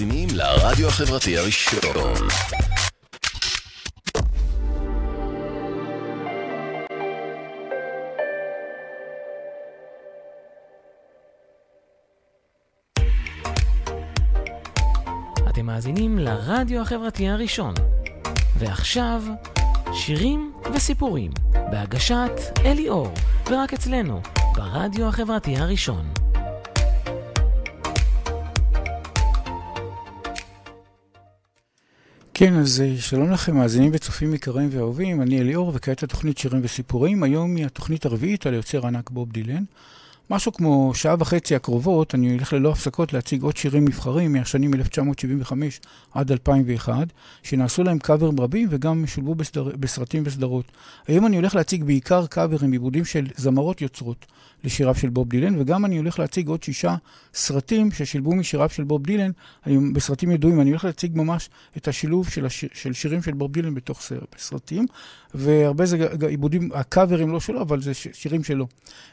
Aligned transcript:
מאזינים 0.00 0.28
לרדיו 0.34 0.88
החברתי 0.88 1.38
הראשון. 1.38 1.80
אתם 15.48 15.66
מאזינים 15.66 16.18
לרדיו 16.18 16.80
החברתי 16.82 17.28
הראשון. 17.28 17.74
ועכשיו, 18.58 19.22
שירים 19.92 20.52
וסיפורים, 20.74 21.30
בהגשת 21.70 22.32
אלי 22.64 22.88
אור, 22.88 23.14
ורק 23.50 23.72
אצלנו, 23.72 24.20
ברדיו 24.54 25.08
החברתי 25.08 25.56
הראשון. 25.56 26.19
כן, 32.40 32.54
אז 32.54 32.80
אה, 32.80 33.00
שלום 33.00 33.30
לכם, 33.30 33.56
מאזינים 33.56 33.90
וצופים 33.94 34.34
יקרים 34.34 34.68
ואהובים, 34.72 35.22
אני 35.22 35.40
אליאור, 35.40 35.72
וכעת 35.74 36.02
התוכנית 36.02 36.38
שירים 36.38 36.60
וסיפורים. 36.64 37.22
היום 37.22 37.56
היא 37.56 37.66
התוכנית 37.66 38.06
הרביעית 38.06 38.46
על 38.46 38.52
היוצר 38.52 38.84
הענק 38.84 39.10
בוב 39.10 39.32
דילן. 39.32 39.64
משהו 40.30 40.52
כמו 40.52 40.92
שעה 40.94 41.14
וחצי 41.18 41.54
הקרובות, 41.54 42.14
אני 42.14 42.32
הולך 42.32 42.52
ללא 42.52 42.70
הפסקות 42.70 43.12
להציג 43.12 43.42
עוד 43.42 43.56
שירים 43.56 43.84
נבחרים 43.84 44.32
מהשנים 44.32 44.74
1975 44.74 45.80
עד 46.14 46.32
2001, 46.32 46.94
שנעשו 47.42 47.82
להם 47.82 47.98
קאברים 47.98 48.40
רבים 48.40 48.68
וגם 48.70 49.06
שולבו 49.06 49.34
בסדר, 49.34 49.70
בסרטים 49.80 50.22
וסדרות. 50.26 50.72
היום 51.06 51.26
אני 51.26 51.36
הולך 51.36 51.54
להציג 51.54 51.84
בעיקר 51.84 52.26
קאברים, 52.26 52.72
עיבודים 52.72 53.04
של 53.04 53.26
זמרות 53.36 53.82
יוצרות 53.82 54.26
לשיריו 54.64 54.94
של 54.94 55.08
בוב 55.08 55.28
דילן, 55.28 55.58
וגם 55.58 55.84
אני 55.84 55.96
הולך 55.96 56.18
להציג 56.18 56.48
עוד 56.48 56.62
שישה 56.62 56.96
סרטים 57.34 57.90
ששילבו 57.90 58.34
משיריו 58.34 58.68
של 58.68 58.84
בוב 58.84 59.06
דילן, 59.06 59.30
אני, 59.66 59.92
בסרטים 59.92 60.30
ידועים. 60.30 60.60
אני 60.60 60.70
הולך 60.70 60.84
להציג 60.84 61.16
ממש 61.16 61.50
את 61.76 61.88
השילוב 61.88 62.28
של, 62.28 62.46
השיר, 62.46 62.68
של 62.72 62.92
שירים 62.92 63.22
של 63.22 63.32
בוב 63.32 63.52
דילן 63.52 63.74
בתוך 63.74 64.02
סרטים, 64.36 64.86
והרבה 65.34 65.86
זה 65.86 66.08
עיבודים, 66.28 66.70
הקאברים 66.74 67.32
לא 67.32 67.40
שלו, 67.40 67.62
אבל 67.62 67.82
זה 67.82 67.94
שירים 67.94 68.44
שלו. 68.44 68.66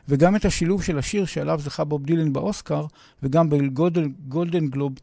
וגם 0.09 0.35
את 0.35 0.45
השילוב 0.45 0.83
של 0.83 0.97
השיר 0.97 1.25
שעליו 1.25 1.59
זכה 1.63 1.83
בוב 1.83 2.05
דילן 2.05 2.33
באוסקר, 2.33 2.85
וגם 3.23 3.49
בגולדן 3.49 4.67
גלוב 4.67 4.93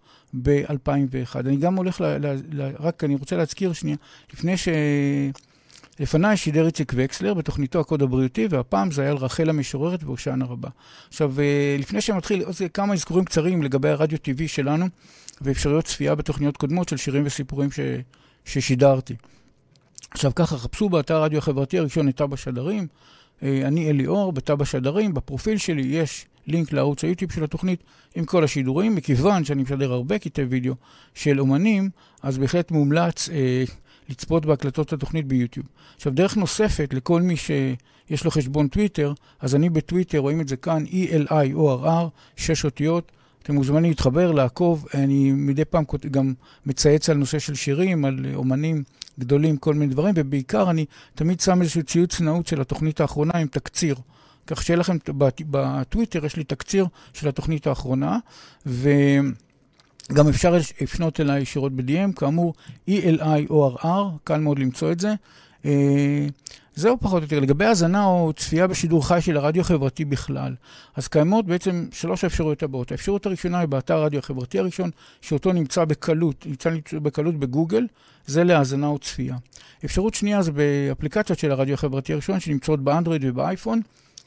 ב-2001. 0.43 1.41
אני 1.41 1.57
גם 1.57 1.77
הולך, 1.77 2.01
ל, 2.01 2.05
ל, 2.05 2.41
ל, 2.53 2.71
רק 2.79 3.05
אני 3.05 3.15
רוצה 3.15 3.37
להזכיר 3.37 3.73
שנייה, 3.73 3.97
לפני 4.33 4.57
ש... 4.57 4.69
לפניי 6.01 6.37
שידר 6.37 6.67
איציק 6.67 6.93
וקסלר 6.97 7.35
בתוכניתו 7.35 7.81
הקוד 7.81 8.03
הבריאותי, 8.03 8.47
והפעם 8.51 8.91
זה 8.91 9.03
היה 9.03 9.11
על 9.11 9.17
רחל 9.17 9.51
המשוררת 9.51 10.05
והושענא 10.05 10.45
רבה. 10.45 10.69
עכשיו, 11.09 11.41
אה, 11.41 11.77
לפני 11.79 12.01
שמתחיל, 12.01 12.43
עוד 12.43 12.55
כמה 12.75 12.95
אזכורים 12.95 13.25
קצרים 13.25 13.63
לגבי 13.63 13.89
הרדיו 13.89 14.19
TV 14.19 14.49
שלנו, 14.49 14.87
ואפשרויות 15.41 15.85
צפייה 15.85 16.15
בתוכניות 16.15 16.57
קודמות 16.57 16.89
של 16.89 16.97
שירים 16.97 17.23
וסיפורים 17.27 17.71
ש... 17.71 17.81
ששידרתי. 18.45 19.15
עכשיו 20.11 20.35
ככה, 20.35 20.59
חפשו 20.59 20.89
באתר 20.89 21.15
הרדיו 21.15 21.39
החברתי 21.39 21.79
הראשון 21.79 22.09
את 22.09 22.17
תב"א 22.17 22.37
שדרים. 22.37 22.87
אה, 23.43 23.63
אני 23.65 23.91
אלי 23.91 24.07
אור, 24.07 24.33
בתב"א 24.33 24.65
שדרים, 24.65 25.15
בפרופיל 25.15 25.59
שלי 25.59 25.83
יש 25.83 26.27
לינק 26.47 26.73
לערוץ 26.73 27.05
היוטיוב 27.05 27.33
של 27.33 27.45
התוכנית 27.45 27.83
עם 28.15 28.25
כל 28.25 28.45
השידורים. 28.45 28.95
מכיוון 28.95 29.45
שאני 29.45 29.63
משדר 29.63 29.93
הרבה 29.93 30.19
קטעי 30.19 30.45
וידאו 30.45 30.75
של 31.15 31.41
אומנים, 31.41 31.91
אז 32.23 32.39
בהחלט 32.39 32.71
מומלץ 32.71 33.29
אה, 33.29 33.65
לצפות 34.09 34.47
בהקלטות 34.47 34.93
התוכנית 34.93 35.27
ביוטיוב. 35.27 35.67
עכשיו, 35.97 36.13
דרך 36.13 36.37
נוספת 36.37 36.95
לכל 36.95 37.23
מי 37.23 37.37
שיש 37.37 38.25
לו 38.25 38.31
חשבון 38.31 38.69
טוויטר, 38.69 39.13
אז 39.41 39.55
אני 39.55 39.71
בטוויטר, 39.71 40.19
רואים 40.19 40.41
את 40.41 40.49
זה 40.49 40.57
כאן, 40.57 40.85
E-L-I-O-R-R, 40.87 42.09
שש 42.37 42.65
אותיות. 42.65 43.13
אתם 43.43 43.55
מוזמנים 43.55 43.91
להתחבר, 43.91 44.33
לעקוב. 44.33 44.87
אני 44.95 45.33
מדי 45.33 45.65
פעם 45.65 45.85
גם 46.11 46.35
מצייץ 46.67 47.11
על 47.11 47.17
נושא 47.17 47.39
של 47.39 47.55
שירים, 47.55 48.05
על 48.05 48.27
אומנים 48.35 48.83
גדולים, 49.19 49.57
כל 49.57 49.75
מיני 49.75 49.93
דברים, 49.93 50.15
ובעיקר 50.17 50.71
אני 50.71 50.85
תמיד 51.15 51.41
שם 51.41 51.63
איזשהו 51.63 51.83
ציוץ 51.83 52.21
נאות 52.21 52.47
של 52.47 52.61
התוכנית 52.61 53.01
האחרונה 53.01 53.33
עם 53.39 53.47
תקציר. 53.47 53.97
כך 54.47 54.63
שיהיה 54.63 54.79
לכם, 54.79 54.97
בטוויטר 55.51 56.27
יש 56.27 56.37
לי 56.37 56.45
תקציר 56.45 56.87
של 57.13 57.29
התוכנית 57.29 57.67
האחרונה, 57.67 58.19
וגם 60.11 60.29
אפשר 60.29 60.57
לפנות 60.81 61.21
אליי 61.21 61.43
ישירות 61.43 61.73
ב-DM, 61.73 62.13
כאמור, 62.17 62.55
E-L-I-O-R-R, 62.91 63.89
קל 64.25 64.39
מאוד 64.39 64.59
למצוא 64.59 64.93
את 64.93 65.01
זה. 65.01 65.15
אה, 65.65 66.27
זהו 66.75 66.97
פחות 67.01 67.23
או 67.23 67.25
יותר. 67.25 67.41
לגבי 67.41 67.65
האזנה 67.65 68.05
או 68.05 68.33
צפייה 68.37 68.67
בשידור 68.67 69.09
חי 69.09 69.21
של 69.21 69.37
הרדיו 69.37 69.61
החברתי 69.61 70.05
בכלל, 70.05 70.55
אז 70.97 71.09
קיימות 71.09 71.47
בעצם 71.47 71.87
שלוש 71.93 72.25
האפשרויות 72.25 72.63
הבאות. 72.63 72.93
האפשרות 72.93 73.27
הראשונה 73.27 73.59
היא 73.59 73.69
באתר 73.69 73.95
הרדיו 73.95 74.19
החברתי 74.19 74.59
הראשון, 74.59 74.91
שאותו 75.21 75.53
נמצא 75.53 75.85
בקלות, 75.85 76.47
נמצא 76.47 76.71
בקלות 77.03 77.39
בגוגל, 77.39 77.87
זה 78.27 78.45
להאזנה 78.45 78.87
או 78.87 78.99
צפייה. 78.99 79.37
אפשרות 79.85 80.15
שנייה 80.15 80.43
זה 80.43 80.53
באפליקציות 80.53 81.39
של 81.39 81.51
הרדיו 81.51 81.75
החברתי 81.75 82.13
הראשון, 82.13 82.41
שנמצאות 82.41 82.81
באנדרואיד 82.81 83.23
ובאייפון. 83.25 83.81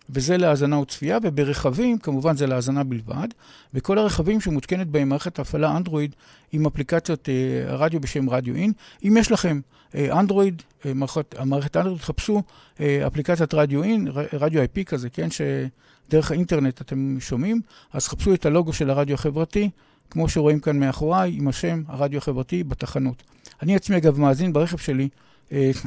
וזה 0.10 0.38
להאזנה 0.38 0.76
או 0.76 0.86
צפייה, 0.86 1.18
וברכבים, 1.24 1.98
כמובן 1.98 2.36
זה 2.36 2.48
להאזנה 2.48 2.84
בלבד. 2.84 3.28
וכל 3.74 3.98
הרכבים 3.98 4.42
שמותקנת 4.42 4.88
בהם 4.88 5.10
מערכת 5.10 5.40
הפעלה 5.40 5.78
אנדרואיד 5.78 6.16
עם 6.52 6.66
אפליקציות 6.66 7.30
אה, 7.30 7.76
רדיו 7.76 8.00
בשם 8.00 8.30
רדיו 8.30 8.56
אין. 8.56 8.72
אם 9.04 9.18
יש 9.20 9.32
לכם 9.32 9.60
אה, 9.96 10.20
אנדרואיד, 10.20 10.62
אה, 10.86 10.94
מערכת, 10.94 11.36
מערכת 11.46 11.78
אנדרואיד, 11.78 12.00
תחפשו 12.00 12.44
אה, 12.80 13.08
אפליקציית 13.08 13.54
רדיו 13.54 13.84
אין, 13.84 14.08
רדיו 14.34 14.64
IP 14.64 14.84
כזה, 14.84 15.10
כן, 15.10 15.28
שדרך 15.32 16.32
האינטרנט 16.32 16.82
אתם 16.82 17.18
שומעים, 17.20 17.62
אז 17.94 18.08
חפשו 18.08 18.34
את 18.34 18.46
הלוגו 18.46 18.74
של 18.74 18.90
הרדיו 18.90 19.14
החברתי, 19.14 19.70
כמו 20.10 20.30
שרואים 20.30 20.60
כאן 20.60 20.80
מאחוריי, 20.80 21.34
עם 21.38 21.48
השם 21.48 21.84
הרדיו 21.88 22.18
החברתי 22.18 22.64
בתחנות. 22.64 23.24
אני 23.62 23.76
עצמי, 23.76 23.98
אגב, 23.98 24.20
מאזין 24.20 24.54
ברכב 24.54 24.78
שלי 24.78 25.10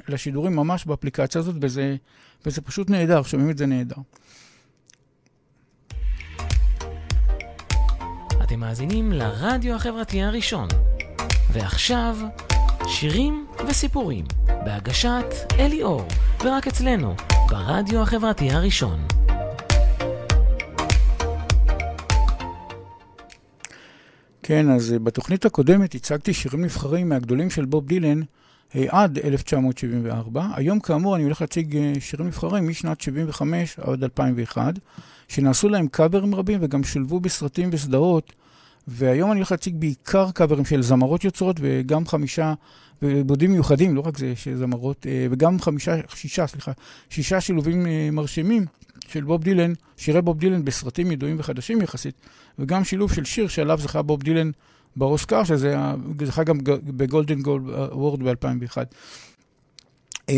לשידורים 0.08 0.56
ממש 0.56 0.84
באפליקציה 0.84 1.38
הזאת, 1.38 1.54
וזה, 1.60 1.96
וזה 2.46 2.60
פשוט 2.60 2.90
נהדר, 2.90 3.22
שומעים 3.22 3.50
את 3.50 3.58
זה 3.58 3.66
נהדר. 3.66 3.96
אתם 8.42 8.60
מאזינים 8.60 9.12
לרדיו 9.12 9.74
החברתי 9.74 10.22
הראשון. 10.22 10.68
ועכשיו, 11.52 12.16
שירים 12.88 13.46
וסיפורים, 13.68 14.24
בהגשת 14.46 15.24
אלי 15.58 15.82
אור, 15.82 16.08
ורק 16.44 16.66
אצלנו, 16.66 17.14
ברדיו 17.48 18.02
החברתי 18.02 18.50
הראשון. 18.50 19.06
כן, 24.42 24.70
אז 24.70 24.92
אה, 24.92 24.98
בתוכנית 24.98 25.44
הקודמת 25.44 25.94
הצגתי 25.94 26.34
שירים 26.34 26.64
נבחרים 26.64 27.08
מהגדולים 27.08 27.50
של 27.50 27.64
בוב 27.64 27.86
דילן 27.86 28.20
אה, 28.22 28.26
עד 28.74 29.18
1974. 29.18 30.46
היום, 30.54 30.80
כאמור, 30.80 31.16
אני 31.16 31.24
הולך 31.24 31.40
להציג 31.40 31.76
אה, 31.76 31.92
שירים 32.00 32.26
נבחרים 32.26 32.68
משנת 32.68 33.00
75 33.00 33.78
עד 33.78 34.02
2001, 34.02 34.74
שנעשו 35.28 35.68
להם 35.68 35.88
קאברים 35.88 36.34
רבים 36.34 36.58
וגם 36.62 36.84
שולבו 36.84 37.20
בסרטים 37.20 37.68
וסדרות. 37.72 38.32
והיום 38.88 39.30
אני 39.32 39.38
הולך 39.38 39.50
להציג 39.50 39.76
בעיקר 39.78 40.30
קאברים 40.30 40.64
של 40.64 40.82
זמרות 40.82 41.24
יוצרות 41.24 41.56
וגם 41.60 42.06
חמישה 42.06 42.54
ועיבודים 43.02 43.52
מיוחדים, 43.52 43.96
לא 43.96 44.00
רק 44.00 44.18
זה, 44.18 44.32
של 44.36 44.56
זמרות, 44.56 45.06
אה, 45.06 45.26
וגם 45.30 45.60
חמישה, 45.60 45.96
שישה, 46.14 46.46
סליחה, 46.46 46.72
שישה 47.10 47.40
שילובים 47.40 47.86
מרשימים 48.12 48.66
של 49.08 49.24
בוב 49.24 49.42
דילן, 49.42 49.72
שירי 49.96 50.22
בוב 50.22 50.38
דילן 50.38 50.64
בסרטים 50.64 51.12
ידועים 51.12 51.36
וחדשים 51.38 51.82
יחסית, 51.82 52.14
וגם 52.58 52.84
שילוב 52.84 53.12
של 53.12 53.24
שיר 53.24 53.48
שעליו 53.48 53.78
זכה 53.78 54.02
בוב 54.02 54.22
דילן 54.22 54.50
באוסקר, 54.96 55.44
שזה 55.44 55.76
זכה 56.24 56.44
גם 56.44 56.58
בגולדן 56.84 57.42
גולד 57.42 57.64
וורד 57.92 58.22
ב-2001. 58.22 58.76
Uh, 60.30 60.32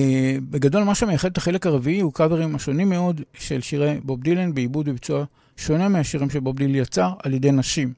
בגדול, 0.50 0.84
מה 0.84 0.94
שמייחד 0.94 1.30
את 1.30 1.36
החלק 1.36 1.66
הרביעי 1.66 2.00
הוא 2.00 2.12
קאברים 2.12 2.54
השונים 2.54 2.88
מאוד 2.88 3.20
של 3.34 3.60
שירי 3.60 4.00
בוב 4.02 4.22
דילן 4.22 4.54
בעיבוד 4.54 4.88
וביצוע 4.88 5.24
שונה 5.56 5.88
מהשירים 5.88 6.30
שבוב 6.30 6.56
דילן 6.56 6.74
יצר 6.74 7.12
על 7.22 7.34
ידי 7.34 7.52
נשים. 7.52 7.92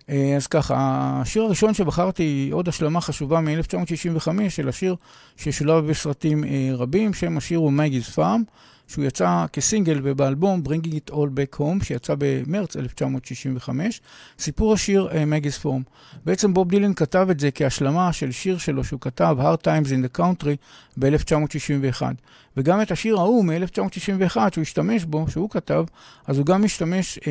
Uh, 0.00 0.12
אז 0.36 0.46
ככה, 0.46 0.74
השיר 1.22 1.42
הראשון 1.42 1.74
שבחרתי, 1.74 2.48
עוד 2.52 2.68
השלמה 2.68 3.00
חשובה 3.00 3.40
מ-1965 3.40 4.28
של 4.48 4.68
השיר 4.68 4.96
ששולב 5.36 5.86
בסרטים 5.90 6.44
רבים, 6.74 7.14
שם 7.14 7.36
השיר 7.36 7.58
הוא 7.58 7.72
מגיז 7.72 8.08
פארם. 8.08 8.42
שהוא 8.88 9.04
יצא 9.04 9.44
כסינגל 9.52 10.00
ובאלבום 10.02 10.62
Bringing 10.66 11.10
It 11.10 11.14
All 11.14 11.14
Back 11.14 11.58
Home, 11.58 11.84
שיצא 11.84 12.14
במרץ 12.18 12.76
1965, 12.76 14.00
סיפור 14.38 14.72
השיר 14.72 15.08
מגיס 15.26 15.58
uh, 15.58 15.60
פורם. 15.60 15.82
בעצם 16.24 16.54
בוב 16.54 16.70
דילן 16.70 16.94
כתב 16.94 17.26
את 17.30 17.40
זה 17.40 17.50
כהשלמה 17.50 18.12
של 18.12 18.32
שיר 18.32 18.58
שלו 18.58 18.84
שהוא 18.84 19.00
כתב, 19.00 19.36
Hard 19.40 19.66
Times 19.66 19.88
in 19.88 20.16
the 20.16 20.20
Country, 20.20 20.56
ב-1961. 20.98 22.02
וגם 22.56 22.82
את 22.82 22.90
השיר 22.90 23.16
ההוא 23.16 23.44
מ-1961 23.44 24.36
שהוא 24.52 24.62
השתמש 24.62 25.04
בו, 25.04 25.26
שהוא 25.28 25.50
כתב, 25.50 25.84
אז 26.26 26.38
הוא 26.38 26.46
גם 26.46 26.62
משתמש 26.62 27.18
uh, 27.18 27.22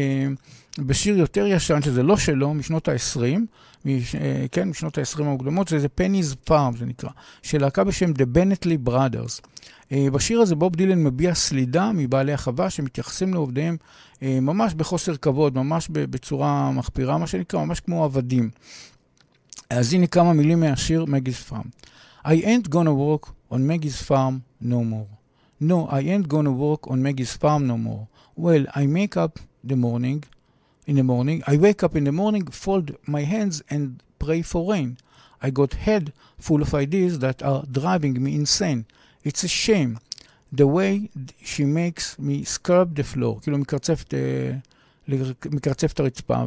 בשיר 0.81 1.17
יותר 1.17 1.45
ישן, 1.47 1.81
שזה 1.81 2.03
לא 2.03 2.17
שלו, 2.17 2.53
משנות 2.53 2.87
ה-20, 2.87 3.19
מש, 3.85 4.15
uh, 4.15 4.17
כן, 4.51 4.69
משנות 4.69 4.97
ה-20 4.97 5.21
המוקדמות, 5.21 5.67
זה 5.67 5.87
Penny's 5.99 6.49
Farm, 6.49 6.77
זה 6.77 6.85
נקרא, 6.85 7.09
של 7.41 7.61
להקה 7.61 7.83
בשם 7.83 8.11
The 8.11 8.37
Bennetley 8.37 8.89
Brothers. 8.89 9.41
אה, 9.91 10.07
בשיר 10.11 10.41
הזה 10.41 10.55
בוב 10.55 10.75
דילן 10.75 11.03
מביע 11.03 11.33
סלידה 11.33 11.91
מבעלי 11.91 12.33
החווה 12.33 12.69
שמתייחסים 12.69 13.33
לעובדיהם 13.33 13.77
אה, 14.23 14.39
ממש 14.41 14.73
בחוסר 14.73 15.15
כבוד, 15.15 15.55
ממש 15.55 15.87
בצורה 15.91 16.71
מחפירה, 16.71 17.17
מה 17.17 17.27
שנקרא, 17.27 17.65
ממש 17.65 17.79
כמו 17.79 18.03
עבדים. 18.03 18.49
אז 19.69 19.93
הנה 19.93 20.07
כמה 20.07 20.33
מילים 20.33 20.59
מהשיר 20.59 21.05
מגיס 21.05 21.41
פארם. 21.41 21.65
I 22.25 22.35
ain't 22.45 22.69
gonna 22.69 22.93
work 22.93 23.29
on 23.51 23.67
Maggie's 23.67 24.01
farm 24.09 24.43
no 24.61 24.81
more. 24.91 25.09
No, 25.59 25.87
I 25.89 26.01
ain't 26.13 26.27
gonna 26.29 26.55
work 26.65 26.89
on 26.91 26.97
Maggie's 27.03 27.33
farm 27.41 27.67
no 27.67 27.77
more. 27.77 28.07
Well, 28.37 28.63
I 28.75 28.85
make 28.85 29.17
up 29.17 29.39
the 29.69 29.75
morning, 29.75 30.23
in 30.85 30.95
the 30.95 31.03
morning. 31.03 31.43
I 31.47 31.57
wake 31.57 31.83
up 31.83 31.95
in 31.95 32.03
the 32.03 32.11
morning, 32.11 32.45
fold 32.47 32.95
my 33.05 33.21
hands 33.21 33.61
and 33.69 34.01
pray 34.19 34.41
for 34.41 34.71
rain. 34.71 34.97
I 35.41 35.49
got 35.49 35.73
head 35.73 36.13
full 36.37 36.61
of 36.61 36.73
ideas 36.73 37.19
that 37.19 37.43
are 37.43 37.63
driving 37.69 38.21
me 38.23 38.35
insane. 38.35 38.85
It's 39.24 39.44
a 39.44 39.48
shame. 39.48 39.98
The 40.52 40.66
way 40.66 41.10
she 41.42 41.64
makes 41.64 42.18
me 42.18 42.44
scrub 42.44 42.94
the 42.94 43.04
floor. 43.14 43.40
כאילו 43.42 43.58
מקרצף, 43.58 44.04
מקרצף 45.50 45.92
את 45.92 46.00
הרצפה. 46.00 46.44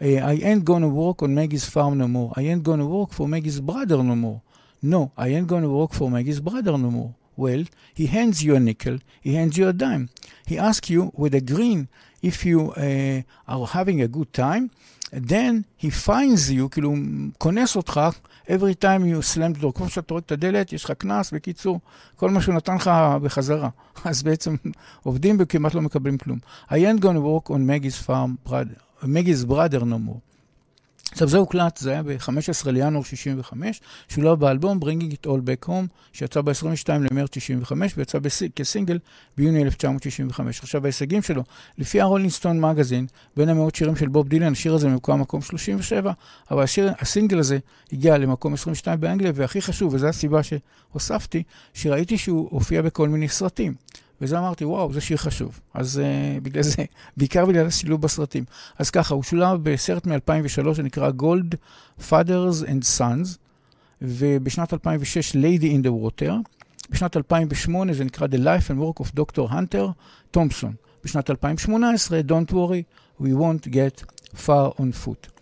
I 0.00 0.40
ain't 0.42 0.64
gonna 0.64 0.88
work 0.88 1.22
on 1.22 1.34
Maggie's 1.34 1.66
farm 1.66 1.98
no 1.98 2.08
more. 2.08 2.32
I 2.34 2.42
ain't 2.42 2.62
gonna 2.62 2.86
work 2.86 3.12
for 3.12 3.28
Maggie's 3.28 3.60
brother 3.60 4.02
no 4.02 4.16
more. 4.16 4.40
No, 4.82 5.12
I 5.16 5.28
ain't 5.28 5.46
gonna 5.46 5.68
work 5.68 5.92
for 5.92 6.10
Maggie's 6.10 6.40
brother 6.40 6.78
no 6.78 6.90
more. 6.90 7.14
Well, 7.36 7.64
he 7.94 8.06
hands 8.06 8.42
you 8.42 8.54
a 8.54 8.60
nickel, 8.60 8.98
he 9.20 9.34
hands 9.34 9.58
you 9.58 9.68
a 9.68 9.74
dime. 9.74 10.08
He 10.46 10.56
asks 10.58 10.88
you 10.88 11.12
with 11.14 11.34
a 11.34 11.42
grin 11.42 11.88
if 12.22 12.44
you 12.44 12.72
uh, 12.72 13.22
are 13.46 13.66
having 13.66 14.00
a 14.00 14.08
good 14.08 14.32
time, 14.32 14.70
then 15.12 15.64
he 15.76 15.90
finds 15.90 16.50
you, 16.50 16.68
כאילו 16.68 16.88
הוא 16.88 16.98
כונס 17.38 17.76
אותך, 17.76 18.00
every 18.47 18.75
time 18.81 19.05
you 19.05 19.35
slam 19.35 19.61
door. 19.61 19.71
כמו 19.75 19.89
שאתה 19.89 20.13
רואה 20.13 20.21
את 20.25 20.31
הדלת, 20.31 20.73
יש 20.73 20.85
לך 20.85 20.91
קנס, 20.91 21.31
בקיצור, 21.31 21.79
כל 22.15 22.29
מה 22.29 22.41
שהוא 22.41 22.55
נתן 22.55 22.75
לך 22.75 22.91
בחזרה. 23.21 23.69
אז 24.05 24.23
בעצם 24.23 24.55
עובדים 25.03 25.37
וכמעט 25.39 25.73
לא 25.73 25.81
מקבלים 25.81 26.17
כלום. 26.17 26.39
I 26.69 26.73
ain't 26.73 27.01
gonna 27.01 27.03
work 27.03 27.49
on 27.49 27.59
Maggie's 27.69 28.07
farm, 28.07 28.49
Maggie's 29.03 29.45
brother 29.45 29.79
no 29.79 29.99
more. 30.07 30.34
עכשיו 31.15 31.27
זה 31.27 31.37
הוקלט, 31.37 31.77
זה 31.77 31.91
היה 31.91 32.03
ב-15 32.03 32.71
לינואר 32.71 33.03
65, 33.03 33.81
שולב 34.07 34.39
באלבום 34.39 34.79
Bringing 34.83 35.13
It 35.13 35.27
All 35.27 35.39
Back 35.47 35.67
Home, 35.67 35.87
שיצא 36.13 36.41
ב-22 36.41 36.89
למרץ 37.11 37.35
65 37.35 37.93
ויצא 37.97 38.17
כסינגל 38.55 38.99
ביוני 39.37 39.63
1965. 39.63 40.59
עכשיו 40.59 40.83
ההישגים 40.83 41.21
שלו, 41.21 41.43
לפי 41.77 42.01
הרולינג 42.01 42.31
סטון 42.31 42.61
מגזין, 42.61 43.07
בין 43.37 43.49
המאות 43.49 43.75
שירים 43.75 43.95
של 43.95 44.07
בוב 44.07 44.27
דילן, 44.27 44.51
השיר 44.51 44.73
הזה 44.73 44.87
ממוקם 44.87 45.19
מקום 45.19 45.41
37, 45.41 46.11
אבל 46.51 46.63
השיר, 46.63 46.91
הסינגל 46.99 47.39
הזה 47.39 47.57
הגיע 47.93 48.17
למקום 48.17 48.53
22 48.53 48.99
באנגליה, 48.99 49.31
והכי 49.35 49.61
חשוב, 49.61 49.93
וזו 49.93 50.07
הסיבה 50.07 50.41
שהוספתי, 50.43 51.43
שראיתי 51.73 52.17
שהוא 52.17 52.47
הופיע 52.51 52.81
בכל 52.81 53.09
מיני 53.09 53.29
סרטים. 53.29 53.73
וזה 54.21 54.39
אמרתי, 54.39 54.65
וואו, 54.65 54.93
זה 54.93 55.01
שיר 55.01 55.17
חשוב. 55.17 55.59
אז 55.73 56.01
uh, 56.01 56.43
בגלל 56.43 56.63
זה, 56.63 56.83
בעיקר 57.17 57.45
בגלל 57.45 57.67
השילוב 57.67 58.01
בסרטים. 58.01 58.43
אז 58.79 58.89
ככה, 58.89 59.15
הוא 59.15 59.23
שולב 59.23 59.59
בסרט 59.63 60.07
מ-2003 60.07 60.75
שנקרא 60.75 61.11
Gold 61.19 61.55
Fathers 62.09 62.65
and 62.65 62.99
Sons, 62.99 63.37
ובשנת 64.01 64.73
2006 64.73 65.35
Lady 65.35 65.63
in 65.63 65.85
the 65.85 65.89
Water. 65.89 66.31
בשנת 66.89 67.17
2008 67.17 67.93
זה 67.93 68.03
נקרא 68.03 68.27
The 68.27 68.39
Life 68.39 68.71
and 68.71 68.79
Work 68.79 69.03
of 69.03 69.19
Dr. 69.19 69.51
Hunter 69.51 69.87
Thompson. 70.37 70.73
בשנת 71.03 71.29
2018, 71.29 72.19
Don't 72.21 72.51
worry, 72.51 72.83
we 73.21 73.25
won't 73.25 73.71
get 73.71 74.03
far 74.35 74.71
on 74.79 75.05
foot. 75.05 75.34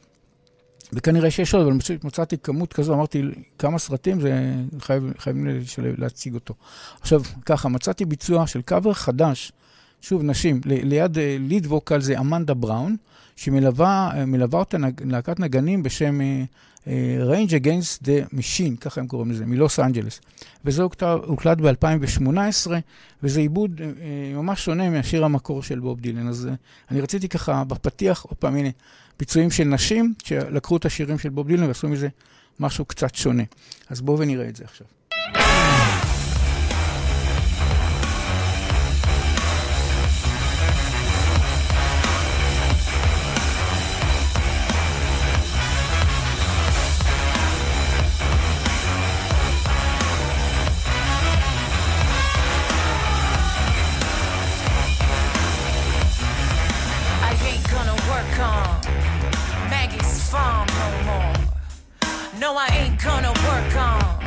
וכנראה 0.95 1.31
שיש 1.31 1.53
עוד, 1.53 1.67
אבל 1.67 1.77
מצאתי 2.03 2.37
כמות 2.43 2.73
כזו, 2.73 2.93
אמרתי, 2.93 3.23
כמה 3.59 3.79
סרטים, 3.79 4.21
זה 4.21 4.53
חייב, 4.79 5.03
חייבים 5.17 5.47
להציג 5.97 6.33
אותו. 6.33 6.53
עכשיו, 7.01 7.21
ככה, 7.45 7.69
מצאתי 7.69 8.05
ביצוע 8.05 8.47
של 8.47 8.61
קאבר 8.61 8.93
חדש, 8.93 9.51
שוב, 10.01 10.23
נשים, 10.23 10.61
ליד 10.65 11.17
ליד 11.39 11.65
ווקל 11.65 12.01
זה 12.01 12.19
אמנדה 12.19 12.53
בראון, 12.53 12.95
שמלווה 13.35 14.11
אותה 14.53 14.77
להקת 15.05 15.39
נגנים 15.39 15.83
בשם 15.83 16.19
Range 17.29 17.49
Against 17.49 18.03
the 18.03 18.35
Machine, 18.35 18.77
ככה 18.81 19.01
הם 19.01 19.07
קוראים 19.07 19.31
לזה, 19.31 19.45
מלוס 19.45 19.79
אנג'לס. 19.79 20.21
וזה 20.65 20.83
הוקלט 21.25 21.57
ב-2018, 21.57 22.71
וזה 23.23 23.39
עיבוד 23.39 23.81
ממש 24.35 24.65
שונה 24.65 24.89
מהשיר 24.89 25.25
המקור 25.25 25.63
של 25.63 25.79
בוב 25.79 25.99
דילן. 25.99 26.27
אז 26.27 26.49
אני 26.91 27.01
רציתי 27.01 27.29
ככה 27.29 27.63
בפתיח, 27.63 28.23
עוד 28.23 28.37
פעם, 28.37 28.55
הנה, 28.55 28.69
ביצועים 29.19 29.51
של 29.51 29.63
נשים, 29.63 30.13
שלקחו 30.23 30.77
את 30.77 30.85
השירים 30.85 31.19
של 31.19 31.29
בוב 31.29 31.47
דילן 31.47 31.63
ועשו 31.63 31.89
מזה 31.89 32.07
משהו 32.59 32.85
קצת 32.85 33.15
שונה. 33.15 33.43
אז 33.89 34.01
בואו 34.01 34.19
ונראה 34.19 34.49
את 34.49 34.55
זה 34.55 34.63
עכשיו. 34.63 34.87
I 62.57 62.67
ain't 62.77 63.01
gonna 63.01 63.33
work 63.49 63.75
on 63.75 64.19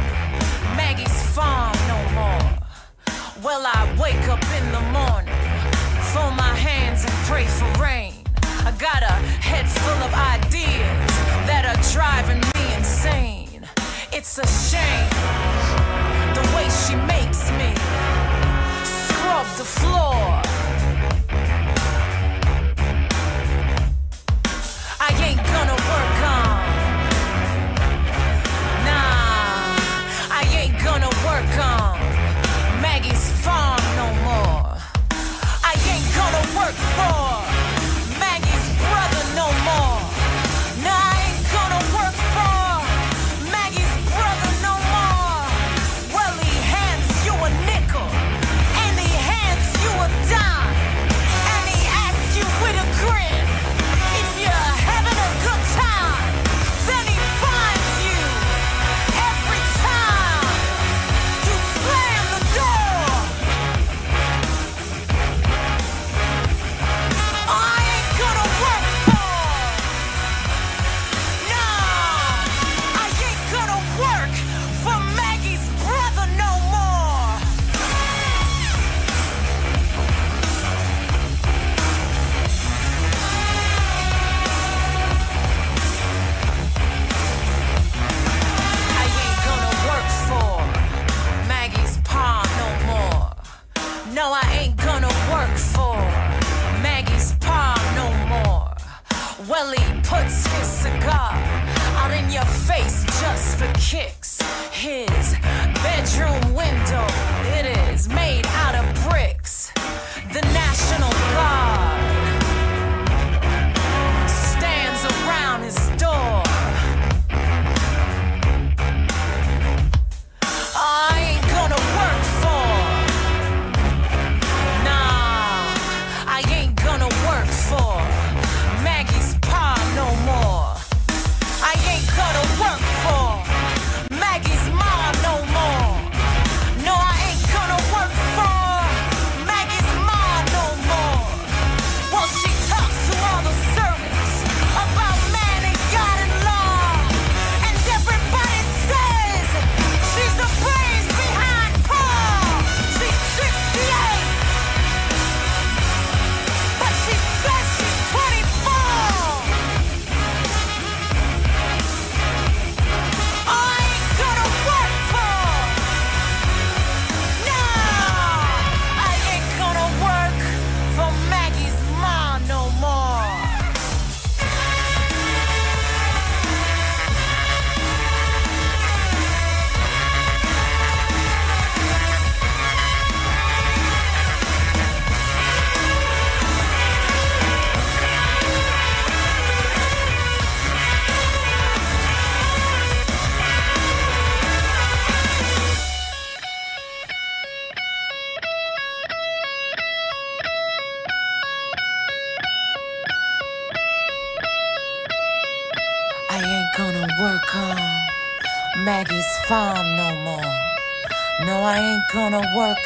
Maggie's 0.76 1.22
farm 1.34 1.76
no 1.86 1.98
more. 2.18 2.58
Well, 3.42 3.62
I 3.64 3.86
wake 4.00 4.28
up 4.28 4.42
in 4.58 4.64
the 4.72 4.80
morning, 4.90 5.32
fold 6.12 6.34
my 6.36 6.54
hands 6.54 7.04
and 7.04 7.12
pray 7.30 7.46
for 7.46 7.70
rain. 7.80 8.24
I 8.64 8.72
got 8.78 9.02
a 9.02 9.14
head 9.42 9.68
full 9.68 10.00
of 10.02 10.12
ideas 10.12 11.10
that 11.46 11.64
are 11.70 11.80
driving 11.92 12.40
me 12.40 12.74
insane. 12.74 13.68
It's 14.12 14.38
a 14.38 14.46
shame 14.46 15.10
the 16.34 16.42
way 16.56 16.66
she 16.82 16.96
makes 17.06 17.50
me 17.52 17.70
scrub 18.82 19.46
the 19.56 19.64
floor. 19.64 20.45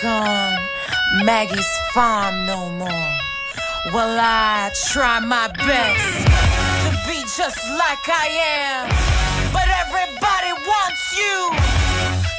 On 0.04 0.58
Maggie's 1.24 1.68
farm 1.92 2.46
no 2.46 2.68
more. 2.70 3.10
Well, 3.92 4.16
I 4.20 4.70
try 4.88 5.20
my 5.20 5.48
best 5.48 6.26
to 6.84 6.90
be 7.08 7.20
just 7.36 7.58
like 7.70 8.08
I 8.08 8.26
am. 8.56 8.88
But 9.52 9.68
everybody 9.68 10.52
wants 10.66 11.04
you 11.16 11.50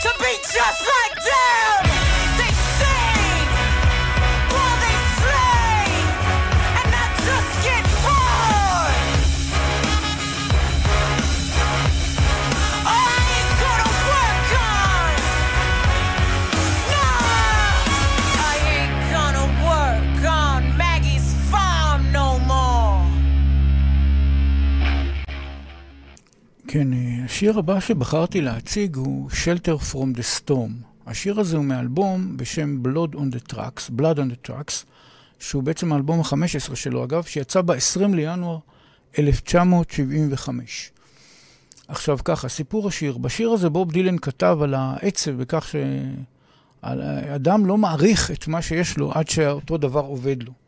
to 0.04 0.10
be 0.20 0.34
just 0.54 0.82
like 0.82 1.16
them. 1.24 1.91
כן, 26.74 26.94
אה, 26.94 27.26
השיר 27.26 27.60
הבא 27.60 27.80
שבחרתי 27.80 28.42
להציג 28.42 28.96
הוא 28.96 29.30
Shelter 29.30 29.92
from 29.92 30.18
the 30.18 30.42
Storm. 30.42 30.72
השיר 31.08 31.40
הזה 31.40 31.58
הוא 31.58 31.66
מאלבום 31.66 32.38
בשם 32.38 32.82
Blood 32.84 33.16
on 33.16 33.36
the 33.36 33.54
Tracks, 33.54 33.90
Blood 34.00 34.18
on 34.18 34.32
the 34.32 34.50
Tracks, 34.50 34.86
שהוא 35.40 35.64
בעצם 35.64 35.94
האלבום 35.94 36.20
ה-15 36.20 36.76
שלו, 36.76 37.04
אגב, 37.04 37.24
שיצא 37.24 37.62
ב-20 37.62 38.16
לינואר 38.16 38.60
1975. 39.20 40.92
עכשיו 41.88 42.18
ככה, 42.26 42.50
סיפור 42.50 42.88
השיר. 42.88 43.18
בשיר 43.18 43.50
הזה 43.50 43.70
בוב 43.70 43.92
דילן 43.92 44.18
כתב 44.18 44.58
על 44.62 44.74
העצב 44.74 45.32
בכך 45.32 45.76
שאדם 46.82 47.66
לא 47.66 47.78
מעריך 47.78 48.32
את 48.32 48.48
מה 48.48 48.62
שיש 48.62 48.98
לו 48.98 49.12
עד 49.12 49.30
שאותו 49.30 49.78
דבר 49.78 50.00
עובד 50.00 50.44
לו. 50.44 50.61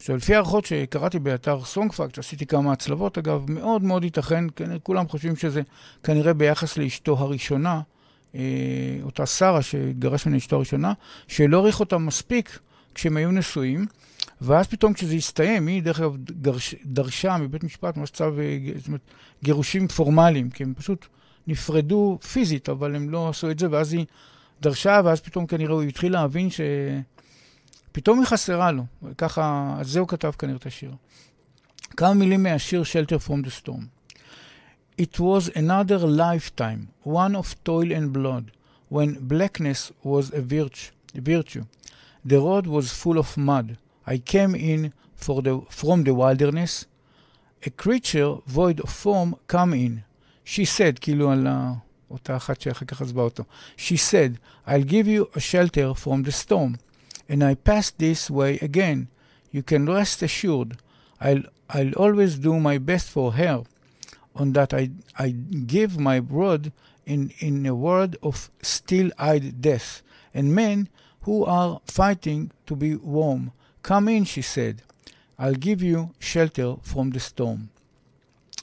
עכשיו, 0.00 0.16
לפי 0.16 0.34
הערכות 0.34 0.64
שקראתי 0.64 1.18
באתר 1.18 1.64
סונגפקט, 1.64 2.18
עשיתי 2.18 2.46
כמה 2.46 2.72
הצלבות, 2.72 3.18
אגב, 3.18 3.50
מאוד 3.50 3.82
מאוד 3.82 4.04
ייתכן, 4.04 4.44
כן, 4.56 4.70
כולם 4.82 5.08
חושבים 5.08 5.36
שזה 5.36 5.62
כנראה 6.02 6.34
ביחס 6.34 6.76
לאשתו 6.76 7.18
הראשונה, 7.18 7.80
אה, 8.34 8.40
אותה 9.02 9.26
שרה 9.26 9.62
שהתגרש 9.62 10.26
ממנה 10.26 10.38
אשתו 10.38 10.56
הראשונה, 10.56 10.92
שלא 11.28 11.56
העריך 11.56 11.80
אותה 11.80 11.98
מספיק 11.98 12.58
כשהם 12.94 13.16
היו 13.16 13.30
נשואים, 13.30 13.86
ואז 14.40 14.66
פתאום 14.66 14.92
כשזה 14.92 15.14
הסתיים, 15.14 15.66
היא 15.66 15.82
דרך 15.82 16.00
אגב 16.00 16.16
גרש, 16.42 16.74
דרשה 16.84 17.36
מבית 17.36 17.64
משפט 17.64 17.96
ממש 17.96 18.10
צו, 18.10 18.24
אה, 18.24 18.58
זאת 18.76 18.86
אומרת, 18.86 19.00
גירושים 19.44 19.88
פורמליים, 19.88 20.50
כי 20.50 20.62
הם 20.62 20.74
פשוט 20.74 21.06
נפרדו 21.46 22.18
פיזית, 22.32 22.68
אבל 22.68 22.96
הם 22.96 23.10
לא 23.10 23.28
עשו 23.28 23.50
את 23.50 23.58
זה, 23.58 23.66
ואז 23.70 23.92
היא 23.92 24.06
דרשה, 24.60 25.00
ואז 25.04 25.20
פתאום 25.20 25.46
כנראה 25.46 25.72
הוא 25.72 25.82
התחיל 25.82 26.12
להבין 26.12 26.50
ש... 26.50 26.60
פתאום 27.91 28.19
היא 28.19 28.27
חסרה 28.27 28.71
לו, 28.71 28.83
ככה, 29.17 29.75
אז 29.79 29.87
זה 29.89 29.99
הוא 29.99 30.07
כתב 30.07 30.31
כנראה 30.39 30.57
את 30.57 30.65
השיר. 30.65 30.91
כמה 31.97 32.13
מילים 32.13 32.43
מהשיר 32.43 32.83
Shelter 32.83 33.27
from 33.27 33.45
the 33.45 33.65
Storm. 33.65 33.83
It 34.97 35.19
was 35.19 35.49
another 35.55 35.99
lifetime, 35.99 36.87
one 37.03 37.35
of 37.35 37.55
toil 37.65 37.91
and 37.91 38.13
blood, 38.13 38.51
when 38.89 39.27
blackness 39.27 39.91
was 40.03 40.31
a 40.33 40.41
virtue. 40.41 40.91
A 41.17 41.21
virtue. 41.21 41.63
The 42.25 42.39
road 42.47 42.65
was 42.67 42.87
full 43.01 43.17
of 43.17 43.37
mud. 43.37 43.77
I 44.05 44.17
came 44.17 44.53
in 44.55 44.93
for 45.15 45.41
the, 45.41 45.61
from 45.69 46.03
the 46.03 46.13
wilderness. 46.13 46.85
A 47.65 47.69
creature 47.69 48.31
void 48.47 48.79
of 48.81 48.89
form 48.89 49.35
come 49.47 49.73
in. 49.73 50.03
She 50.43 50.65
said, 50.65 50.99
כאילו 51.01 51.31
על 51.31 51.47
ה- 51.47 51.73
אותה 52.11 52.35
אחת 52.37 52.61
שאחר 52.61 52.85
כך 52.85 53.01
עזבה 53.01 53.21
אותו. 53.21 53.43
She 53.77 53.97
said, 54.11 54.37
I'll 54.67 54.83
give 54.83 55.07
you 55.07 55.25
a 55.35 55.39
shelter 55.39 55.93
from 55.93 56.23
the 56.27 56.31
storm. 56.31 56.75
and 57.29 57.43
I 57.43 57.55
pass 57.55 57.91
this 57.91 58.29
way 58.29 58.57
again. 58.61 59.07
You 59.51 59.63
can 59.63 59.85
rest 59.85 60.21
assured. 60.21 60.77
I'll, 61.19 61.43
I'll 61.69 61.93
always 61.93 62.37
do 62.37 62.59
my 62.59 62.77
best 62.77 63.09
for 63.09 63.33
her. 63.33 63.63
On 64.35 64.51
that 64.53 64.73
I, 64.73 64.89
I 65.17 65.29
give 65.29 65.97
my 65.97 66.19
word 66.19 66.71
in, 67.05 67.31
in 67.39 67.65
a 67.65 67.73
word 67.73 68.17
of 68.21 68.51
still-eyed 68.61 69.61
death. 69.61 70.01
And 70.33 70.53
men 70.53 70.89
who 71.21 71.45
are 71.45 71.79
fighting 71.85 72.51
to 72.67 72.75
be 72.75 72.95
warm, 72.95 73.51
come 73.81 74.07
in, 74.09 74.25
she 74.25 74.41
said. 74.41 74.81
I'll 75.39 75.53
give 75.53 75.81
you 75.81 76.11
shelter 76.19 76.75
from 76.81 77.11
the 77.11 77.19
storm. 77.19 77.69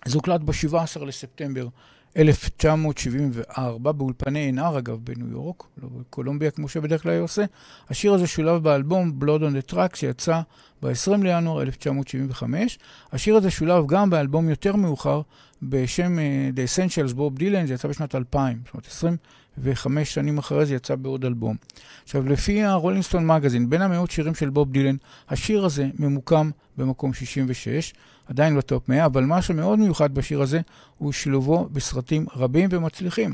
זה 0.04 0.14
הוקלט 0.14 0.40
ב-17 0.40 1.04
לספטמבר 1.04 1.68
1974, 2.17 3.91
באולפני 3.91 4.51
NR 4.55 4.77
אגב, 4.77 4.97
בניו 5.03 5.27
יורק, 5.31 5.63
לא 5.83 5.89
בקולומביה 5.89 6.51
כמו 6.51 6.69
שבדרך 6.69 7.03
כלל 7.03 7.11
היה 7.11 7.21
עושה. 7.21 7.45
השיר 7.89 8.13
הזה 8.13 8.27
שולב 8.27 8.63
באלבום 8.63 9.19
Blood 9.21 9.41
on 9.41 9.71
the 9.71 9.73
Track 9.73 9.95
שיצא 9.95 10.41
ב-20 10.83 11.23
לינואר 11.23 11.61
1975. 11.61 12.79
השיר 13.11 13.35
הזה 13.35 13.51
שולב 13.51 13.87
גם 13.87 14.09
באלבום 14.09 14.49
יותר 14.49 14.75
מאוחר 14.75 15.21
בשם 15.61 16.17
uh, 16.17 16.55
The 16.55 16.59
Essentials 16.59 17.13
בוב 17.15 17.37
דילן, 17.37 17.65
זה 17.65 17.73
יצא 17.73 17.87
בשנת 17.87 18.15
2000, 18.15 18.61
זאת 18.65 18.73
אומרת 18.73 18.87
25 18.87 20.13
שנים 20.13 20.37
אחרי 20.37 20.65
זה 20.65 20.75
יצא 20.75 20.95
בעוד 20.95 21.25
אלבום. 21.25 21.55
עכשיו, 22.03 22.29
לפי 22.29 22.63
הרולינגסטון 22.63 23.27
מגזין, 23.27 23.69
בין 23.69 23.81
המאות 23.81 24.11
שירים 24.11 24.35
של 24.35 24.49
בוב 24.49 24.71
דילן, 24.71 24.95
השיר 25.29 25.65
הזה 25.65 25.87
ממוקם 25.99 26.49
במקום 26.77 27.13
66, 27.13 27.93
עדיין 28.29 28.57
בטופ 28.57 28.89
100, 28.89 29.05
אבל 29.05 29.23
מה 29.23 29.41
שמאוד 29.41 29.79
מיוחד 29.79 30.13
בשיר 30.13 30.41
הזה 30.41 30.61
הוא 30.97 31.11
שילובו 31.11 31.69
בסרטים 31.71 32.25
רבים 32.35 32.69
ומצליחים. 32.71 33.33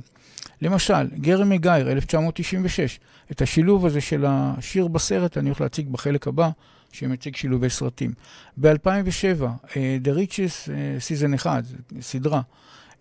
למשל, 0.62 1.08
ג'רי 1.08 1.46
מגווייר, 1.46 1.92
1996, 1.92 3.00
את 3.32 3.42
השילוב 3.42 3.86
הזה 3.86 4.02
של 4.02 4.26
השיר 4.28 4.88
בסרט 4.88 5.38
אני 5.38 5.50
הולך 5.50 5.62
להציג 5.62 5.90
בחלק 5.90 6.28
הבא, 6.28 6.50
שמציג 6.92 7.36
שילובי 7.36 7.70
סרטים. 7.70 8.14
ב-2007, 8.58 9.42
uh, 9.42 9.74
The 10.04 10.10
Riches 10.10 10.68
uh, 10.68 10.70
Season 11.00 11.36
1, 11.36 11.64
סדרה. 12.02 12.42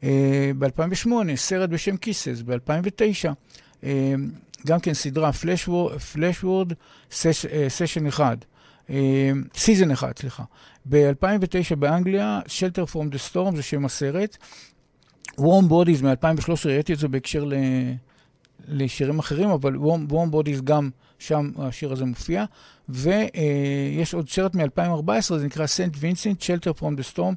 Uh, 0.00 0.04
ב-2008, 0.58 1.10
סרט 1.36 1.70
בשם 1.70 1.94
Kisses. 1.94 2.44
ב-2009, 2.44 3.32
uh, 3.80 3.86
גם 4.66 4.80
כן 4.80 4.94
סדרה, 4.94 5.30
FlashForward 6.14 6.72
Session 7.10 8.08
1. 8.08 8.44
season 9.54 9.90
אחד, 9.90 10.12
סליחה. 10.18 10.42
ב-2009 10.88 11.76
באנגליה, 11.76 12.40
Shelter 12.46 12.92
from 12.92 13.14
the 13.14 13.32
Storm 13.32 13.56
זה 13.56 13.62
שם 13.62 13.84
הסרט. 13.84 14.36
Warm 15.40 15.70
Bodies 15.70 16.02
מ-2013, 16.02 16.66
ראיתי 16.66 16.92
את 16.92 16.98
זה 16.98 17.08
בהקשר 17.08 17.44
ל... 17.44 17.54
לשירים 18.68 19.18
אחרים, 19.18 19.50
אבל 19.50 19.74
Warm, 19.74 20.12
Warm 20.12 20.34
Bodies 20.34 20.62
גם 20.64 20.90
שם 21.18 21.50
השיר 21.58 21.92
הזה 21.92 22.04
מופיע. 22.04 22.44
ויש 22.88 24.14
uh, 24.14 24.16
עוד 24.16 24.28
סרט 24.28 24.54
מ-2014, 24.54 25.36
זה 25.38 25.46
נקרא 25.46 25.66
סנט 25.66 25.96
וינסנט, 25.98 26.42
Shelter 26.42 26.78
from 26.78 26.98
the 26.98 27.16
Storm. 27.16 27.34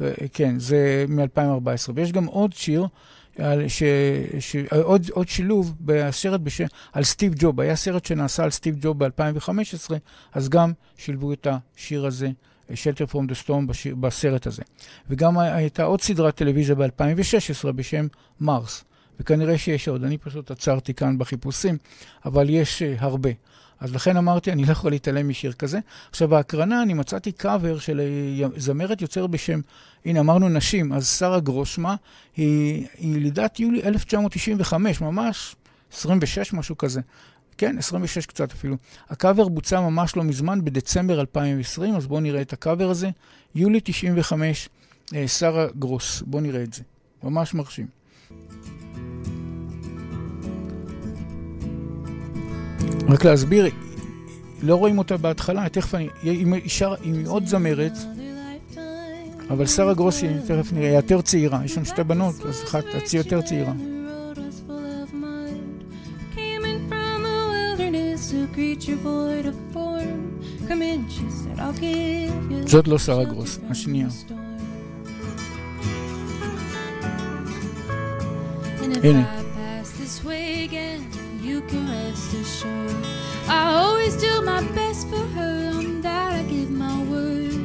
ו- 0.00 0.14
כן, 0.32 0.58
זה 0.58 1.04
מ-2014. 1.08 1.92
ויש 1.94 2.12
גם 2.12 2.24
עוד 2.24 2.52
שיר, 2.52 2.86
על 3.38 3.68
ש... 3.68 3.82
ש... 4.38 4.56
עוד, 4.82 5.10
עוד 5.10 5.28
שילוב 5.28 5.74
בסרט 5.80 6.40
בשם, 6.40 6.64
על 6.92 7.04
סטיב 7.04 7.34
ג'וב. 7.36 7.60
היה 7.60 7.76
סרט 7.76 8.04
שנעשה 8.04 8.44
על 8.44 8.50
סטיב 8.50 8.76
ג'וב 8.80 9.04
ב-2015, 9.04 9.90
אז 10.32 10.48
גם 10.48 10.72
שילבו 10.96 11.32
את 11.32 11.46
השיר 11.76 12.06
הזה, 12.06 12.30
From 12.70 13.26
the 13.28 13.46
Storm, 13.46 13.66
בשיר, 13.66 13.94
בסרט 13.94 14.46
הזה. 14.46 14.62
וגם 15.10 15.38
הייתה 15.38 15.82
עוד 15.82 16.00
סדרת 16.00 16.34
טלוויזיה 16.34 16.74
ב-2016 16.74 17.72
בשם 17.72 18.06
מרס. 18.40 18.84
וכנראה 19.20 19.58
שיש 19.58 19.88
עוד, 19.88 20.04
אני 20.04 20.18
פשוט 20.18 20.50
עצרתי 20.50 20.94
כאן 20.94 21.18
בחיפושים, 21.18 21.78
אבל 22.24 22.50
יש 22.50 22.82
uh, 22.82 22.84
הרבה. 23.04 23.30
אז 23.80 23.94
לכן 23.94 24.16
אמרתי, 24.16 24.52
אני 24.52 24.64
לא 24.64 24.72
יכול 24.72 24.90
להתעלם 24.90 25.28
משיר 25.28 25.52
כזה. 25.52 25.78
עכשיו, 26.10 26.28
בהקרנה 26.28 26.82
אני 26.82 26.94
מצאתי 26.94 27.32
קאבר 27.32 27.78
של 27.78 28.00
זמרת 28.56 29.02
יוצרת 29.02 29.30
בשם, 29.30 29.60
הנה 30.04 30.20
אמרנו 30.20 30.48
נשים, 30.48 30.92
אז 30.92 31.08
שרה 31.08 31.40
גרושמה, 31.40 31.94
היא, 32.36 32.86
היא 32.98 33.16
לידת 33.16 33.60
יולי 33.60 33.82
1995, 33.82 35.00
ממש 35.00 35.56
26, 35.92 36.52
משהו 36.52 36.78
כזה. 36.78 37.00
כן, 37.58 37.78
26 37.78 38.26
קצת 38.26 38.52
אפילו. 38.52 38.76
הקאבר 39.10 39.48
בוצע 39.48 39.80
ממש 39.80 40.16
לא 40.16 40.24
מזמן, 40.24 40.64
בדצמבר 40.64 41.20
2020, 41.20 41.94
אז 41.94 42.06
בואו 42.06 42.20
נראה 42.20 42.40
את 42.40 42.52
הקאבר 42.52 42.90
הזה. 42.90 43.10
יולי 43.54 43.80
95, 43.84 44.68
אה, 45.14 45.28
שרה 45.28 45.66
גרוס. 45.78 46.22
בואו 46.26 46.42
נראה 46.42 46.62
את 46.62 46.72
זה. 46.72 46.82
ממש 47.22 47.54
מרשים. 47.54 47.86
רק 53.08 53.24
להסביר, 53.24 53.66
לא 54.62 54.74
רואים 54.74 54.98
אותה 54.98 55.16
בהתחלה, 55.16 55.68
תכף 55.68 55.94
אני, 55.94 56.08
היא 56.22 56.54
אישה, 56.54 56.94
היא 57.02 57.26
עוד 57.26 57.46
זמרת, 57.46 57.92
אבל 59.50 59.66
שרה 59.66 59.94
גרוסי, 59.94 60.28
תכף 60.46 60.72
נראה, 60.72 60.88
היא 60.88 60.96
יותר 60.96 61.20
צעירה, 61.20 61.64
יש 61.64 61.74
שם 61.74 61.84
שתי 61.84 62.04
בנות, 62.04 62.34
אז 62.48 62.62
אחת, 62.64 62.84
הצי 62.94 63.16
יותר 63.16 63.42
צעירה. 63.42 63.72
זאת 72.65 72.87
לא 72.87 72.97
שרה 72.97 73.23
גרוס, 73.23 73.59
השנייה. 73.69 74.07
As 74.07 74.11
הנה. 79.03 79.21
I 79.21 79.23
pass 79.57 79.89
this 79.99 80.17
way 80.25 80.63
again, 80.67 81.01
you 81.47 81.57
can 81.69 81.83
rest 81.89 82.31
assured. 82.41 83.01
I 83.47 83.49
always 83.81 84.13
do 84.25 84.33
my 84.51 84.61
best 84.77 85.01
for 85.09 85.25
her, 85.35 85.55
on 85.77 85.87
that 86.01 86.31
I 86.39 86.41
give 86.53 86.71
my 86.85 86.97
word. 87.11 87.61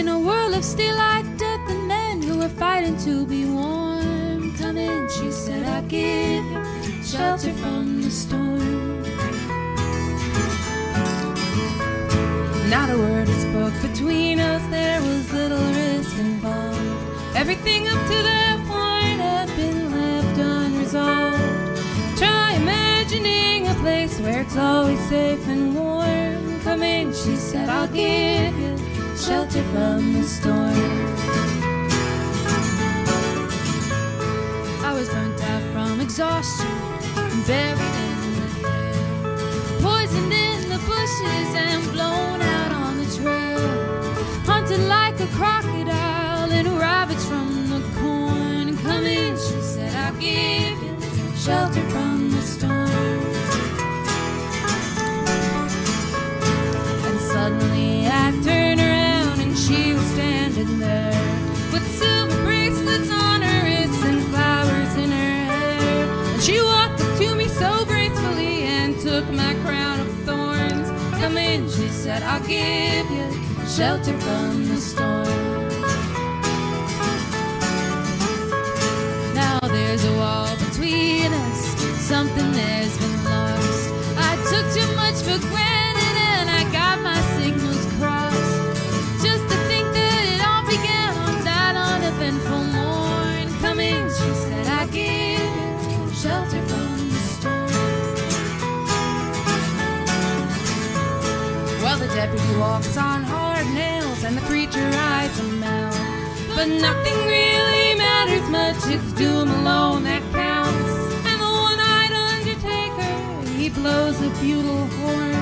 In 0.00 0.06
a 0.16 0.18
world 0.28 0.52
of 0.58 0.64
steel 0.64 0.96
like 1.06 1.26
death 1.42 1.64
and 1.72 1.82
men 1.96 2.14
who 2.26 2.34
are 2.46 2.54
fighting 2.64 2.96
to 3.06 3.14
be 3.32 3.42
warm. 3.58 4.40
Come 4.60 4.76
in, 4.90 5.00
she 5.16 5.28
said, 5.44 5.62
I'll 5.74 5.88
give 5.98 6.44
you 6.54 6.62
shelter 7.10 7.54
from 7.62 7.84
the 8.04 8.12
storm. 8.22 9.02
Not 12.69 12.89
a 12.89 12.97
word 12.97 13.27
was 13.27 13.37
spoke 13.37 13.81
between 13.81 14.39
us, 14.39 14.61
there 14.69 15.01
was 15.01 15.31
little 15.31 15.65
risk 15.71 16.17
involved. 16.19 16.77
Everything 17.33 17.87
up 17.87 18.01
to 18.07 18.17
that 18.23 18.57
point 18.67 19.21
had 19.21 19.47
been 19.55 19.89
left 19.89 20.37
unresolved. 20.37 22.17
Try 22.17 22.55
imagining 22.55 23.67
a 23.69 23.73
place 23.75 24.19
where 24.19 24.41
it's 24.41 24.57
always 24.57 24.99
safe 25.07 25.47
and 25.47 25.75
warm. 25.75 26.59
Come 26.61 26.83
in, 26.83 27.13
she 27.13 27.37
said, 27.37 27.69
I'll 27.69 27.87
give 27.87 28.59
you 28.59 28.77
shelter 29.15 29.63
from 29.71 30.11
the 30.11 30.23
storm. 30.23 30.75
I 34.83 34.93
was 34.93 35.07
burnt 35.07 35.41
out 35.41 35.63
from 35.71 36.01
exhaustion 36.01 36.67
buried 37.47 37.79
in 37.79 38.19
the 38.35 38.47
hair. 38.67 39.79
Poisoned 39.81 40.33
in 40.33 40.56
bushes 40.79 41.55
and 41.55 41.83
blown 41.91 42.41
out 42.41 42.71
on 42.71 42.97
the 42.97 43.05
trail. 43.17 43.59
Hunted 44.45 44.81
like 44.87 45.19
a 45.19 45.27
crocodile 45.27 46.51
and 46.51 46.67
rabbits 46.79 47.25
from 47.25 47.69
the 47.69 47.81
corn. 47.99 48.77
Come 48.77 49.05
in, 49.05 49.35
she 49.37 49.61
said, 49.61 49.93
I'll 49.95 50.13
give 50.19 50.77
you 50.83 51.35
shelter 51.35 51.81
from 51.89 52.16
said, 72.17 72.23
I'll 72.23 72.39
give 72.47 73.09
you 73.11 73.67
shelter 73.67 74.17
from 74.19 74.67
the 74.67 74.77
storm. 74.77 75.25
Now 79.33 79.59
there's 79.61 80.03
a 80.03 80.13
wall 80.13 80.55
between 80.57 81.31
us, 81.31 81.59
something 81.99 82.53
has 82.53 82.97
been 82.97 83.23
lost. 83.23 83.91
I 84.17 84.35
took 84.49 84.65
too 84.73 84.89
much 84.95 85.17
for 85.25 85.39
granted 85.49 86.15
and 86.33 86.49
I 86.49 86.63
got 86.71 87.01
my 87.01 87.19
signals 87.37 87.85
crossed. 87.99 88.26
Deputy 102.17 102.57
walks 102.57 102.97
on 102.97 103.21
hard 103.21 103.63
nails 103.75 104.23
and 104.23 104.35
the 104.35 104.41
preacher 104.47 104.83
rides 104.89 105.37
him 105.37 105.61
out. 105.61 105.93
But 106.55 106.67
nothing 106.67 107.17
really 107.27 107.93
matters 107.93 108.49
much, 108.49 108.81
it's 108.87 109.11
doom 109.13 109.47
alone 109.59 110.01
that 110.05 110.23
counts. 110.33 110.93
And 111.29 111.39
the 111.39 111.51
one-eyed 111.69 112.13
undertaker, 112.31 113.49
he 113.59 113.69
blows 113.69 114.19
a 114.19 114.31
bugle 114.41 114.87
horn. 114.97 115.35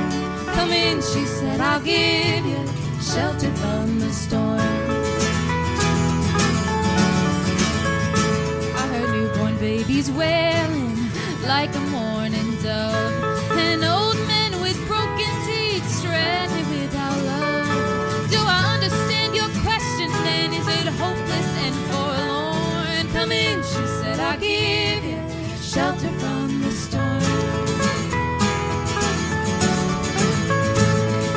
Come 0.53 0.71
in, 0.71 0.97
she 0.97 1.23
said, 1.37 1.61
I'll 1.61 1.79
give 1.79 2.45
you 2.45 2.61
shelter 3.01 3.51
from 3.61 4.01
the 4.01 4.11
storm. 4.11 4.59
I 8.81 8.83
heard 8.91 9.09
newborn 9.15 9.57
babies 9.59 10.11
wailing 10.11 10.97
like 11.47 11.73
a 11.73 11.83
mourning 11.95 12.51
dove. 12.61 13.51
And 13.51 13.81
old 13.85 14.04
in, 23.31 23.61
she 23.63 23.85
said, 23.99 24.19
I'll 24.19 24.39
give 24.39 25.03
you 25.03 25.21
shelter 25.61 26.09
from 26.19 26.61
the 26.61 26.71
storm. 26.71 27.21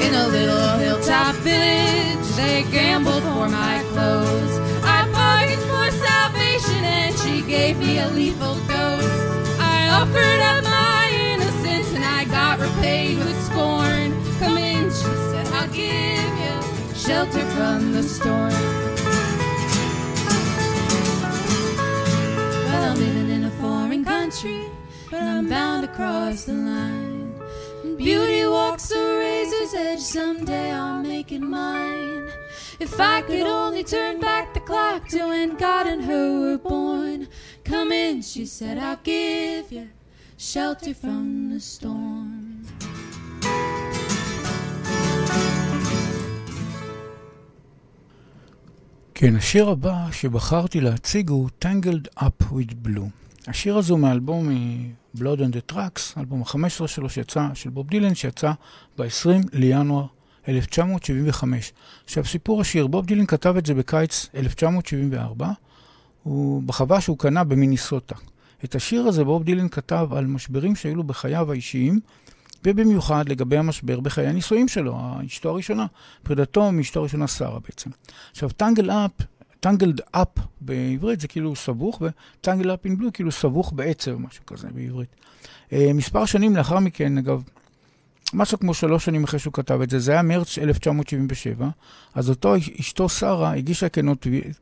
In 0.05 0.14
a 0.14 0.27
little 0.29 0.79
hilltop 0.79 1.35
village, 1.37 2.27
they 2.37 2.64
gambled 2.70 3.22
for 3.22 3.48
my 3.48 3.85
clothes. 3.92 4.59
I 4.85 5.09
bargained 5.12 5.62
for 5.62 5.90
salvation, 6.07 6.85
and 6.85 7.16
she 7.18 7.42
gave 7.42 7.79
me 7.79 7.98
a 7.98 8.09
lethal 8.09 8.55
dose. 8.66 9.18
I 9.59 9.88
offered 10.01 10.40
up 10.53 10.64
my 10.64 11.11
innocence, 11.33 11.92
and 11.94 12.05
I 12.05 12.24
got 12.24 12.61
repaid 12.61 13.18
with 13.18 13.44
scorn. 13.46 14.12
Come 14.38 14.59
in, 14.59 14.90
she 14.90 15.12
said, 15.31 15.46
I'll 15.48 15.68
give 15.68 16.33
you 16.42 16.94
shelter 16.94 17.44
from 17.57 17.92
the 17.92 18.03
storm. 18.03 18.78
country, 24.28 24.66
but 25.10 25.22
I'm 25.22 25.48
bound 25.50 25.84
to 25.84 25.92
cross 25.94 26.46
the 26.46 26.54
line. 26.54 27.34
Beauty 27.98 28.46
walks 28.46 28.92
a 28.92 29.18
razor's 29.20 29.74
edge, 29.74 30.00
someday 30.00 30.72
I'll 30.72 31.02
make 31.02 31.32
it 31.32 31.42
mine. 31.42 32.30
If 32.80 33.00
I 33.00 33.22
could 33.22 33.48
only 33.48 33.84
turn 33.84 34.20
back 34.20 34.54
the 34.54 34.60
clock 34.60 35.08
to 35.10 35.20
when 35.28 35.56
God 35.58 35.86
and 35.88 36.04
her 36.06 36.39
were 36.39 36.58
born. 36.58 37.28
Come 37.63 37.92
in, 37.92 38.22
she 38.22 38.46
said, 38.46 38.78
I'll 38.78 39.00
give 39.04 39.72
you 39.72 39.89
shelter 40.38 40.94
from 40.94 41.50
the 41.54 41.60
storm. 41.60 42.66
כן, 49.16 49.36
השיר 49.36 49.70
הבא 49.70 50.12
שבחרתי 50.12 50.82
להציג 50.82 51.30
הוא 51.30 51.50
Tangled 51.66 52.24
Up 52.24 52.44
with 52.52 52.88
Blue. 52.88 53.10
השיר 53.49 53.77
הזה 53.77 53.93
הוא 53.93 54.01
מאלבום 54.01 54.49
Blood 55.17 55.21
on 55.21 55.53
the 55.53 55.73
Tracks, 55.73 56.21
אלבום 56.21 56.43
ה-15 56.43 56.87
שלו 56.87 57.09
שיצא, 57.09 57.49
של 57.55 57.71
בוב 57.71 57.89
דילן, 57.89 58.15
שיצא 58.15 58.53
ב-20 58.99 59.29
לינואר 59.53 60.07
1975. 60.49 61.73
עכשיו, 62.05 62.25
סיפור 62.25 62.61
השיר, 62.61 62.87
בוב 62.87 63.07
דילן 63.07 63.27
כתב 63.27 63.55
את 63.59 63.67
זה 63.67 63.75
בקיץ 63.75 64.29
1974, 64.35 65.51
הוא 66.23 66.63
בחווה 66.63 67.01
שהוא 67.01 67.19
קנה 67.19 67.45
במיניסוטה. 67.45 68.15
את 68.65 68.75
השיר 68.75 69.07
הזה 69.07 69.25
בוב 69.25 69.43
דילן 69.43 69.69
כתב 69.69 70.09
על 70.13 70.27
משברים 70.27 70.77
שהיו 70.77 70.97
לו 70.97 71.05
בחייו 71.05 71.53
האישיים, 71.53 72.01
ובמיוחד 72.65 73.29
לגבי 73.29 73.57
המשבר 73.57 74.01
בחיי 74.01 74.27
הנישואים 74.27 74.69
שלו, 74.69 74.99
אשתו 75.27 75.49
הראשונה, 75.49 75.87
פרידתו 76.23 76.73
מאשתו 76.73 77.01
הראשונה 77.01 77.27
שרה 77.27 77.59
בעצם. 77.61 77.91
עכשיו, 78.31 78.51
טנגל 78.51 78.91
אפ, 78.91 79.11
טנגלד 79.61 80.01
אפ 80.11 80.29
בעברית 80.61 81.21
זה 81.21 81.29
כאילו 81.29 81.57
סבוך, 81.57 82.03
ו 82.03 82.12
Tangled 82.12 82.75
Up 82.75 82.85
in 82.85 82.99
Blue 82.99 83.12
כאילו 83.12 83.33
סבוך 83.33 83.73
בעצב, 83.73 84.16
משהו 84.16 84.47
כזה 84.47 84.68
בעברית. 84.75 85.09
Uh, 85.71 85.75
מספר 85.94 86.25
שנים 86.25 86.57
לאחר 86.57 86.79
מכן, 86.79 87.18
אגב, 87.18 87.42
משהו 88.35 88.59
כמו 88.59 88.75
שלוש 88.75 89.05
שנים 89.05 89.25
אחרי 89.25 89.38
שהוא 89.38 89.53
כתב 89.53 89.81
את 89.83 89.90
זה, 89.90 89.99
זה 89.99 90.12
היה 90.12 90.23
מרץ 90.23 90.59
1977, 90.59 91.68
אז 92.14 92.31
אותו 92.31 92.55
אשתו 92.81 93.09
שרה 93.09 93.55
הגישה 93.55 93.87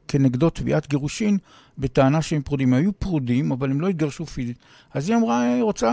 כנגדו 0.09 0.51
תביעת 0.51 0.89
גירושין 0.89 1.39
בטענה 1.79 2.23
שהם 2.23 2.43
פרודים. 2.43 2.75
היו 2.75 2.93
פרודים, 2.93 3.53
אבל 3.53 3.71
הם 3.71 3.81
לא 3.81 3.89
התגרשו 3.89 4.27
פיזית. 4.27 4.57
אז 4.95 5.09
היא 5.09 5.17
אמרה, 5.17 5.43
היא 5.43 5.63
רוצה, 5.63 5.93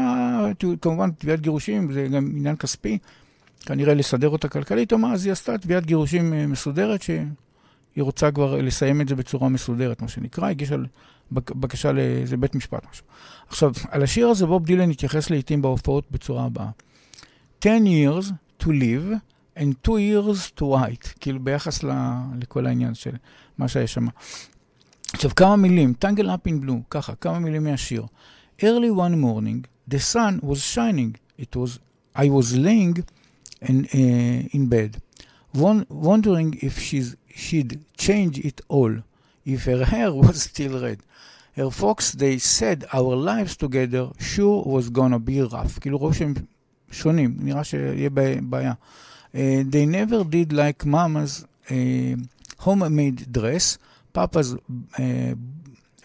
כמובן, 0.82 1.12
תביעת 1.12 1.42
גירושין, 1.42 1.92
זה 1.92 2.08
גם 2.08 2.32
עניין 2.36 2.56
כספי, 2.56 2.98
כנראה 3.66 3.94
לסדר 3.94 4.30
אותה 4.30 4.48
כלכלית, 4.48 4.94
אמרה, 4.94 5.14
אז 5.14 5.26
היא 5.26 5.32
עשתה 5.32 5.58
תביעת 5.58 5.86
גירושין 5.86 6.34
אה, 6.34 6.48
מסודרת, 6.48 7.02
שהיא 7.94 8.04
רוצה 8.04 8.32
כבר 8.32 8.62
לסיים 8.62 9.02
את 9.02 9.08
זה 9.08 9.16
בצורה 9.16 9.50
מסודרת, 9.50 10.02
מה 10.02 10.08
שנקרא, 10.08 10.50
הגישה 10.50 10.76
בקשה 11.32 11.92
לאיזה 11.92 12.38
בית 12.38 12.56
משפט, 12.56 12.86
משהו. 12.92 13.06
עכשיו, 13.48 13.72
על 13.90 14.04
השיר 14.04 14.28
הזה 14.28 14.46
בוב 14.46 14.66
דילן 14.66 14.90
התייחס 14.90 15.30
לעיתים 15.30 15.62
בהופעות 15.62 16.12
בצורה 16.12 16.46
הבאה. 16.46 16.70
10 17.62 17.68
years 17.86 18.32
to 18.64 18.66
live 18.66 19.16
and 19.58 19.74
2 19.84 19.98
years 19.98 20.60
to 20.60 20.64
write, 20.64 21.20
כאילו 21.20 21.40
ביחס 21.40 21.84
ל, 21.84 21.92
לכל 22.42 22.68
העניין 22.68 22.94
של 22.94 23.16
מה 23.58 23.68
שהיה 23.68 23.88
שם. 23.88 24.08
עכשיו, 25.14 25.32
כמה 25.36 25.56
מילים, 25.56 25.94
Tangle 26.02 26.26
up 26.26 26.48
in 26.48 26.66
blue, 26.66 26.82
ככה, 26.90 27.16
כמה 27.16 27.40
מילים 27.40 27.64
מהשיר. 27.64 28.06
Early 28.62 28.92
one 28.96 29.16
morning, 29.24 29.66
the 29.94 30.00
sun 30.00 30.40
was 30.42 30.60
shining. 30.76 31.16
It 31.40 31.56
was, 31.56 31.80
I 32.16 32.30
was 32.30 32.58
laying 32.58 33.04
in, 33.62 33.86
uh, 33.86 34.56
in 34.58 34.68
bed, 34.68 34.92
wondering 35.56 36.50
if 36.62 36.80
she's, 36.80 37.16
she'd 37.35 37.81
change 37.97 38.39
it 38.39 38.61
all, 38.69 38.93
if 39.45 39.65
her 39.65 39.85
hair 39.85 40.13
was 40.13 40.43
still 40.43 40.81
red. 40.81 41.01
Her 41.57 41.71
folks, 41.71 42.13
they 42.13 42.39
said 42.39 42.79
our 42.93 43.15
lives 43.17 43.57
together 43.57 44.05
sure 44.19 44.63
was 44.65 44.91
gonna 44.91 45.19
be 45.19 45.41
rough. 45.43 45.79
כאילו 45.81 45.99
ראו 45.99 46.15
שהם 46.15 46.35
שונים, 46.91 47.37
נראה 47.39 47.65
שיהיה 47.65 48.11
בה- 48.11 48.41
בעיה. 48.43 48.73
Uh, 49.35 49.63
they 49.71 49.85
never 49.87 50.25
did 50.25 50.53
like 50.53 50.87
mama's 50.87 51.45
uh, 51.69 52.17
homemade 52.65 53.31
dress. 53.31 53.79
Papa's 54.15 54.55
uh, 54.55 55.35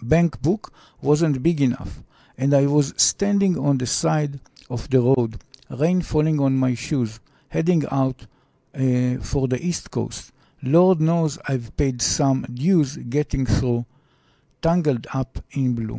bank 0.01 0.41
book 0.41 0.73
wasn't 1.01 1.41
big 1.41 1.61
enough. 1.61 2.03
And 2.37 2.53
I 2.53 2.65
was 2.67 2.93
standing 2.97 3.57
on 3.57 3.77
the 3.77 3.85
side 3.85 4.39
of 4.69 4.89
the 4.89 4.99
road, 4.99 5.31
rain 5.69 6.01
falling 6.01 6.39
on 6.39 6.53
my 6.57 6.73
shoes, 6.75 7.19
heading 7.55 7.83
out 7.91 8.19
uh, 8.75 9.15
for 9.29 9.47
the 9.47 9.59
East 9.69 9.91
Coast. 9.91 10.31
Lord 10.64 10.98
knows 11.00 11.38
I've 11.44 11.70
paid 11.80 12.02
some 12.18 12.50
dues 12.58 12.98
getting 13.10 13.46
through, 13.46 13.82
tangled 14.66 15.06
up 15.14 15.54
in 15.54 15.80
blue. 15.80 15.98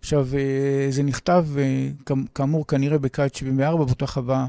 עכשיו, 0.00 0.28
אה, 0.34 0.86
זה 0.90 1.02
נכתב, 1.02 1.46
אה, 1.58 1.88
כאמ- 2.06 2.26
כאמור, 2.34 2.66
כנראה 2.66 2.98
בקיץ 2.98 3.36
74, 3.38 3.84
באותה 3.84 4.06
חווה 4.06 4.46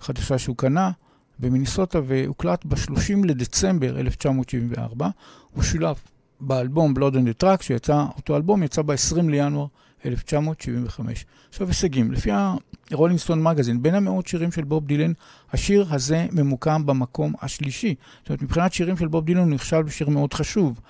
חדשה 0.00 0.38
שהוא 0.38 0.56
קנה, 0.56 0.90
במיניסוטה, 1.38 2.00
והוקלט 2.06 2.64
ב-30 2.64 3.24
לדצמבר 3.24 3.98
1974. 4.00 5.08
הוא 5.54 5.62
שולב 5.62 5.96
באלבום 6.40 6.94
Blood 6.96 7.12
and 7.14 7.40
the 7.40 7.42
Track, 7.44 7.62
שיצא, 7.62 8.04
אותו 8.16 8.36
אלבום 8.36 8.62
יצא 8.62 8.82
ב-20 8.82 8.94
לינואר 9.30 9.66
1975. 9.66 9.83
עכשיו 11.48 11.68
הישגים, 11.68 12.12
לפי 12.12 12.30
ה 12.90 12.94
Rolling 12.94 13.20
Stone 13.20 13.42
מגזין, 13.42 13.82
בין 13.82 13.94
המאות 13.94 14.26
שירים 14.26 14.52
של 14.52 14.64
בוב 14.64 14.86
דילן, 14.86 15.12
השיר 15.52 15.86
הזה 15.90 16.26
ממוקם 16.32 16.86
במקום 16.86 17.34
השלישי. 17.42 17.94
זאת 18.20 18.28
אומרת, 18.28 18.42
מבחינת 18.42 18.72
שירים 18.72 18.96
של 18.96 19.08
בוב 19.08 19.24
דילן 19.24 19.40
הוא 19.40 19.54
נחשב 19.54 19.82
לשיר 19.86 20.08
מאוד 20.08 20.34
חשוב. 20.34 20.80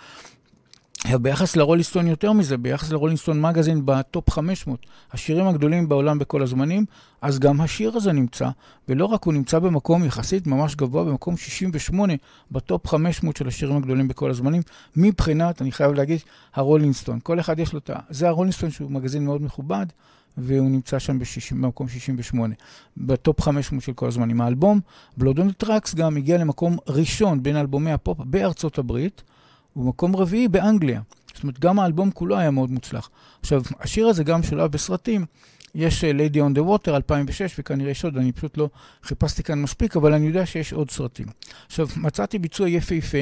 ביחס 1.13 1.57
ל 1.57 1.61
Rolling 1.61 1.88
Stone 1.88 2.07
יותר 2.07 2.33
מזה, 2.33 2.57
ביחס 2.57 2.91
ל 2.91 2.95
Rolling 2.95 3.22
Stone 3.22 3.41
מגזין 3.41 3.87
ב 3.87 3.98
Top 3.98 4.31
500, 4.31 4.87
השירים 5.13 5.47
הגדולים 5.47 5.89
בעולם 5.89 6.19
בכל 6.19 6.43
הזמנים, 6.43 6.85
אז 7.23 7.39
גם 7.39 7.61
השיר 7.61 7.97
הזה 7.97 8.13
נמצא, 8.13 8.49
ולא 8.89 9.05
רק 9.05 9.25
הוא 9.25 9.35
נמצא 9.35 9.59
במקום 9.59 10.05
יחסית 10.05 10.47
ממש 10.47 10.75
גבוה, 10.75 11.05
במקום 11.05 11.37
68 11.37 12.13
ב 12.51 12.60
Top 12.60 12.87
500 12.87 13.37
של 13.37 13.49
השירים 13.49 13.77
הגדולים 13.77 14.09
בכל 14.09 14.31
הזמנים, 14.31 14.63
מבחינת, 14.97 15.63
אני 15.63 15.73
חייב 15.73 15.93
להגיד, 15.93 16.19
ה 16.55 16.59
Rolling 16.59 16.91
Stone. 16.91 17.19
כל 17.23 17.41
אחד 17.41 17.59
יש 17.59 17.73
לו 17.73 17.79
את 17.79 17.91
ה... 17.91 17.97
זה 18.11 18.29
ה 18.29 18.32
Rolling 18.32 18.55
Stone 18.55 18.71
שהוא 18.71 18.91
מגזין 18.91 19.25
מאוד 19.25 19.43
מכובד, 19.43 19.87
והוא 20.37 20.71
נמצא 20.71 20.99
שם 20.99 21.19
ב-60, 21.19 21.55
במקום 21.55 21.89
68, 21.89 22.55
ב 22.97 23.08
Top 23.08 23.41
500 23.41 23.83
של 23.83 23.93
כל 23.93 24.07
הזמנים. 24.09 24.41
האלבום, 24.41 24.81
Blood 25.17 25.42
on 25.42 25.53
the 25.53 25.65
Tracks, 25.65 25.95
גם 25.95 26.17
הגיע 26.17 26.39
למקום 26.39 26.77
ראשון 26.89 27.43
בין 27.43 27.57
אלבומי 27.57 27.93
הפופ 27.93 28.19
בארצות 28.25 28.79
הברית, 28.79 29.23
ומקום 29.77 30.17
רביעי 30.17 30.49
באנגליה. 30.49 31.01
זאת 31.35 31.43
אומרת, 31.43 31.61
גם 31.61 31.79
האלבום 31.79 32.11
כולו 32.11 32.37
היה 32.37 32.51
מאוד 32.51 32.71
מוצלח. 32.71 33.11
עכשיו, 33.41 33.63
השיר 33.81 34.09
הזה 34.09 34.25
גם 34.25 34.43
שולב 34.43 34.71
בסרטים. 34.71 35.27
יש 35.75 36.05
uh, 36.05 36.07
Lady 36.07 36.37
on 36.37 36.59
the 36.59 36.63
Water 36.63 36.91
2006, 36.91 37.55
וכנראה 37.59 37.91
יש 37.91 38.05
עוד, 38.05 38.17
אני 38.17 38.33
פשוט 38.33 38.59
לא 38.59 38.69
חיפשתי 39.03 39.43
כאן 39.43 39.63
מספיק, 39.63 39.97
אבל 39.97 40.13
אני 40.13 40.27
יודע 40.27 40.47
שיש 40.47 40.73
עוד 40.73 40.91
סרטים. 40.91 41.27
עכשיו, 41.67 41.89
מצאתי 41.97 42.39
ביצוע 42.39 42.69
יפהפה. 42.69 43.19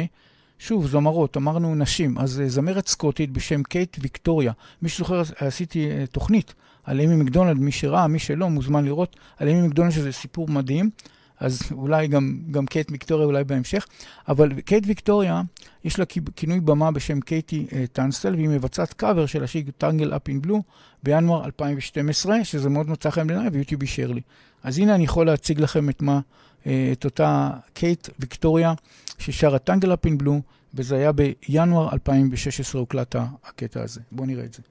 שוב, 0.58 0.86
זמרות, 0.86 1.36
אמרנו 1.36 1.74
נשים, 1.74 2.18
אז 2.18 2.42
uh, 2.44 2.48
זמרת 2.48 2.88
סקוטית 2.88 3.30
בשם 3.30 3.62
קייט 3.62 3.96
ויקטוריה. 4.00 4.52
מי 4.82 4.88
שזוכר, 4.88 5.22
עשיתי 5.36 5.88
uh, 5.90 6.06
תוכנית 6.06 6.54
על 6.84 7.00
איימי 7.00 7.16
מקדונלד, 7.16 7.56
מי 7.56 7.72
שראה, 7.72 8.06
מי 8.06 8.18
שלא, 8.18 8.50
מוזמן 8.50 8.84
לראות 8.84 9.16
על 9.36 9.48
איימי 9.48 9.62
מקדונלד, 9.62 9.92
שזה 9.92 10.12
סיפור 10.12 10.48
מדהים. 10.48 10.90
אז 11.42 11.62
אולי 11.72 12.08
גם, 12.08 12.38
גם 12.50 12.66
קייט 12.66 12.90
ויקטוריה 12.90 13.26
אולי 13.26 13.44
בהמשך, 13.44 13.86
אבל 14.28 14.60
קייט 14.60 14.84
ויקטוריה, 14.86 15.42
יש 15.84 15.98
לה 15.98 16.04
כינוי 16.36 16.60
במה 16.60 16.90
בשם 16.90 17.20
קייטי 17.20 17.66
uh, 17.68 17.74
טנסטל, 17.92 18.34
והיא 18.34 18.48
מבצעת 18.48 18.92
קאבר 18.92 19.26
של 19.26 19.44
השיר 19.44 19.64
Tangled 19.78 20.16
Up 20.16 20.28
in 20.28 20.42
Blue 20.42 20.62
בינואר 21.02 21.44
2012, 21.44 22.44
שזה 22.44 22.68
מאוד 22.68 22.90
מצא 22.90 23.10
חן 23.10 23.26
בעיניי, 23.26 23.48
ויוטיוב 23.48 23.80
אישר 23.80 24.12
לי. 24.12 24.20
אז 24.62 24.78
הנה 24.78 24.94
אני 24.94 25.04
יכול 25.04 25.26
להציג 25.26 25.60
לכם 25.60 25.88
את 25.88 26.02
מה, 26.02 26.20
uh, 26.20 26.66
את 26.92 27.04
אותה 27.04 27.50
קייט 27.74 28.08
ויקטוריה 28.18 28.74
ששרה 29.18 29.58
טנגל 29.58 29.94
אפ 29.94 30.06
אין 30.06 30.18
בלו, 30.18 30.40
וזה 30.74 30.96
היה 30.96 31.12
בינואר 31.12 31.92
2016 31.92 32.80
הוקלט 32.80 33.16
הקטע 33.44 33.82
הזה. 33.82 34.00
בואו 34.12 34.26
נראה 34.26 34.44
את 34.44 34.54
זה. 34.54 34.62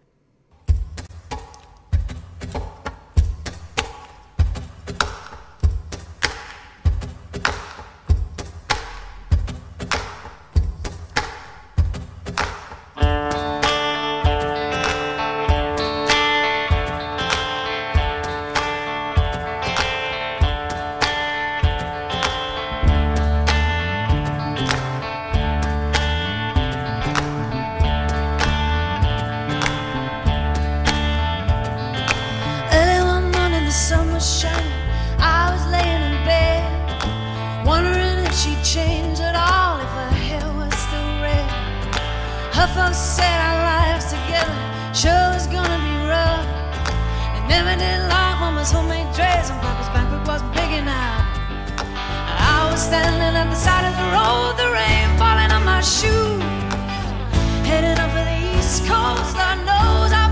Folks 42.81 42.97
said 42.97 43.37
our 43.47 43.61
lives 43.71 44.05
together 44.05 44.57
sure 44.91 45.25
was 45.35 45.45
gonna 45.45 45.77
be 45.85 45.95
rough. 46.09 46.47
They 47.33 47.43
never 47.47 47.77
did 47.77 47.99
like 48.09 48.39
mama's 48.39 48.71
homemade 48.71 49.13
dress, 49.13 49.51
and 49.51 49.61
papa's 49.61 49.87
banquet 49.93 50.27
was 50.27 50.41
big 50.57 50.71
enough. 50.81 51.21
I 51.77 52.67
was 52.71 52.81
standing 52.81 53.35
at 53.41 53.47
the 53.53 53.59
side 53.65 53.85
of 53.85 53.93
the 54.01 54.07
road, 54.17 54.57
the 54.57 54.69
rain 54.73 55.07
falling 55.19 55.51
on 55.51 55.63
my 55.63 55.81
shoes, 55.81 56.41
heading 57.69 57.99
up 58.03 58.09
for 58.15 58.25
the 58.31 58.37
East 58.57 58.81
Coast. 58.89 59.37
Lord 59.37 59.59
knows 59.69 60.11
I 60.23 60.30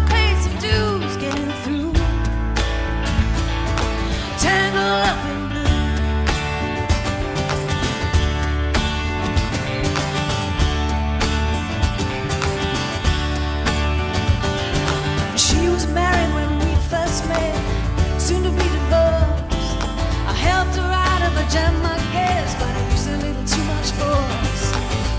jam, 21.49 21.75
I 21.83 21.97
guess, 22.13 22.53
but 22.59 22.69
it 22.69 22.91
was 22.91 23.07
a 23.07 23.17
little 23.17 23.45
too 23.45 23.63
much 23.63 23.91
for 23.97 24.17
us. 24.45 24.63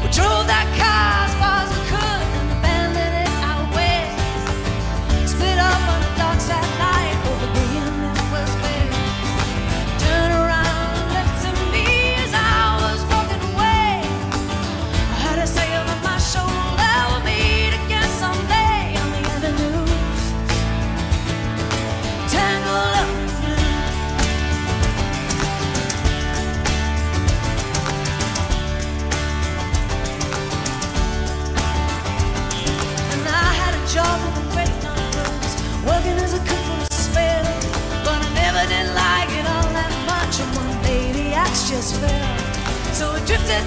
We 0.02 0.08
drove 0.10 0.46
that 0.46 0.66
car 0.78 1.39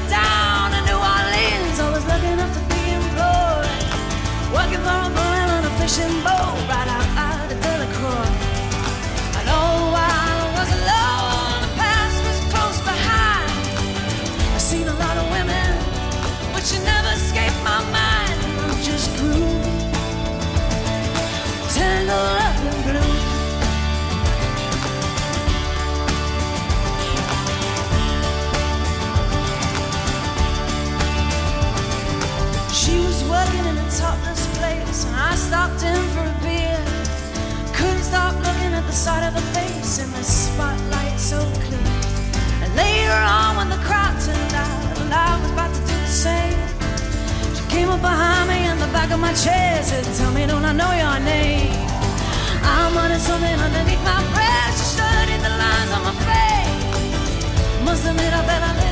down 0.07 0.71
New 0.87 0.95
Orleans, 0.95 1.77
I 1.79 1.91
was 1.91 2.05
lucky 2.07 2.31
to 2.55 2.61
be 2.71 2.83
employed. 2.95 3.83
Working 4.55 4.79
for 4.79 4.95
a 4.95 5.11
on 5.55 5.65
a 5.65 5.73
fishing 5.79 6.15
boat 6.23 6.82
stopped 35.63 35.83
in 35.83 36.03
for 36.11 36.25
a 36.27 36.35
beer. 36.43 36.83
Couldn't 37.73 38.03
stop 38.03 38.35
looking 38.35 38.73
at 38.73 38.85
the 38.85 38.91
side 38.91 39.23
of 39.23 39.33
the 39.33 39.45
face 39.55 39.99
in 40.03 40.11
the 40.11 40.23
spotlight 40.23 41.17
so 41.17 41.39
clear. 41.65 41.93
And 42.63 42.75
later 42.75 43.15
on, 43.15 43.55
when 43.55 43.69
the 43.69 43.81
crowd 43.87 44.15
turned 44.19 44.53
out, 44.53 44.97
and 44.99 45.13
I 45.13 45.39
was 45.39 45.51
about 45.51 45.73
to 45.73 45.81
do 45.81 45.95
the 46.07 46.15
same, 46.27 46.59
she 47.55 47.63
came 47.75 47.89
up 47.89 48.01
behind 48.01 48.49
me 48.49 48.59
in 48.71 48.77
the 48.77 48.91
back 48.97 49.09
of 49.11 49.19
my 49.19 49.33
chair, 49.33 49.81
said, 49.83 50.03
"Tell 50.17 50.31
me, 50.33 50.45
don't 50.51 50.65
I 50.65 50.73
know 50.73 50.91
your 51.03 51.19
name?" 51.19 51.71
I'm 52.75 52.91
running 52.99 53.23
something 53.29 53.57
underneath 53.65 54.03
my 54.03 54.19
breath. 54.35 54.73
She 54.79 54.85
studied 54.97 55.41
the 55.47 55.53
lines 55.63 55.91
on 55.95 56.01
my 56.09 56.15
face. 56.27 57.85
Must 57.85 58.03
admit 58.09 58.33
I 58.39 58.41
felt 58.49 58.63
a 58.71 58.82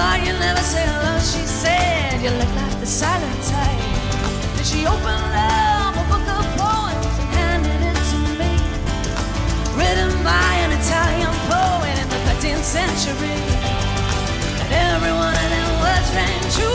thought 0.00 0.24
you'd 0.24 0.40
never 0.40 0.64
say 0.64 0.80
hello, 0.88 1.14
she 1.20 1.44
said. 1.44 2.16
You 2.24 2.30
look 2.40 2.52
like 2.56 2.76
the 2.80 2.86
silent 2.86 3.40
type. 3.52 3.84
Then 4.56 4.64
she 4.64 4.80
opened 4.88 5.36
up 5.36 5.92
a 5.92 6.04
book 6.08 6.26
of 6.36 6.44
poems 6.56 7.14
and 7.20 7.28
handed 7.36 7.80
it 7.90 7.98
to 8.12 8.20
me. 8.40 8.52
Written 9.76 10.12
by 10.24 10.52
an 10.64 10.72
Italian 10.80 11.34
poet 11.52 11.96
in 12.00 12.08
the 12.14 12.20
13th 12.28 12.64
century. 12.64 13.40
And 14.62 14.70
every 14.88 15.12
one 15.12 15.36
of 15.42 15.48
them 15.52 15.70
words 15.84 16.08
rang 16.16 16.42
true 16.56 16.69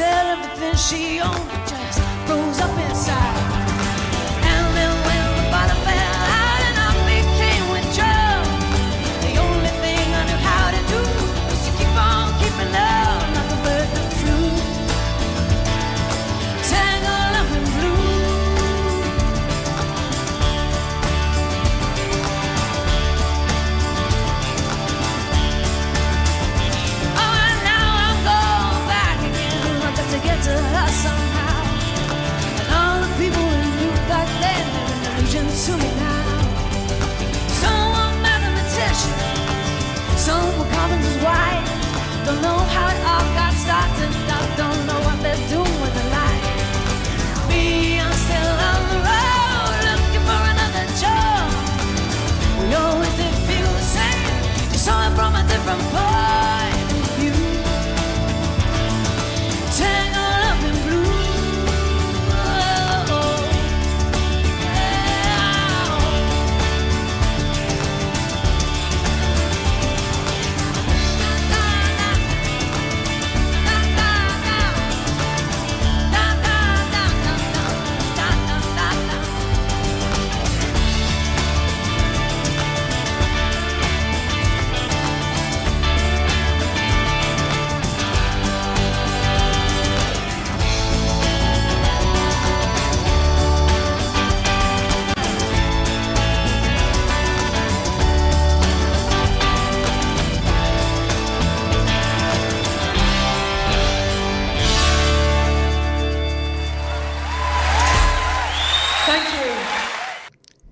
sell 0.00 0.28
everything 0.28 0.76
she 0.76 1.20
owned, 1.20 1.69
from 55.70 55.92
both. 55.92 56.19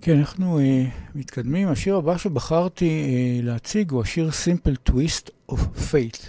כן, 0.08 0.18
אנחנו 0.18 0.58
uh, 0.58 0.62
מתקדמים. 1.14 1.68
השיר 1.68 1.96
הבא 1.96 2.18
שבחרתי 2.18 3.06
uh, 3.40 3.44
להציג 3.44 3.90
הוא 3.90 4.02
השיר 4.02 4.30
Simple 4.44 4.90
Twist 4.90 5.52
of 5.52 5.58
Fate. 5.76 6.24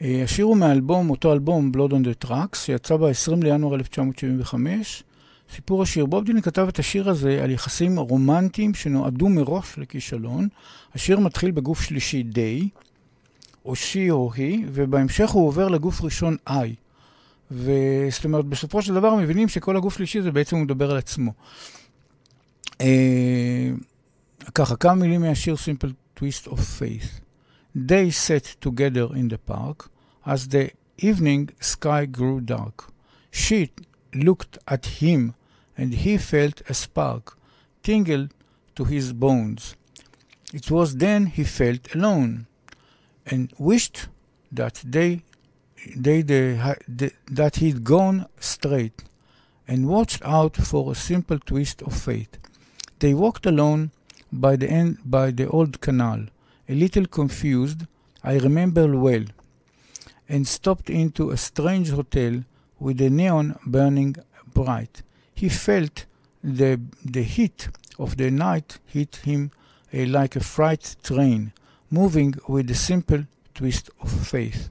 Uh, 0.00 0.04
השיר 0.24 0.44
הוא 0.44 0.56
מאלבום, 0.56 1.10
אותו 1.10 1.32
אלבום, 1.32 1.72
Blood 1.74 1.90
on 1.90 2.24
the 2.24 2.26
Tracks, 2.26 2.56
שיצא 2.56 2.96
ב-20 2.96 3.44
לינואר 3.44 3.74
1975. 3.74 5.02
סיפור 5.54 5.82
השיר, 5.82 6.06
בוב 6.06 6.24
דילן 6.24 6.40
כתב 6.40 6.66
את 6.68 6.78
השיר 6.78 7.08
הזה 7.10 7.44
על 7.44 7.50
יחסים 7.50 7.98
רומנטיים 7.98 8.74
שנועדו 8.74 9.28
מראש 9.28 9.78
לכישלון. 9.78 10.48
השיר 10.94 11.20
מתחיל 11.20 11.50
בגוף 11.50 11.82
שלישי 11.82 12.24
they, 12.32 12.80
או 13.64 13.72
she 13.72 14.10
או 14.10 14.32
he, 14.34 14.64
ובהמשך 14.72 15.30
הוא 15.30 15.48
עובר 15.48 15.68
לגוף 15.68 16.02
ראשון 16.02 16.36
I. 16.48 16.52
וזאת 17.50 18.24
אומרת, 18.24 18.44
בסופו 18.44 18.82
של 18.82 18.94
דבר 18.94 19.14
מבינים 19.14 19.48
שכל 19.48 19.76
הגוף 19.76 19.96
שלישי 19.96 20.22
זה 20.22 20.32
בעצם 20.32 20.56
הוא 20.56 20.64
מדבר 20.64 20.90
על 20.90 20.96
עצמו. 20.96 21.32
אה, 22.83 23.71
ככה, 24.53 24.75
כמה 24.75 24.95
מילים 24.95 25.21
מהשיר 25.21 25.55
Simple 25.55 26.19
Twist 26.19 26.47
of 26.47 26.59
Faith. 26.79 27.21
They 27.75 28.11
sat 28.11 28.55
together 28.61 29.07
in 29.15 29.27
the 29.29 29.37
park 29.51 29.89
as 30.25 30.47
the 30.47 30.71
evening 30.97 31.49
sky 31.61 32.05
grew 32.05 32.41
dark. 32.41 32.91
She 33.31 33.71
looked 34.13 34.57
at 34.67 34.85
him 35.01 35.35
and 35.77 35.93
he 35.93 36.17
felt 36.17 36.61
a 36.67 36.73
spark 36.73 37.37
tingle 37.83 38.27
to 38.75 38.83
his 38.85 39.13
bones. 39.13 39.75
It 40.53 40.71
was 40.71 40.95
then 40.95 41.27
he 41.27 41.43
felt 41.43 41.93
alone 41.95 42.47
and 43.25 43.53
wished 43.57 44.07
that 44.51 44.81
they, 44.83 45.21
they, 45.95 46.21
they, 46.21 46.59
they 46.87 47.11
that 47.39 47.57
he'd 47.57 47.83
gone 47.83 48.25
straight 48.39 49.03
and 49.67 49.87
watched 49.87 50.21
out 50.25 50.55
for 50.57 50.91
a 50.91 50.95
simple 50.95 51.39
twist 51.39 51.81
of 51.83 51.93
fate. 51.93 52.39
They 53.04 53.12
walked 53.12 53.44
alone 53.44 53.90
by 54.32 54.56
the 54.56 54.70
end 54.70 54.96
by 55.04 55.30
the 55.30 55.46
old 55.46 55.82
canal, 55.82 56.20
a 56.70 56.74
little 56.74 57.04
confused, 57.04 57.80
I 58.22 58.38
remember 58.38 58.98
well, 58.98 59.26
and 60.26 60.48
stopped 60.48 60.88
into 60.88 61.28
a 61.28 61.36
strange 61.36 61.90
hotel 61.90 62.44
with 62.80 62.96
the 62.96 63.10
neon 63.10 63.58
burning 63.66 64.16
bright. 64.54 65.02
He 65.34 65.50
felt 65.50 66.06
the 66.42 66.80
the 67.16 67.24
heat 67.24 67.68
of 67.98 68.16
the 68.16 68.30
night 68.30 68.78
hit 68.86 69.16
him 69.16 69.50
uh, 69.92 70.06
like 70.06 70.34
a 70.34 70.46
freight 70.54 70.96
train, 71.02 71.52
moving 71.90 72.32
with 72.48 72.70
a 72.70 72.80
simple 72.90 73.24
twist 73.52 73.90
of 74.00 74.10
faith. 74.32 74.70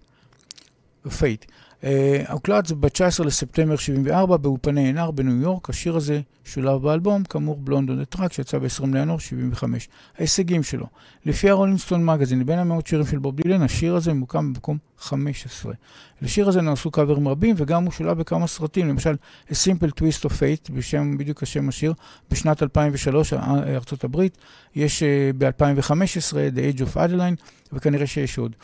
Fate. 1.08 1.46
אה, 1.84 2.24
הוקלט 2.30 2.66
זה 2.66 2.76
ב-19 2.76 3.24
לספטמבר 3.26 3.76
74 3.76 4.38
באולפני 4.38 4.86
A&R 4.86 5.12
בניו 5.12 5.42
יורק. 5.42 5.70
השיר 5.70 5.96
הזה 5.96 6.22
שולב 6.46 6.82
באלבום, 6.82 7.24
כאמור 7.24 7.58
Blood 7.58 7.90
on 7.90 8.04
the 8.04 8.14
Track, 8.14 8.34
שיצא 8.34 8.58
ב-20 8.58 8.86
לינואר 8.94 9.18
75. 9.18 9.90
ההישגים 10.18 10.64
שלו, 10.64 10.86
לפי 11.26 11.50
ה 11.50 11.54
Rolling 11.54 11.84
Stone 11.84 12.06
מגזין, 12.06 12.46
בין 12.46 12.60
המאות 12.60 12.88
שירים 12.88 13.06
של 13.06 13.18
בוב 13.18 13.36
דילן, 13.36 13.62
השיר 13.62 13.96
הזה 13.96 14.14
ממוקם 14.14 14.54
במקום 14.54 14.78
15. 15.00 15.74
לשיר 16.22 16.50
הזה 16.50 16.62
נעשו 16.62 16.92
קאברים 16.92 17.28
רבים, 17.28 17.56
וגם 17.58 17.84
הוא 17.84 17.92
שולב 17.92 18.18
בכמה 18.18 18.48
סרטים, 18.48 18.88
למשל 18.88 19.16
A 19.50 19.52
Simple 19.52 19.90
Twist 20.00 20.26
of 20.26 20.32
Fate, 20.32 20.72
בשם, 20.74 21.18
בדיוק 21.18 21.44
השם 21.44 21.70
השיר, 21.70 21.94
בשנת 22.32 22.64
2003, 22.64 23.34
ארצות 23.34 24.04
הברית. 24.04 24.38
יש 24.76 25.04
uh, 25.04 25.06
ב-2015, 25.38 26.34
The 26.56 26.78
Age 26.78 26.82
of 26.82 26.96
Adaline, 26.96 27.44
וכנראה 27.74 28.08
שיש 28.08 28.38
עוד. 28.38 28.56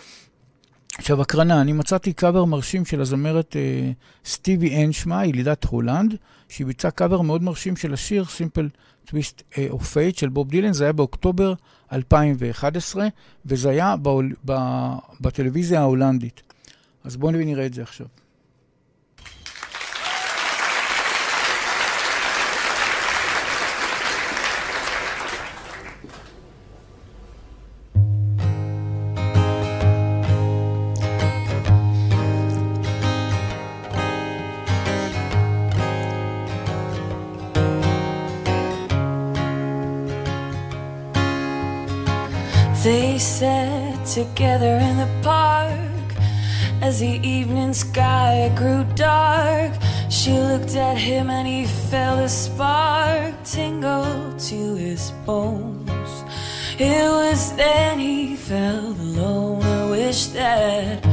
עכשיו, 0.99 1.21
הקרנה, 1.21 1.61
אני 1.61 1.73
מצאתי 1.73 2.13
קאבר 2.13 2.45
מרשים 2.45 2.85
של 2.85 3.01
הזמרת 3.01 3.55
אה, 3.55 3.91
סטיבי 4.25 4.85
אן 4.85 4.97
שמה, 4.97 5.25
ילידת 5.25 5.63
הולנד, 5.63 6.15
שהיא 6.49 6.67
ביצעה 6.67 6.91
קאבר 6.91 7.21
מאוד 7.21 7.43
מרשים 7.43 7.75
של 7.75 7.93
השיר 7.93 8.25
Simple 8.25 8.69
Twist 9.05 9.43
of 9.69 9.93
Fate 9.93 10.17
של 10.17 10.29
בוב 10.29 10.49
דילן, 10.49 10.73
זה 10.73 10.83
היה 10.83 10.93
באוקטובר 10.93 11.53
2011, 11.93 13.07
וזה 13.45 13.69
היה 13.69 13.95
באול, 13.95 14.33
ב, 14.45 14.53
בטלוויזיה 15.21 15.79
ההולנדית. 15.79 16.41
אז 17.03 17.17
בואו 17.17 17.31
נראה 17.31 17.65
את 17.65 17.73
זה 17.73 17.81
עכשיו. 17.81 18.07
Together 44.25 44.75
in 44.89 44.97
the 44.97 45.09
park 45.23 46.07
as 46.81 46.99
the 46.99 47.15
evening 47.25 47.73
sky 47.73 48.51
grew 48.57 48.83
dark. 48.95 49.71
She 50.09 50.33
looked 50.33 50.75
at 50.75 50.97
him 50.97 51.29
and 51.29 51.47
he 51.47 51.65
felt 51.65 52.19
a 52.19 52.27
spark 52.27 53.33
tingle 53.45 54.33
to 54.49 54.75
his 54.75 55.11
bones. 55.25 56.11
It 56.77 57.09
was 57.09 57.55
then 57.55 57.97
he 57.97 58.35
felt 58.35 58.97
alone. 58.99 59.63
I 59.63 59.89
wish 59.89 60.27
that 60.39 61.05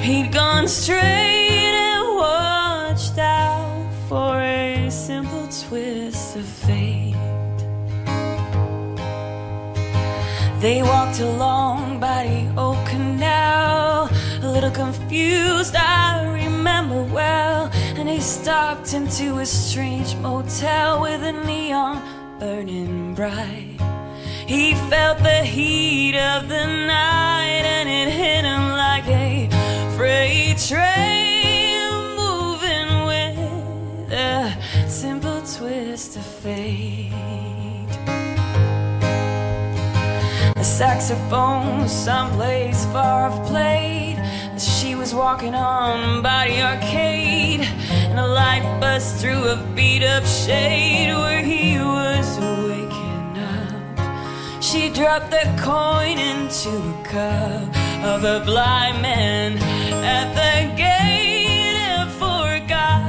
he'd 0.00 0.32
gone 0.32 0.68
straight 0.68 1.74
and 1.88 2.16
watched 2.16 3.18
out 3.18 3.90
for 4.08 4.40
a 4.40 4.88
simple 4.88 5.48
twist 5.48 6.36
of 6.36 6.44
fate. 6.44 6.99
They 10.60 10.82
walked 10.82 11.20
along 11.20 12.00
by 12.00 12.24
the 12.26 12.60
old 12.60 12.86
canal, 12.86 14.10
a 14.42 14.46
little 14.46 14.70
confused, 14.70 15.74
I 15.74 16.26
remember 16.26 17.02
well. 17.02 17.70
And 17.96 18.06
they 18.06 18.20
stopped 18.20 18.92
into 18.92 19.38
a 19.38 19.46
strange 19.46 20.14
motel 20.16 21.00
with 21.00 21.22
a 21.22 21.32
neon 21.32 22.38
burning 22.38 23.14
bright. 23.14 23.78
He 24.46 24.74
felt 24.90 25.20
the 25.20 25.42
heat 25.44 26.18
of 26.18 26.50
the 26.50 26.66
night, 26.66 27.64
and 27.64 27.88
it 27.88 28.12
hit 28.12 28.44
him 28.44 28.68
like 28.68 29.06
a 29.08 29.48
freight 29.96 30.58
train 30.58 31.88
moving 32.20 33.06
with 33.06 34.12
a 34.12 34.54
simple 34.90 35.40
twist 35.40 36.16
of 36.18 36.26
fate. 36.26 37.10
A 40.60 40.62
saxophone 40.62 41.88
someplace 41.88 42.84
far 42.92 43.30
off 43.30 43.48
played 43.48 44.16
as 44.54 44.68
she 44.68 44.94
was 44.94 45.14
walking 45.14 45.54
on 45.54 46.20
by 46.20 46.48
the 46.48 46.60
arcade. 46.60 47.62
And 48.10 48.18
a 48.18 48.26
light 48.26 48.78
buzzed 48.78 49.22
through 49.22 49.42
a 49.48 49.56
beat 49.74 50.04
up 50.04 50.22
shade 50.26 51.14
where 51.14 51.42
he 51.42 51.78
was 51.78 52.38
waking 52.68 53.38
up. 53.38 54.62
She 54.62 54.90
dropped 54.90 55.30
the 55.30 55.48
coin 55.62 56.18
into 56.18 56.68
a 56.68 57.04
cup 57.04 57.74
of 58.04 58.24
a 58.24 58.44
blind 58.44 59.00
man 59.00 59.56
at 60.04 60.28
the 60.34 60.76
gate 60.76 61.74
and 61.88 62.10
forgot 62.10 63.00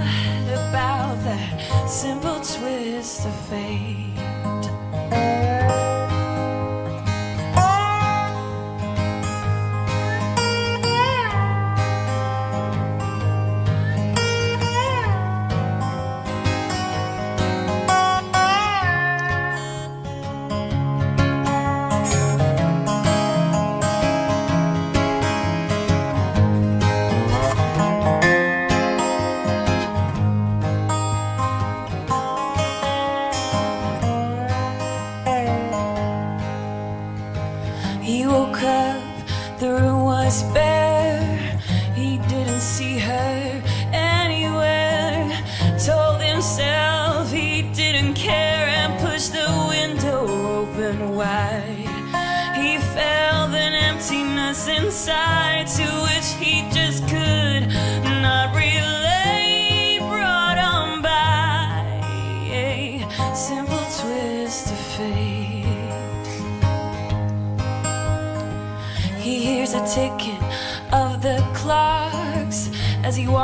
about 0.47 1.21
that 1.25 1.85
simple 1.89 2.35
twist 2.35 3.25
of 3.25 3.35
fate. 3.49 4.00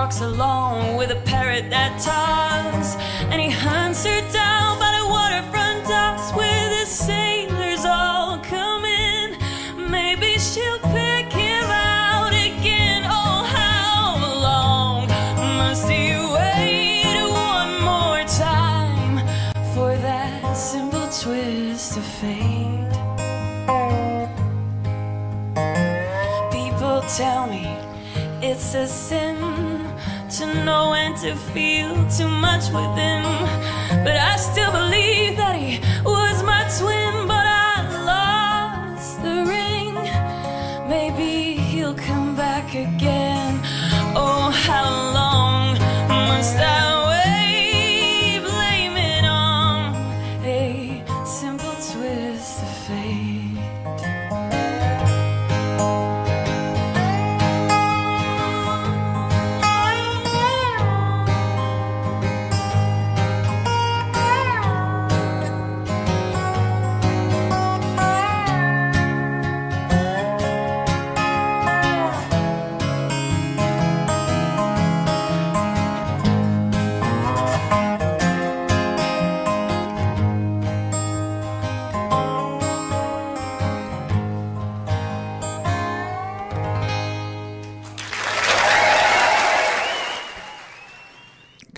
Walks 0.07 0.21
along 0.21 0.95
with 0.95 1.11
a 1.11 1.21
parrot 1.25 1.69
that 1.69 1.91
talks. 1.99 2.95
And 3.29 3.41
he 3.41 3.49
hunts 3.49 4.05
her 4.05 4.21
down 4.31 4.79
by 4.79 4.91
the 4.97 5.05
waterfront 5.05 5.85
docks 5.85 6.31
where 6.31 6.69
the 6.69 6.85
sailors 6.85 7.83
all 7.83 8.37
come 8.39 8.85
in. 8.85 9.35
Maybe 9.91 10.39
she'll 10.39 10.79
pick 10.95 11.27
him 11.33 11.65
out 11.65 12.31
again. 12.31 13.03
Oh, 13.03 13.43
how 13.59 14.15
long 14.47 15.07
must 15.57 15.89
he 15.89 16.15
wait 16.37 17.19
one 17.51 17.73
more 17.91 18.23
time 18.47 19.17
for 19.73 19.91
that 20.07 20.53
simple 20.53 21.09
twist 21.21 21.97
of 21.97 22.05
fate? 22.21 22.95
People 26.57 27.01
tell 27.17 27.45
me 27.47 27.67
it's 28.41 28.73
a 28.75 28.87
sin 28.87 29.26
know 30.65 30.93
and 30.93 31.15
to 31.17 31.35
feel 31.53 31.93
too 32.09 32.27
much 32.27 32.65
within. 32.69 33.23
But 34.05 34.17
I 34.17 34.35
still 34.37 34.71
believe 34.71 35.37
that 35.37 35.55
he 35.55 35.79
was 36.03 36.43
my 36.43 36.63
twin, 36.77 37.27
but 37.27 37.45
I 37.45 37.73
lost 38.11 39.21
the 39.21 39.37
ring. 39.53 39.95
Maybe 40.89 41.59
he'll 41.69 41.95
come 41.95 42.35
back 42.35 42.73
again. 42.73 43.16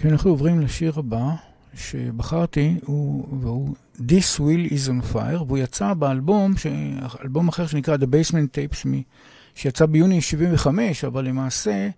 כן, 0.01 0.09
אנחנו 0.09 0.29
עוברים 0.29 0.61
לשיר 0.61 0.93
הבא 0.95 1.29
שבחרתי, 1.73 2.75
הוא, 2.85 3.27
והוא 3.41 3.75
This 3.97 4.39
Will 4.39 4.71
is 4.71 4.89
on 4.89 5.13
Fire, 5.13 5.43
והוא 5.47 5.57
יצא 5.57 5.93
באלבום, 5.93 6.57
ש... 6.57 6.67
אלבום 7.23 7.47
אחר 7.47 7.67
שנקרא 7.67 7.97
The 7.97 8.05
Basement 8.05 8.33
Tapes, 8.33 8.87
מ... 8.87 9.01
שיצא 9.55 9.85
ביוני 9.85 10.21
75, 10.21 11.03
אבל 11.03 11.25
למעשה 11.25 11.89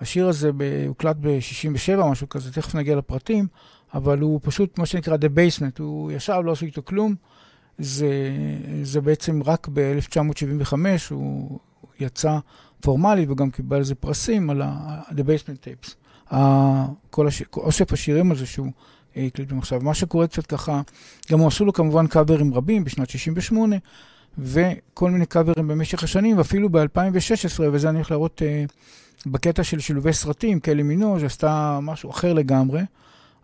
השיר 0.00 0.28
הזה 0.28 0.50
הוקלט 0.88 1.16
ב-67, 1.20 2.04
משהו 2.10 2.28
כזה, 2.28 2.52
תכף 2.52 2.74
נגיע 2.74 2.96
לפרטים, 2.96 3.46
אבל 3.94 4.18
הוא 4.18 4.40
פשוט, 4.42 4.78
מה 4.78 4.86
שנקרא 4.86 5.16
The 5.16 5.38
Basement, 5.38 5.78
הוא 5.78 6.12
ישב, 6.12 6.40
לא 6.44 6.52
עשו 6.52 6.66
איתו 6.66 6.82
כלום. 6.84 7.14
זה, 7.78 8.10
זה 8.82 9.00
בעצם 9.00 9.42
רק 9.42 9.68
ב-1975, 9.72 10.74
הוא 11.10 11.58
יצא 12.00 12.38
פורמלית 12.80 13.30
וגם 13.30 13.50
קיבל 13.50 13.78
איזה 13.78 13.94
פרסים 13.94 14.50
על 14.50 14.62
ה-The 14.62 15.22
Basement 15.22 15.66
Tapes. 15.66 16.03
כל 17.10 17.26
הש... 17.26 17.42
אוסף 17.56 17.92
השירים 17.92 18.32
הזה 18.32 18.46
שהוא 18.46 18.70
הקליט 19.16 19.52
עכשיו. 19.58 19.80
מה 19.80 19.94
שקורה 19.94 20.26
קצת 20.26 20.46
ככה, 20.46 20.80
גם 21.32 21.38
הוא 21.38 21.48
עשו 21.48 21.64
לו 21.64 21.72
כמובן 21.72 22.06
קאברים 22.06 22.54
רבים 22.54 22.84
בשנת 22.84 23.10
68, 23.10 23.76
וכל 24.38 25.10
מיני 25.10 25.26
קאברים 25.26 25.68
במשך 25.68 26.02
השנים, 26.02 26.38
ואפילו 26.38 26.68
ב-2016, 26.68 27.60
וזה 27.72 27.88
אני 27.88 27.98
הולך 27.98 28.10
להראות 28.10 28.42
uh, 28.42 28.72
בקטע 29.26 29.64
של 29.64 29.80
שילובי 29.80 30.12
סרטים, 30.12 30.60
קלי 30.60 30.82
מינוז' 30.82 31.24
עשתה 31.24 31.78
משהו 31.82 32.10
אחר 32.10 32.32
לגמרי, 32.32 32.82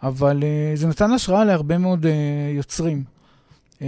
אבל 0.02 0.40
uh, 0.40 0.78
זה 0.78 0.86
נתן 0.86 1.12
השראה 1.12 1.44
להרבה 1.44 1.78
מאוד 1.78 2.04
uh, 2.04 2.08
יוצרים. 2.56 3.19
Uh, 3.80 3.82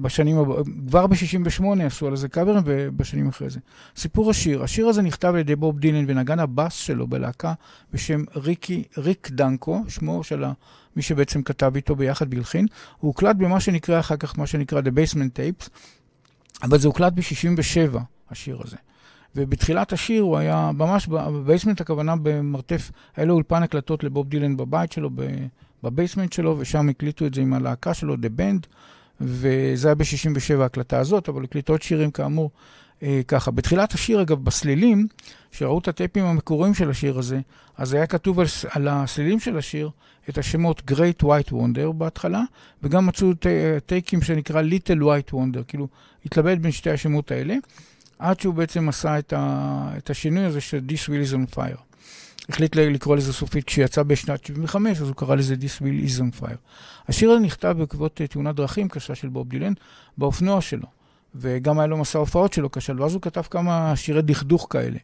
בשנים 0.00 0.38
הבאות, 0.38 0.66
כבר 0.88 1.06
ב-68 1.06 1.64
עשו 1.84 2.06
על 2.06 2.16
זה 2.16 2.28
קאברים 2.28 2.62
ובשנים 2.64 3.28
אחרי 3.28 3.50
זה. 3.50 3.60
סיפור 3.96 4.30
השיר, 4.30 4.62
השיר 4.62 4.88
הזה 4.88 5.02
נכתב 5.02 5.28
על 5.28 5.38
ידי 5.38 5.56
בוב 5.56 5.78
דילן 5.78 6.04
ונגן 6.08 6.38
הבאס 6.38 6.72
שלו 6.72 7.06
בלהקה 7.06 7.54
בשם 7.92 8.24
ריקי, 8.36 8.82
ריק 8.98 9.30
דנקו, 9.30 9.84
שמו 9.88 10.24
של 10.24 10.44
מי 10.96 11.02
שבעצם 11.02 11.42
כתב 11.42 11.72
איתו 11.74 11.96
ביחד 11.96 12.30
בלחין. 12.30 12.66
הוא 13.00 13.08
הוקלט 13.08 13.36
במה 13.36 13.60
שנקרא 13.60 14.00
אחר 14.00 14.16
כך, 14.16 14.38
מה 14.38 14.46
שנקרא 14.46 14.80
The 14.80 14.84
Basement 14.84 15.18
Tapes, 15.18 15.68
אבל 16.62 16.78
זה 16.78 16.88
הוקלט 16.88 17.12
ב-67, 17.12 17.98
השיר 18.30 18.60
הזה. 18.64 18.76
ובתחילת 19.34 19.92
השיר 19.92 20.22
הוא 20.22 20.36
היה 20.36 20.70
ממש 20.74 21.06
ב 21.06 21.13
basement, 21.13 21.80
הכוונה 21.80 22.14
במרתף, 22.22 22.90
היה 23.16 23.26
לו 23.26 23.34
אולפן 23.34 23.62
הקלטות 23.62 24.04
לבוב 24.04 24.28
דילן 24.28 24.56
בבית 24.56 24.92
שלו, 24.92 25.10
ב 25.82 25.88
basement 25.88 26.32
שלו, 26.32 26.56
ושם 26.58 26.88
הקליטו 26.88 27.26
את 27.26 27.34
זה 27.34 27.40
עם 27.40 27.52
הלהקה 27.52 27.94
שלו, 27.94 28.14
The 28.14 28.40
Band, 28.40 28.66
וזה 29.20 29.88
היה 29.88 29.94
ב-67 29.94 30.60
ההקלטה 30.60 30.98
הזאת, 30.98 31.28
אבל 31.28 31.44
הקליטו 31.44 31.72
עוד 31.72 31.82
שירים 31.82 32.10
כאמור 32.10 32.50
אה, 33.02 33.20
ככה. 33.28 33.50
בתחילת 33.50 33.92
השיר, 33.92 34.22
אגב, 34.22 34.44
בסלילים, 34.44 35.06
שראו 35.50 35.78
את 35.78 35.88
הטייפים 35.88 36.24
המקוריים 36.24 36.74
של 36.74 36.90
השיר 36.90 37.18
הזה, 37.18 37.40
אז 37.76 37.94
היה 37.94 38.06
כתוב 38.06 38.40
על, 38.40 38.46
על 38.70 38.88
הסלילים 38.88 39.40
של 39.40 39.58
השיר 39.58 39.90
את 40.28 40.38
השמות 40.38 40.82
Great 40.90 41.24
White 41.24 41.52
Wonder 41.52 41.92
בהתחלה, 41.94 42.42
וגם 42.82 43.06
מצאו 43.06 43.28
טייקים 43.86 44.22
שנקרא 44.22 44.62
Little 44.62 45.02
White 45.02 45.32
Wonder, 45.32 45.64
כאילו 45.68 45.88
התלבט 46.26 46.58
בין 46.58 46.72
שתי 46.72 46.90
השמות 46.90 47.30
האלה, 47.30 47.54
עד 48.18 48.40
שהוא 48.40 48.54
בעצם 48.54 48.88
עשה 48.88 49.18
את, 49.18 49.32
ה, 49.36 49.92
את 49.98 50.10
השינוי 50.10 50.44
הזה 50.44 50.60
של 50.60 50.80
This 50.88 51.08
Wheel 51.08 51.30
is 51.30 51.34
on 51.34 51.56
Fire. 51.56 51.85
החליט 52.48 52.76
לקרוא 52.76 53.16
לזה 53.16 53.32
סופית 53.32 53.64
כשיצא 53.64 54.02
בשנת 54.02 54.44
75, 54.44 55.00
אז 55.00 55.08
הוא 55.08 55.16
קרא 55.16 55.34
לזה 55.34 55.54
This 55.54 55.82
Will 55.82 56.08
is 56.08 56.20
on 56.20 56.42
Fire. 56.42 56.56
השיר 57.08 57.30
הזה 57.30 57.40
נכתב 57.40 57.74
בעקבות 57.78 58.20
תאונת 58.30 58.54
דרכים 58.54 58.88
קשה 58.88 59.14
של 59.14 59.28
בוב 59.28 59.48
דילן 59.48 59.72
באופנוע 60.18 60.60
שלו, 60.60 60.86
וגם 61.34 61.78
היה 61.78 61.86
לו 61.86 61.96
מסע 61.96 62.18
הופעות 62.18 62.52
שלו 62.52 62.70
כשל, 62.70 63.02
ואז 63.02 63.14
הוא 63.14 63.22
כתב 63.22 63.42
כמה 63.50 63.96
שירי 63.96 64.22
דכדוך 64.22 64.66
כאלה, 64.70 64.98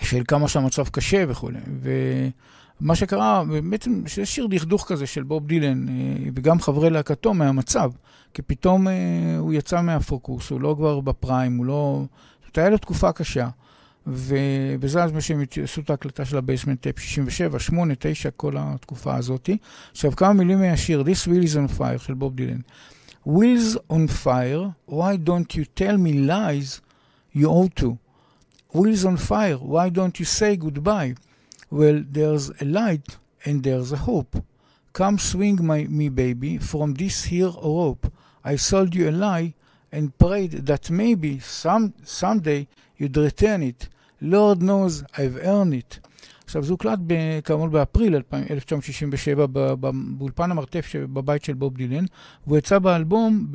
של 0.00 0.22
כמה 0.28 0.48
שהמצב 0.48 0.88
קשה 0.88 1.24
וכולי. 1.28 1.58
מה 2.80 2.94
שקרה, 2.94 3.42
בעצם, 3.70 4.02
שיש 4.06 4.34
שיר 4.34 4.46
דכדוך 4.46 4.88
כזה 4.88 5.06
של 5.06 5.22
בוב 5.22 5.46
דילן, 5.46 5.88
אה, 5.88 5.94
וגם 6.34 6.60
חברי 6.60 6.90
להקתו 6.90 7.34
מהמצב, 7.34 7.90
כי 8.34 8.42
פתאום 8.42 8.88
אה, 8.88 8.92
הוא 9.38 9.52
יצא 9.52 9.80
מהפוקוס, 9.80 10.50
הוא 10.50 10.60
לא 10.60 10.74
כבר 10.78 11.00
בפריים, 11.00 11.56
הוא 11.56 11.66
לא... 11.66 12.04
הייתה 12.44 12.70
לו 12.70 12.78
תקופה 12.78 13.12
קשה. 13.12 13.48
ו... 14.07 14.35
וזה 14.79 15.03
אז 15.03 15.11
מה 15.11 15.21
שהם 15.21 15.43
עשו 15.63 15.81
את 15.81 15.89
ההקלטה 15.89 16.25
של 16.25 16.37
הבייסמנט 16.37 16.81
טייפ 16.81 16.99
67, 16.99 17.59
8, 17.59 17.93
9, 17.99 18.31
כל 18.31 18.53
התקופה 18.57 19.15
הזאת. 19.15 19.49
עכשיו, 19.91 20.15
כמה 20.15 20.33
מילים 20.33 20.59
מהשיר, 20.59 21.01
This 21.01 21.27
Wheel 21.27 21.43
is 21.43 21.55
on 21.55 21.79
Fire 21.79 21.97
של 21.97 22.13
בוב 22.13 22.35
דילן. 22.35 22.59
Wheels 23.23 23.77
on 23.87 24.07
fire, 24.07 24.73
why 24.87 25.15
don't 25.15 25.55
you 25.55 25.63
tell 25.75 25.95
me 25.95 26.11
lies 26.11 26.81
you 27.31 27.47
ought 27.47 27.75
to? 27.75 27.99
Wheels 28.73 29.05
on 29.05 29.17
fire, 29.17 29.57
why 29.57 29.89
don't 29.89 30.19
you 30.19 30.25
say 30.25 30.55
goodbye? 30.55 31.13
Well, 31.69 32.03
there's 32.03 32.49
a 32.59 32.65
light 32.65 33.17
and 33.45 33.63
there's 33.63 33.91
a 33.91 33.97
hope. 33.97 34.43
Come 34.93 35.19
swing 35.19 35.63
my, 35.63 35.83
me, 35.83 36.09
baby, 36.09 36.57
from 36.57 36.95
this 36.95 37.25
here 37.25 37.51
rope. 37.63 38.11
I 38.43 38.55
sold 38.55 38.95
you 38.95 39.07
a 39.09 39.11
lie 39.11 39.53
and 39.91 40.17
prayed 40.17 40.53
that 40.65 40.89
maybe 40.89 41.37
some, 41.39 41.93
someday 42.03 42.67
you'd 42.97 43.15
return 43.15 43.61
it. 43.61 43.87
Lord 44.22 44.62
knows 44.62 45.02
I've 45.14 45.44
earned 45.44 45.72
it. 45.72 46.08
עכשיו, 46.44 46.62
זה 46.62 46.72
הוקלט 46.72 46.98
כאמור 47.44 47.68
באפריל 47.68 48.16
1967 48.50 49.46
באולפן 49.46 50.50
המרתף 50.50 50.92
בבית 51.12 51.44
של 51.44 51.54
בוב 51.54 51.76
דילן, 51.76 52.04
והוא 52.46 52.58
יצא 52.58 52.78
באלבום 52.78 53.46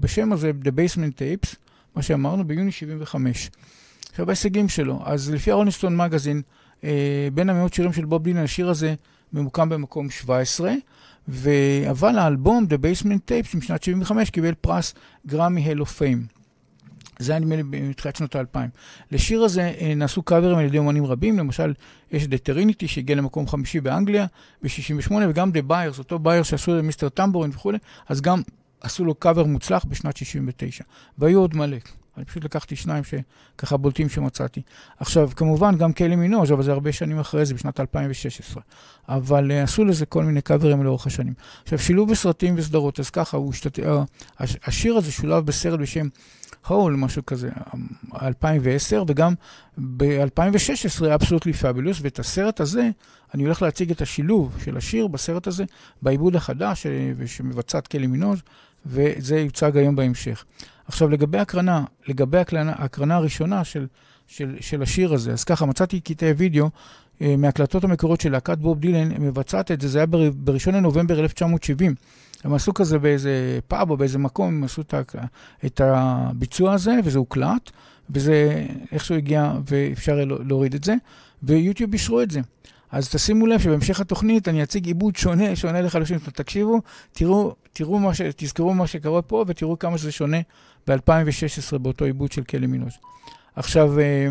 בשם 0.00 0.32
הזה, 0.32 0.52
The 0.64 0.68
Basement 0.68 1.12
Tapes, 1.18 1.56
מה 1.96 2.02
שאמרנו, 2.02 2.44
ביוני 2.44 2.72
75. 2.72 3.50
עכשיו, 4.10 4.26
ההישגים 4.26 4.68
שלו, 4.68 5.00
אז 5.04 5.30
לפי 5.30 5.50
הרולינסטון 5.50 5.96
מגזין, 5.96 6.42
אה, 6.84 7.28
בין 7.34 7.50
המאות 7.50 7.74
שירים 7.74 7.92
של 7.92 8.04
בוב 8.04 8.22
דילן, 8.22 8.42
השיר 8.42 8.68
הזה 8.68 8.94
ממוקם 9.32 9.68
במקום 9.68 10.10
17, 10.10 10.72
ו... 11.28 11.50
אבל 11.90 12.18
האלבום, 12.18 12.66
The 12.70 12.76
Basement 12.76 13.30
Tapes, 13.30 13.56
משנת 13.56 13.82
75, 13.82 14.30
קיבל 14.30 14.54
פרס 14.60 14.94
גרמי 15.26 15.70
Hall 15.70 15.81
of 15.81 15.86
Fame. 15.86 16.26
זה 17.18 17.32
היה 17.32 17.38
נדמה 17.38 17.56
לי 17.56 17.62
בתחילת 17.62 18.16
שנות 18.16 18.34
האלפיים. 18.34 18.70
לשיר 19.10 19.42
הזה 19.42 19.72
אה, 19.80 19.94
נעשו 19.96 20.22
קאברים 20.22 20.58
על 20.58 20.64
ידי 20.64 20.78
אומנים 20.78 21.06
רבים, 21.06 21.38
למשל, 21.38 21.74
יש 22.12 22.24
את 22.24 22.34
טריניטי 22.42 22.88
שהגיע 22.88 23.16
למקום 23.16 23.48
חמישי 23.48 23.80
באנגליה 23.80 24.26
ב-68, 24.62 25.12
וגם 25.28 25.50
The 25.50 25.62
Byrds, 25.62 25.98
אותו 25.98 26.18
Byrds 26.18 26.42
שעשו 26.42 26.74
ל 26.74 26.83
Mr. 26.83 27.08
Tambourine 27.08 27.50
וכולי, 27.54 27.78
אז 28.08 28.20
גם 28.20 28.42
עשו 28.80 29.04
לו 29.04 29.14
קאבר 29.14 29.44
מוצלח 29.44 29.84
בשנת 29.84 30.16
69. 30.16 30.84
והיו 31.18 31.40
עוד 31.40 31.56
מלא. 31.56 31.76
אני 32.16 32.24
פשוט 32.24 32.44
לקחתי 32.44 32.76
שניים 32.76 33.02
שככה 33.04 33.76
בולטים 33.76 34.08
שמצאתי. 34.08 34.62
עכשיו, 34.98 35.30
כמובן, 35.36 35.76
גם 35.78 35.92
קלי 35.92 36.16
מינוז', 36.16 36.52
אבל 36.52 36.62
זה 36.62 36.72
הרבה 36.72 36.92
שנים 36.92 37.18
אחרי 37.18 37.46
זה, 37.46 37.54
בשנת 37.54 37.80
2016. 37.80 38.62
אבל 39.08 39.50
uh, 39.50 39.54
עשו 39.54 39.84
לזה 39.84 40.06
כל 40.06 40.24
מיני 40.24 40.42
קאברים 40.42 40.82
לאורך 40.82 41.06
השנים. 41.06 41.34
עכשיו, 41.62 41.78
שילוב 41.78 42.10
בסרטים 42.10 42.54
וסדרות, 42.56 43.00
אז 43.00 43.10
ככה, 43.10 43.38
השתת... 43.50 43.78
uh, 43.78 43.82
השיר 44.40 44.96
הזה 44.96 45.12
שולב 45.12 45.46
בסרט 45.46 45.80
בשם 45.80 46.08
הול, 46.66 46.96
משהו 46.96 47.26
כזה, 47.26 47.50
2010, 48.22 49.04
וגם 49.08 49.34
ב-2016, 49.78 51.14
אבסולוטלי 51.14 51.52
פאבילוס, 51.52 51.98
ואת 52.02 52.18
הסרט 52.18 52.60
הזה, 52.60 52.90
אני 53.34 53.44
הולך 53.44 53.62
להציג 53.62 53.90
את 53.90 54.02
השילוב 54.02 54.58
של 54.64 54.76
השיר 54.76 55.06
בסרט 55.06 55.46
הזה, 55.46 55.64
בעיבוד 56.02 56.36
החדש, 56.36 56.86
אה, 56.86 57.26
שמבצעת 57.26 57.88
קלי 57.88 58.06
מינוז', 58.06 58.42
וזה 58.86 59.40
יוצג 59.40 59.76
היום 59.76 59.96
בהמשך. 59.96 60.44
עכשיו, 60.86 61.08
לגבי 61.08 61.38
הקרנה, 61.38 61.84
לגבי 62.08 62.38
הקרנה, 62.38 62.72
הקרנה 62.76 63.16
הראשונה 63.16 63.64
של, 63.64 63.86
של, 64.26 64.56
של 64.60 64.82
השיר 64.82 65.14
הזה, 65.14 65.32
אז 65.32 65.44
ככה, 65.44 65.66
מצאתי 65.66 66.00
קטעי 66.00 66.32
וידאו 66.32 66.70
אה, 67.22 67.34
מהקלטות 67.38 67.84
המקורות 67.84 68.20
של 68.20 68.32
להקת 68.32 68.58
בוב 68.58 68.78
דילן, 68.78 69.22
מבצעת 69.22 69.70
את 69.70 69.80
זה, 69.80 69.88
זה 69.88 69.98
היה 69.98 70.06
ב-1 70.06 70.70
לנובמבר 70.72 71.20
1970. 71.20 71.94
הם 72.44 72.54
עשו 72.54 72.74
כזה 72.74 72.98
באיזה 72.98 73.58
פאב 73.68 73.90
או 73.90 73.96
באיזה 73.96 74.18
מקום, 74.18 74.48
הם 74.48 74.64
עשו 74.64 74.82
את, 75.66 75.80
הביצוע 75.80 76.72
הזה, 76.72 76.94
וזה 77.04 77.18
הוקלט, 77.18 77.70
וזה 78.10 78.66
איכשהו 78.92 79.14
הגיע 79.14 79.52
ואפשר 79.70 80.24
להוריד 80.24 80.74
את 80.74 80.84
זה, 80.84 80.94
ויוטיוב 81.42 81.92
אישרו 81.92 82.22
את 82.22 82.30
זה. 82.30 82.40
אז 82.90 83.08
תשימו 83.08 83.46
לב 83.46 83.60
שבהמשך 83.60 84.00
התוכנית 84.00 84.48
אני 84.48 84.62
אציג 84.62 84.86
עיבוד 84.86 85.16
שונה, 85.16 85.56
שונה 85.56 85.80
לחלוטין. 85.80 86.18
תקשיבו, 86.18 86.80
תראו, 87.12 87.54
תראו 87.72 87.98
מה 87.98 88.14
ש... 88.14 88.20
תזכרו 88.36 88.74
מה 88.74 88.86
שקורה 88.86 89.22
פה 89.22 89.44
ותראו 89.46 89.78
כמה 89.78 89.98
שזה 89.98 90.12
שונה 90.12 90.36
ב-2016 90.88 91.78
באותו 91.78 92.04
עיבוד 92.04 92.32
של 92.32 92.44
כלא 92.44 92.66
מינוס. 92.66 92.94
עכשיו, 93.56 94.00
אה, 94.00 94.28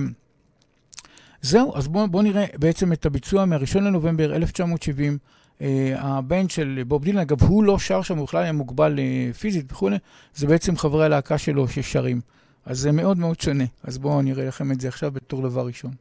זהו, 1.41 1.75
אז 1.75 1.87
בואו 1.87 2.07
בוא 2.07 2.23
נראה 2.23 2.45
בעצם 2.59 2.93
את 2.93 3.05
הביצוע 3.05 3.45
מה-1 3.45 3.79
לנובמבר 3.79 4.35
1970. 4.35 5.17
Uh, 5.59 5.65
הבן 5.97 6.49
של 6.49 6.83
בוב 6.87 7.03
דילן, 7.03 7.19
אגב, 7.19 7.43
הוא 7.43 7.63
לא 7.63 7.79
שר 7.79 8.01
שם, 8.01 8.17
הוא 8.17 8.27
בכלל 8.27 8.43
היה 8.43 8.51
מוגבל 8.51 8.99
uh, 8.99 9.37
פיזית 9.37 9.71
וכולי, 9.71 9.97
זה 10.35 10.47
בעצם 10.47 10.77
חברי 10.77 11.05
הלהקה 11.05 11.37
שלו 11.37 11.67
ששרים. 11.67 12.21
אז 12.65 12.79
זה 12.79 12.91
מאוד 12.91 13.17
מאוד 13.17 13.41
שונה. 13.41 13.63
אז 13.83 13.97
בואו 13.97 14.21
נראה 14.21 14.45
לכם 14.45 14.71
את 14.71 14.81
זה 14.81 14.87
עכשיו 14.87 15.11
בתור 15.11 15.41
דבר 15.41 15.65
ראשון. 15.65 15.91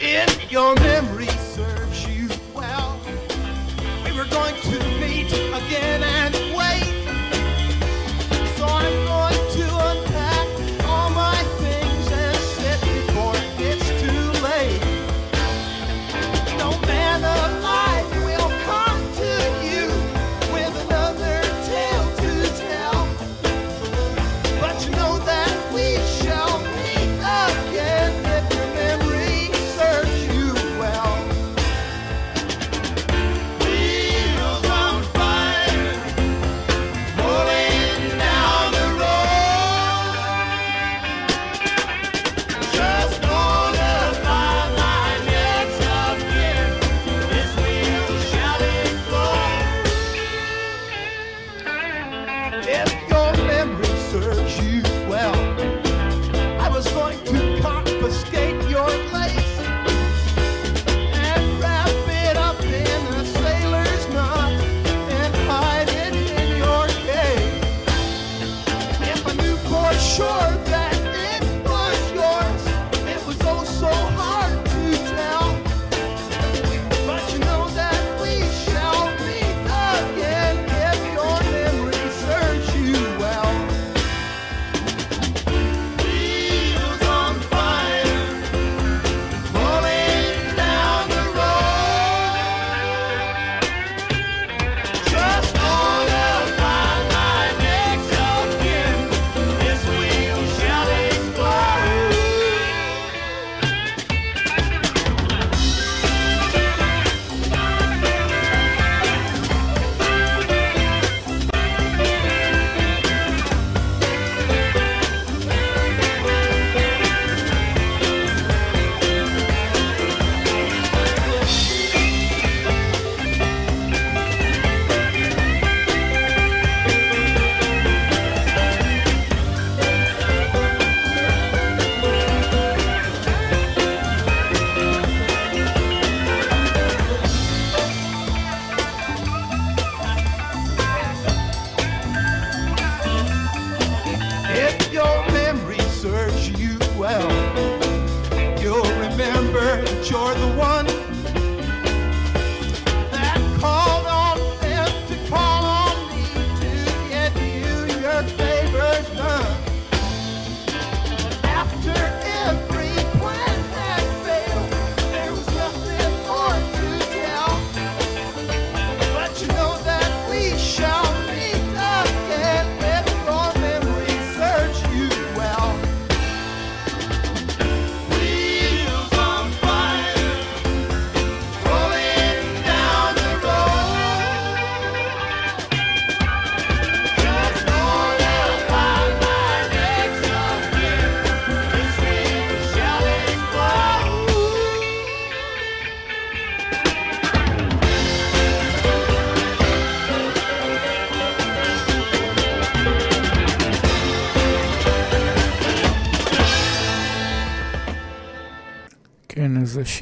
In 0.00 0.04
your 0.50 0.74
memory 0.76 1.30
serves 1.56 2.06
you 2.06 2.21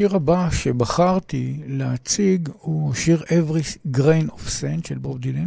השיר 0.01 0.17
הבא 0.17 0.51
שבחרתי 0.51 1.61
להציג 1.67 2.49
הוא 2.61 2.95
שיר 2.95 3.23
Every 3.23 3.97
Grain 3.97 4.29
of 4.29 4.49
Sand 4.61 4.89
של 4.89 4.99
בוב 4.99 5.19
דילן, 5.19 5.45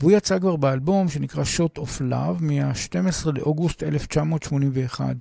והוא 0.00 0.12
יצא 0.12 0.38
כבר 0.38 0.56
באלבום 0.56 1.08
שנקרא 1.08 1.44
Shot 1.44 1.78
of 1.78 2.00
Love 2.00 2.40
מה-12 2.40 3.30
לאוגוסט 3.34 3.82
1981. 3.82 5.16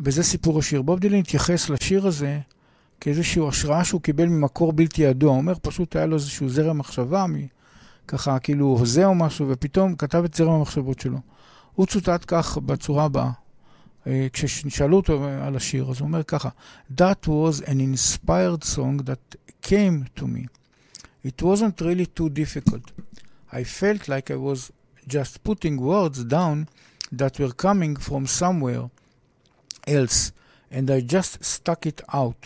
וזה 0.00 0.22
סיפור 0.22 0.58
השיר. 0.58 0.82
בוב 0.82 0.98
דילן 0.98 1.18
התייחס 1.18 1.70
לשיר 1.70 2.06
הזה 2.06 2.38
כאיזושהי 3.00 3.48
השראה 3.48 3.84
שהוא 3.84 4.00
קיבל 4.00 4.26
ממקור 4.26 4.72
בלתי 4.72 5.02
ידוע. 5.02 5.30
הוא 5.30 5.38
אומר, 5.38 5.54
פשוט 5.62 5.96
היה 5.96 6.06
לו 6.06 6.14
איזשהו 6.14 6.48
זרם 6.48 6.78
מחשבה, 6.78 7.26
ככה 8.08 8.38
כאילו 8.38 8.66
הוזה 8.66 9.04
או 9.04 9.14
משהו, 9.14 9.46
ופתאום 9.48 9.96
כתב 9.96 10.22
את 10.24 10.34
זרם 10.34 10.52
המחשבות 10.52 11.00
שלו. 11.00 11.18
הוא 11.74 11.86
צוטט 11.86 12.24
כך 12.26 12.58
בצורה 12.58 13.04
הבאה. 13.04 13.30
אה, 14.07 14.27
כששאלו 14.33 14.97
אותו 14.97 15.25
על 15.41 15.55
השיר, 15.55 15.89
אז 15.89 15.99
הוא 15.99 16.07
אומר 16.07 16.23
ככה, 16.23 16.49
That 16.97 17.27
was 17.27 17.61
an 17.67 17.79
inspired 17.79 18.63
song 18.63 19.03
that 19.05 19.35
came 19.61 20.19
to 20.19 20.23
me. 20.23 20.47
It 21.23 21.41
wasn't 21.41 21.81
really 21.81 22.05
too 22.05 22.29
difficult. 22.29 22.91
I 23.51 23.63
felt 23.63 24.07
like 24.07 24.31
I 24.31 24.37
was 24.37 24.71
just 25.07 25.43
putting 25.43 25.77
words 25.77 26.23
down 26.23 26.67
that 27.11 27.39
were 27.39 27.51
coming 27.51 27.95
from 27.95 28.25
somewhere 28.25 28.89
else, 29.85 30.31
and 30.71 30.89
I 30.89 31.01
just 31.01 31.43
stuck 31.43 31.85
it 31.85 32.01
out. 32.13 32.41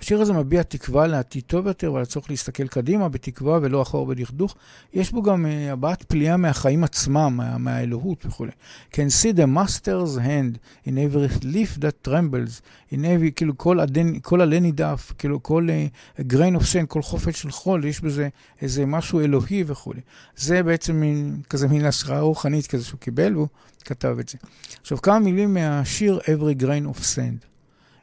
השיר 0.00 0.20
הזה 0.20 0.32
מביע 0.32 0.62
תקווה 0.62 1.06
לעתיד 1.06 1.42
טוב 1.46 1.66
יותר 1.66 1.92
ועל 1.92 2.02
הצורך 2.02 2.30
להסתכל 2.30 2.68
קדימה 2.68 3.08
בתקווה 3.08 3.58
ולא 3.62 3.82
אחור 3.82 4.06
בדכדוך. 4.06 4.54
יש 4.94 5.12
בו 5.12 5.22
גם 5.22 5.46
uh, 5.46 5.72
הבעת 5.72 6.02
פליאה 6.02 6.36
מהחיים 6.36 6.84
עצמם, 6.84 7.34
מה, 7.36 7.58
מהאלוהות 7.58 8.26
וכו'. 8.26 8.46
can 8.92 9.10
see 9.22 9.32
the 9.32 9.46
master's 9.46 10.18
hand 10.18 10.58
in 10.86 10.90
every 10.90 11.44
leaf 11.44 11.80
that 11.80 12.08
trembles, 12.08 12.62
in 12.92 12.96
every, 12.96 13.30
כאילו 13.36 13.58
כל, 13.58 13.80
עדן, 13.80 14.18
כל 14.18 14.40
עלה 14.40 14.60
נידף, 14.60 15.12
כאילו 15.18 15.42
כל 15.42 15.68
uh, 15.68 16.20
grain 16.20 16.60
of 16.60 16.62
sand, 16.62 16.86
כל 16.88 17.02
חופש 17.02 17.42
של 17.42 17.50
חול, 17.50 17.84
יש 17.84 18.00
בזה 18.00 18.28
איזה 18.62 18.86
משהו 18.86 19.20
אלוהי 19.20 19.64
וכו'. 19.66 19.92
זה 20.36 20.62
בעצם 20.62 21.00
מין, 21.00 21.40
כזה 21.50 21.68
מין 21.68 21.84
השראה 21.84 22.20
רוחנית 22.20 22.66
כזה 22.66 22.84
שהוא 22.84 23.00
קיבל 23.00 23.36
והוא 23.36 23.48
כתב 23.84 24.16
את 24.20 24.28
זה. 24.28 24.38
עכשיו 24.80 25.02
כמה 25.02 25.18
מילים 25.18 25.54
מהשיר 25.54 26.20
Every 26.24 26.62
Grain 26.62 26.96
of 26.96 27.00
Sand. 27.00 27.48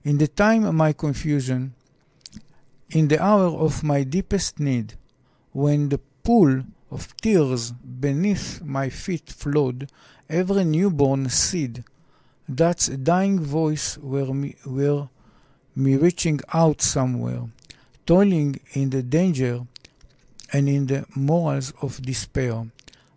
In 0.08 0.18
the 0.20 0.40
time 0.40 0.64
of 0.66 0.74
my 0.74 0.94
confusion, 1.04 1.75
in 2.91 3.09
the 3.09 3.23
hour 3.23 3.47
of 3.67 3.83
my 3.83 4.03
deepest 4.03 4.59
need, 4.59 4.95
when 5.53 5.89
the 5.89 6.01
pool 6.23 6.63
of 6.91 7.17
tears 7.19 7.73
beneath 7.73 8.61
my 8.63 8.89
feet 8.89 9.31
flowed, 9.31 9.91
every 10.29 10.65
newborn 10.65 11.29
seed, 11.29 11.85
that's 12.49 12.89
a 12.89 12.97
dying 12.97 13.39
voice 13.41 13.97
were 13.99 14.35
me, 14.35 14.57
were 14.67 15.09
me 15.77 15.97
reaching 15.97 16.41
out 16.53 16.83
somewhere, 16.83 17.43
toiling 18.07 18.59
in 18.73 18.91
the 18.91 19.03
danger 19.03 19.61
and 20.53 20.69
in 20.69 20.87
the 20.87 21.05
morals 21.15 21.73
of 21.81 22.03
despair. 22.03 22.67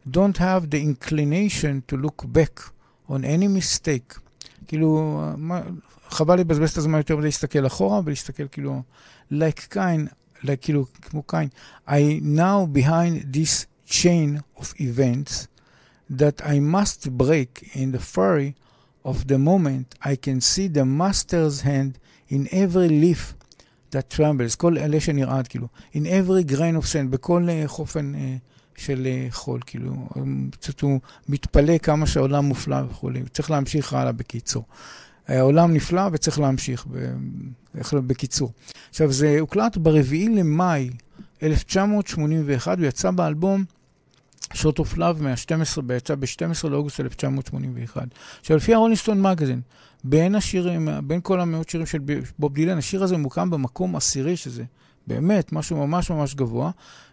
Don't 0.09 0.37
have 0.37 0.69
the 0.69 0.81
inclination 0.81 1.83
to 1.87 1.97
look 1.97 2.23
back 2.27 2.59
on 3.09 3.25
any 3.25 3.47
mistake. 3.47 4.13
כאילו, 4.67 5.21
חבל 6.09 6.39
לבזבז 6.39 6.71
את 6.71 6.77
הזמן 6.77 6.97
יותר 6.97 7.17
מדי 7.17 7.25
להסתכל 7.25 7.67
אחורה 7.67 8.01
ולהסתכל 8.05 8.47
כאילו 8.47 8.81
like 9.30 9.74
kind, 9.74 10.08
like 10.42 10.56
כאילו, 10.60 10.86
כמו 11.02 11.22
kind. 11.26 11.50
I 11.86 12.20
now 12.22 12.66
behind 12.66 13.32
this 13.32 13.66
chain 13.86 14.40
of 14.56 14.74
events 14.80 15.48
that 16.10 16.40
I 16.44 16.58
must 16.60 17.08
break 17.10 17.70
in 17.74 17.92
the 17.92 17.98
fury 17.98 18.54
of 19.04 19.26
the 19.26 19.38
moment 19.38 19.94
I 20.02 20.16
can 20.16 20.40
see 20.40 20.68
the 20.68 20.84
master's 20.84 21.62
hand 21.62 21.98
in 22.28 22.48
every 22.52 22.88
leaf 22.88 23.34
that 23.90 24.10
trembles, 24.16 24.56
כל 24.56 24.78
אלה 24.78 25.00
שנרעד, 25.00 25.48
כאילו, 25.48 25.68
in 25.94 26.06
every 26.06 26.50
grain 26.50 26.82
of 26.82 26.86
sand, 26.86 27.08
בכל 27.10 27.48
uh, 27.48 27.68
חופן 27.68 28.14
uh, 28.14 28.78
של 28.80 29.06
uh, 29.06 29.34
חול, 29.34 29.60
כאילו, 29.66 30.08
קצת 30.50 30.80
הוא 30.80 31.00
מתפלא 31.28 31.78
כמה 31.78 32.06
שהעולם 32.06 32.44
מופלא 32.44 32.76
וכולי, 32.90 33.22
צריך 33.32 33.50
להמשיך 33.50 33.92
הלאה 33.92 34.12
בקיצור. 34.12 34.64
העולם 35.28 35.74
נפלא 35.74 36.02
וצריך 36.12 36.40
להמשיך, 36.40 36.86
בקיצור. 38.06 38.52
עכשיו, 38.90 39.12
זה 39.12 39.36
הוקלט 39.40 39.76
ברביעי 39.76 40.28
למאי 40.28 40.90
1981, 41.42 42.78
הוא 42.78 42.86
יצא 42.86 43.10
באלבום 43.10 43.64
Shot 44.54 44.78
of 44.78 44.96
Love 44.96 45.22
מה-12, 45.22 45.92
יצא 45.96 46.14
ב-12 46.14 46.68
לאוגוסט 46.68 47.00
1981. 47.00 48.02
עכשיו, 48.40 48.56
לפי 48.56 48.74
ה 48.74 48.78
Rolling 48.78 49.04
Stone 49.04 49.22
מגזין, 49.22 49.60
בין 50.04 50.34
השירים, 50.34 50.88
בין 51.04 51.20
כל 51.22 51.40
המאות 51.40 51.68
שירים 51.68 51.86
של 51.86 51.98
בוב 52.38 52.54
דילן, 52.54 52.78
השיר 52.78 53.02
הזה 53.02 53.16
מוקם 53.16 53.50
במקום 53.50 53.96
עשירי, 53.96 54.36
שזה 54.36 54.64
באמת 55.06 55.52
משהו 55.52 55.86
ממש 55.86 56.10
ממש 56.10 56.34
גבוה. 56.34 56.70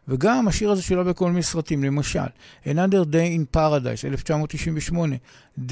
וגם 0.07 0.47
השיר 0.47 0.71
הזה 0.71 0.81
שולב 0.81 1.03
בכל 1.03 1.29
מיני 1.29 1.43
סרטים, 1.43 1.83
למשל, 1.83 2.19
Another 2.65 3.05
Day 3.11 3.37
in 3.37 3.55
Paradise, 3.55 4.05
1998, 4.05 5.17
The 5.57 5.71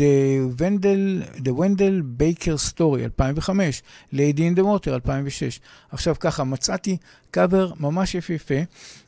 Wendell, 0.59 1.39
The 1.39 1.51
Wendell 1.51 2.01
Baker 2.17 2.57
Story, 2.71 3.03
2005, 3.03 3.81
Lady 4.13 4.17
in 4.17 4.59
the 4.59 4.63
Water, 4.63 4.87
2006. 4.87 5.59
עכשיו 5.91 6.15
ככה, 6.19 6.43
מצאתי 6.43 6.97
קאבר 7.31 7.71
ממש 7.79 8.15
יפהפה, 8.15 8.55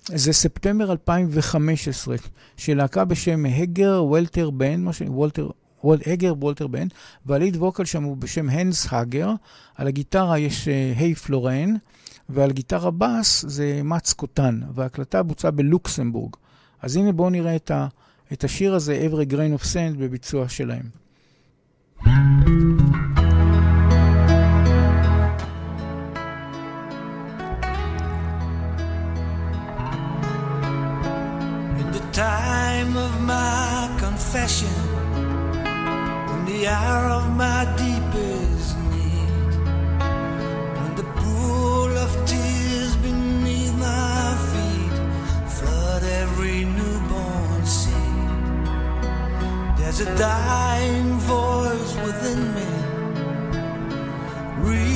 זה 0.06 0.34
ספטמבר 0.34 0.92
2015, 0.92 2.16
של 2.58 2.78
להקה 2.78 3.06
בשם 3.06 3.46
הגר 3.46 4.04
וולטר 4.04 4.50
בן, 4.50 4.82
מה 4.82 4.94
ש... 4.94 5.02
וולטר... 5.08 5.50
הגר 6.06 6.34
וולטר 6.40 6.68
בן, 6.68 6.88
והליד 7.26 7.56
ווקל 7.56 7.86
שם 7.86 8.04
הוא 8.04 8.18
בשם 8.18 8.50
הנס 8.50 8.88
הגר, 8.92 9.30
על 9.76 9.88
הגיטרה 9.88 10.40
יש 10.40 10.68
היי 10.98 11.14
uh, 11.14 11.16
פלורן, 11.16 11.74
ועל 12.30 12.52
גיטרה 12.52 12.92
בס 12.92 13.46
זה 13.48 13.82
מאץ 13.84 14.14
קוטן, 14.14 14.60
וההקלטה 14.74 15.24
בוצעה 15.24 15.52
בלוקסמבורג. 15.52 16.36
אז 16.82 16.96
הנה 16.96 17.12
בואו 17.12 17.30
נראה 17.30 17.56
את, 17.56 17.72
ה, 17.72 17.88
את 18.34 18.44
השיר 18.44 18.76
הזה, 18.76 19.08
Every 19.12 19.32
Grain 19.32 19.62
of 19.62 19.64
Sand, 19.64 19.98
בביצוע 19.98 20.50
שלהם. 20.50 21.06
time 32.16 32.96
of 32.96 33.14
my 33.24 33.94
confession, 34.00 34.78
in 36.34 36.46
the 36.46 36.66
hour 36.66 37.04
of 37.18 37.26
my 37.36 37.66
deepest 37.76 38.45
There's 49.98 50.10
a 50.10 50.18
dying 50.18 51.20
voice 51.20 51.96
within 52.06 52.54
me, 52.54 52.68
reaching 54.60 54.95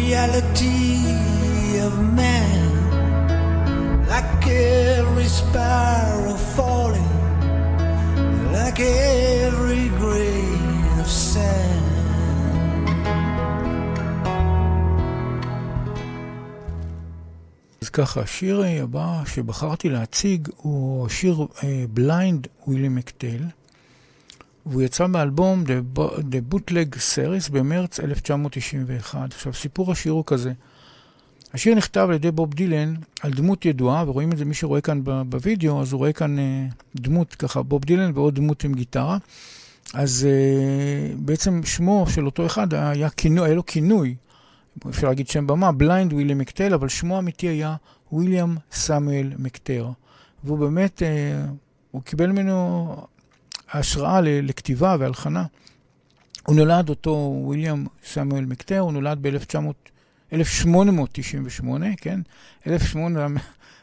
reality 0.00 0.86
of 1.86 1.94
man, 2.20 2.68
like 4.12 4.44
every 4.46 5.28
sparrow 5.40 6.38
falling, 6.56 7.16
like 8.56 8.80
every 8.80 9.86
grain 10.02 10.92
of 11.02 11.10
sand. 11.32 11.86
אז 17.82 17.88
ככה, 17.88 18.20
השיר 18.20 18.62
אה, 18.62 18.82
הבא 18.82 19.22
שבחרתי 19.26 19.88
להציג 19.88 20.48
הוא 20.56 21.06
השיר 21.06 21.46
בליינד 21.94 22.46
ווילי 22.66 22.88
מקטל, 22.88 23.44
והוא 24.66 24.82
יצא 24.82 25.06
באלבום 25.06 25.64
The 25.66 25.98
Bo- 25.98 26.18
The 26.18 26.54
Bootleg 26.54 26.94
Series 26.96 27.52
במרץ 27.52 28.00
1991. 28.00 29.32
עכשיו, 29.32 29.54
סיפור 29.54 29.92
השיר 29.92 30.12
הוא 30.12 30.24
כזה. 30.26 30.52
השיר 31.54 31.74
נכתב 31.74 32.06
על 32.08 32.14
ידי 32.14 32.30
בוב 32.30 32.54
דילן 32.54 32.94
על 33.20 33.32
דמות 33.32 33.64
ידועה, 33.64 34.04
ורואים 34.06 34.32
את 34.32 34.38
זה, 34.38 34.44
מי 34.44 34.54
שרואה 34.54 34.80
כאן 34.80 35.00
בווידאו, 35.04 35.80
אז 35.80 35.92
הוא 35.92 35.98
רואה 35.98 36.12
כאן 36.12 36.38
אה, 36.38 36.66
דמות, 36.96 37.34
ככה, 37.34 37.62
בוב 37.62 37.84
דילן 37.84 38.10
ועוד 38.14 38.34
דמות 38.34 38.64
עם 38.64 38.74
גיטרה. 38.74 39.18
אז 39.94 40.26
אה, 40.30 41.14
בעצם 41.16 41.60
שמו 41.64 42.06
של 42.08 42.26
אותו 42.26 42.46
אחד 42.46 42.74
היה 42.74 43.10
כינוי, 43.10 43.46
היה 43.48 43.54
לו 43.54 43.66
כינוי, 43.66 44.14
אפשר 44.88 45.08
להגיד 45.08 45.28
שם 45.28 45.46
במה, 45.46 45.72
Blind 45.72 46.12
וויליאם 46.12 46.38
מקטל, 46.38 46.74
אבל 46.74 46.88
שמו 46.88 47.16
האמיתי 47.16 47.48
היה 47.48 47.76
וויליאם 48.12 48.56
סמואל 48.72 49.32
מקטר. 49.38 49.88
והוא 50.44 50.58
באמת, 50.58 51.02
אה, 51.02 51.44
הוא 51.90 52.02
קיבל 52.02 52.32
ממנו 52.32 52.96
השראה 53.72 54.20
לכתיבה 54.20 54.96
והלחנה. 54.98 55.44
הוא 56.46 56.56
נולד 56.56 56.88
אותו 56.88 57.40
וויליאם 57.44 57.86
סמואל 58.04 58.44
מקטר, 58.44 58.78
הוא 58.78 58.92
נולד 58.92 59.18
ב-1898, 59.22 61.64
כן? 61.96 62.20
1800, 62.66 63.42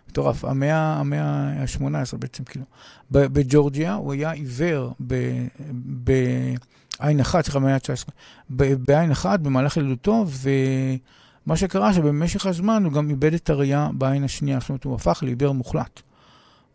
מטורף, 0.09 0.45
המאה 0.45 0.99
המאה 0.99 1.23
ה-18 1.23 2.17
בעצם, 2.17 2.43
כאילו. 2.43 2.65
בג'ורג'יה, 3.11 3.93
הוא 3.93 4.13
היה 4.13 4.31
עיוור 4.31 4.93
בעין 4.99 7.19
אחת, 7.19 7.43
סליחה, 7.43 7.59
במאה 7.59 7.75
ה-19, 7.75 8.11
ב- 8.49 8.73
בעין 8.73 9.11
אחת 9.11 9.39
במהלך 9.39 9.77
ילדותו, 9.77 10.25
ומה 10.27 11.57
שקרה 11.57 11.93
שבמשך 11.93 12.45
הזמן 12.45 12.85
הוא 12.85 12.93
גם 12.93 13.09
איבד 13.09 13.33
את 13.33 13.49
הראייה 13.49 13.89
בעין 13.93 14.23
השנייה, 14.23 14.59
זאת 14.59 14.69
אומרת, 14.69 14.83
הוא 14.83 14.95
הפך 14.95 15.19
לעיוור 15.23 15.53
מוחלט. 15.53 16.01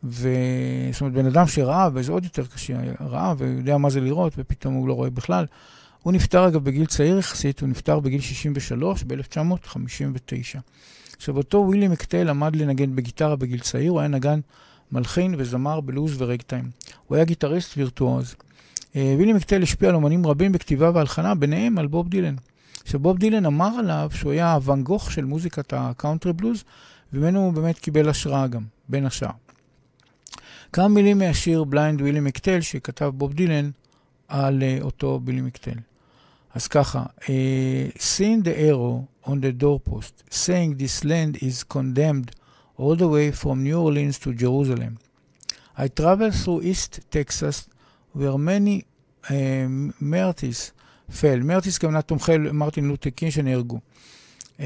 ו... 0.05 0.29
זאת 0.93 1.01
אומרת, 1.01 1.15
בן 1.15 1.27
אדם 1.27 1.47
שראה, 1.47 1.89
וזה 1.95 2.13
עוד 2.13 2.25
יותר 2.25 2.47
קשה, 2.47 2.75
ראה 3.01 3.35
ויודע 3.39 3.77
מה 3.77 3.91
זה 3.91 4.01
לראות, 4.01 4.33
ופתאום 4.39 4.75
הוא 4.75 4.89
לא 4.89 4.93
רואה 4.93 5.11
בכלל. 5.11 5.47
הוא 6.03 6.13
נפטר 6.13 6.49
אגב 6.49 6.65
בגיל 6.65 6.87
צעיר 6.87 7.19
יחסית, 7.19 7.61
הוא 7.61 7.69
נפטר 7.69 8.01
בגיל 8.01 8.21
63 8.21 9.03
ב-1959. 9.03 10.59
עכשיו, 11.17 11.37
אותו 11.37 11.59
ווילי 11.59 11.89
מקטל 11.89 12.25
למד 12.25 12.57
לנגן 12.57 12.97
בגיטרה 12.97 13.37
בגיל 13.37 13.61
צעיר, 13.61 13.91
הוא 13.91 14.01
היה 14.01 14.09
נגן 14.09 14.41
מלחין 14.93 15.35
וזמר 15.39 15.81
בלוז 15.81 16.23
ורגטיים. 16.23 16.71
הוא 17.07 17.17
היה 17.17 17.25
גיטריסט 17.25 17.77
וירטואוז. 17.77 18.35
אה, 18.97 19.13
ווילי 19.17 19.33
מקטל 19.33 19.63
השפיע 19.63 19.89
על 19.89 19.95
אומנים 19.95 20.27
רבים 20.27 20.53
בכתיבה 20.53 20.91
והלחנה, 20.95 21.35
ביניהם 21.35 21.79
על 21.79 21.87
בוב 21.87 22.09
דילן. 22.09 22.35
עכשיו, 22.83 23.01
בוב 23.01 23.19
דילן 23.19 23.47
אמר 23.47 23.71
עליו 23.79 24.11
שהוא 24.15 24.33
היה 24.33 24.53
הוואן 24.53 24.83
גוך 24.83 25.13
של 25.13 25.25
מוזיקת 25.25 25.73
הקאונטרי 25.77 26.33
בלוז, 26.33 26.65
וממנו 27.13 27.41
הוא 27.41 27.53
באמת 27.53 27.79
קיבל 27.79 28.09
השראה 28.09 28.47
גם, 28.47 28.63
בין 28.89 29.07
השאר. 29.07 29.42
כמה 30.73 30.89
מילים 30.89 31.19
מהשיר 31.19 31.65
Blind 31.65 32.01
Willie 32.01 32.21
McTell 32.21 32.61
שכתב 32.61 33.11
בוב 33.15 33.33
דילן 33.33 33.71
על 34.29 34.63
אה, 34.63 34.83
אותו 34.83 35.21
ווילי 35.21 35.41
מקטל. 35.41 35.79
אז 36.55 36.69
ככה, 36.69 37.05
uh, 37.21 37.27
seeing 37.99 38.45
the 38.45 38.57
arrow 38.57 39.29
on 39.29 39.33
the 39.33 39.63
doorpost, 39.63 40.23
saying 40.31 40.79
this 40.79 41.05
land 41.05 41.37
is 41.37 41.63
condemned 41.75 42.31
all 42.79 42.97
the 42.97 43.09
way 43.09 43.33
from 43.33 43.63
New 43.63 43.79
Orleans 43.79 44.19
to 44.19 44.33
Jerusalem. 44.43 44.93
I 45.77 45.89
traveled 45.89 46.35
through 46.43 46.63
East 46.63 47.01
Texas 47.11 47.69
where 48.15 48.39
many 48.39 48.83
uh, 49.29 49.33
מרטיס 50.01 50.73
fell. 51.11 51.45
מרטיס 51.45 51.79
כמובן 51.79 52.01
תומכי 52.01 52.37
מרטין 52.39 52.85
לותר 52.85 53.11
קינג 53.11 53.33
שנהרגו. 53.33 53.79
Um, 54.59 54.63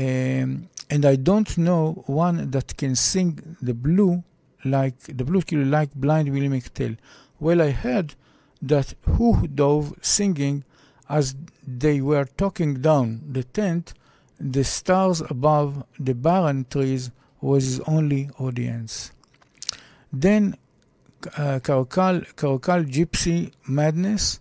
and 0.90 1.04
I 1.04 1.16
don't 1.16 1.59
know 1.59 2.04
one 2.07 2.50
that 2.50 2.76
can 2.76 2.94
sing 2.94 3.57
the 3.62 3.74
blue 3.74 4.22
like, 4.65 4.99
the 5.07 5.23
blue 5.23 5.41
כאילו 5.41 5.69
like 5.69 5.93
blind 5.95 6.29
Willie 6.29 6.49
McTell. 6.49 6.97
Well, 7.39 7.61
I 7.61 7.71
heard 7.71 8.15
that 8.61 8.93
who 9.03 9.47
dove 9.47 9.93
singing 10.01 10.63
as 11.09 11.36
they 11.65 11.99
were 11.99 12.25
talking 12.38 12.75
down 12.75 13.21
the 13.32 13.43
tent, 13.43 13.93
the 14.39 14.63
stars 14.63 15.21
above 15.21 15.84
the 15.99 16.13
barren 16.13 16.65
trees 16.69 17.11
was 17.41 17.63
his 17.65 17.79
only 17.82 18.29
audience. 18.39 19.11
Then 20.13 20.55
uh, 21.38 21.59
Caracal, 21.59 22.21
Caracal 22.36 22.84
Gypsy 22.84 23.51
Madness 23.67 24.39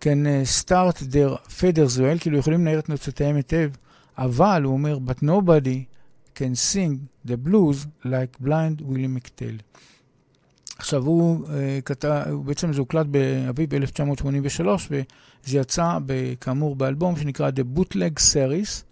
can 0.00 0.26
uh, 0.26 0.44
start 0.44 0.96
their 0.96 1.36
feathers 1.48 2.00
well, 2.00 2.18
כאילו 2.18 2.38
יכולים 2.38 2.60
לנער 2.60 2.78
את 2.78 2.88
נוצותיהם 2.88 3.36
היטב, 3.36 3.70
אבל 4.18 4.62
הוא 4.64 4.72
אומר, 4.72 4.98
but 5.06 5.22
nobody 5.22 5.86
can 6.37 6.55
sing 6.55 6.93
the 7.25 7.37
blues 7.47 7.77
like 8.13 8.31
blind 8.39 8.81
Willie 8.81 9.13
McTell. 9.17 9.57
עכשיו, 10.77 11.05
הוא 11.05 11.47
uh, 11.47 11.49
כתב, 11.85 12.23
בעצם 12.45 12.73
זה 12.73 12.79
הוקלט 12.79 13.05
באביב 13.05 13.73
1983, 13.73 14.87
וזה 14.91 15.57
יצא, 15.57 15.97
כאמור, 16.41 16.75
באלבום 16.75 17.17
שנקרא 17.17 17.49
The 17.49 17.77
Bootleg 17.77 18.19
Series, 18.33 18.81
uh, 18.81 18.86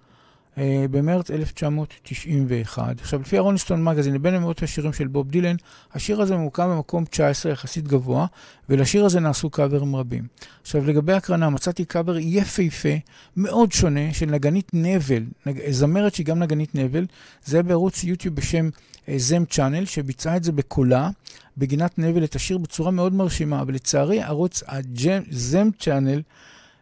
במרץ 0.92 1.32
1991. 1.32 3.02
עכשיו, 3.02 3.22
לפי 3.22 3.38
הרונסטון 3.38 3.84
מגזין, 3.84 4.22
בין 4.22 4.38
מאות 4.38 4.64
השירים 4.64 4.94
של 4.94 5.08
בוב 5.08 5.30
דילן, 5.30 5.56
השיר 5.94 6.22
הזה 6.22 6.36
ממוקם 6.36 6.70
במקום 6.70 7.06
19 7.06 7.52
יחסית 7.52 7.88
גבוה, 7.88 8.26
ולשיר 8.70 9.06
הזה 9.06 9.20
נעשו 9.20 9.50
קאברים 9.50 9.96
רבים. 9.96 10.28
עכשיו, 10.62 10.86
לגבי 10.86 11.14
הקרנה, 11.14 11.50
מצאתי 11.50 11.86
קאבר 11.86 12.18
יפהפה, 12.18 12.90
מאוד 13.38 13.72
שונה, 13.72 14.14
של 14.14 14.26
נגנית 14.26 14.72
נבל, 14.74 15.24
נג... 15.46 15.72
זמרת 15.72 16.16
שהיא 16.16 16.26
גם 16.26 16.40
נגנית 16.40 16.76
נבל, 16.76 17.06
זה 17.46 17.64
בערוץ 17.64 18.04
יוטיוב 18.04 18.36
בשם 18.36 18.70
זם 19.18 19.46
צ'אנל, 19.46 19.86
שביצעה 19.86 20.38
את 20.38 20.44
זה 20.44 20.52
בקולה, 20.52 21.10
בגינת 21.58 22.00
נבל 22.00 22.24
את 22.24 22.36
השיר 22.36 22.58
בצורה 22.58 22.92
מאוד 22.92 23.14
מרשימה, 23.14 23.62
אבל 23.62 23.74
לצערי 23.74 24.22
ערוץ 24.22 24.64
הזם 24.68 25.70
צ'אנל 25.80 26.22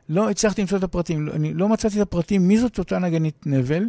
לא 0.09 0.29
הצלחתי 0.29 0.61
למצוא 0.61 0.77
את 0.77 0.83
הפרטים, 0.83 1.25
לא- 1.25 1.33
אני 1.33 1.53
לא 1.53 1.69
מצאתי 1.69 1.97
את 1.97 2.01
הפרטים 2.01 2.47
מי 2.47 2.57
זאת 2.57 2.79
אותה 2.79 2.99
נגנית 2.99 3.47
נבל, 3.47 3.83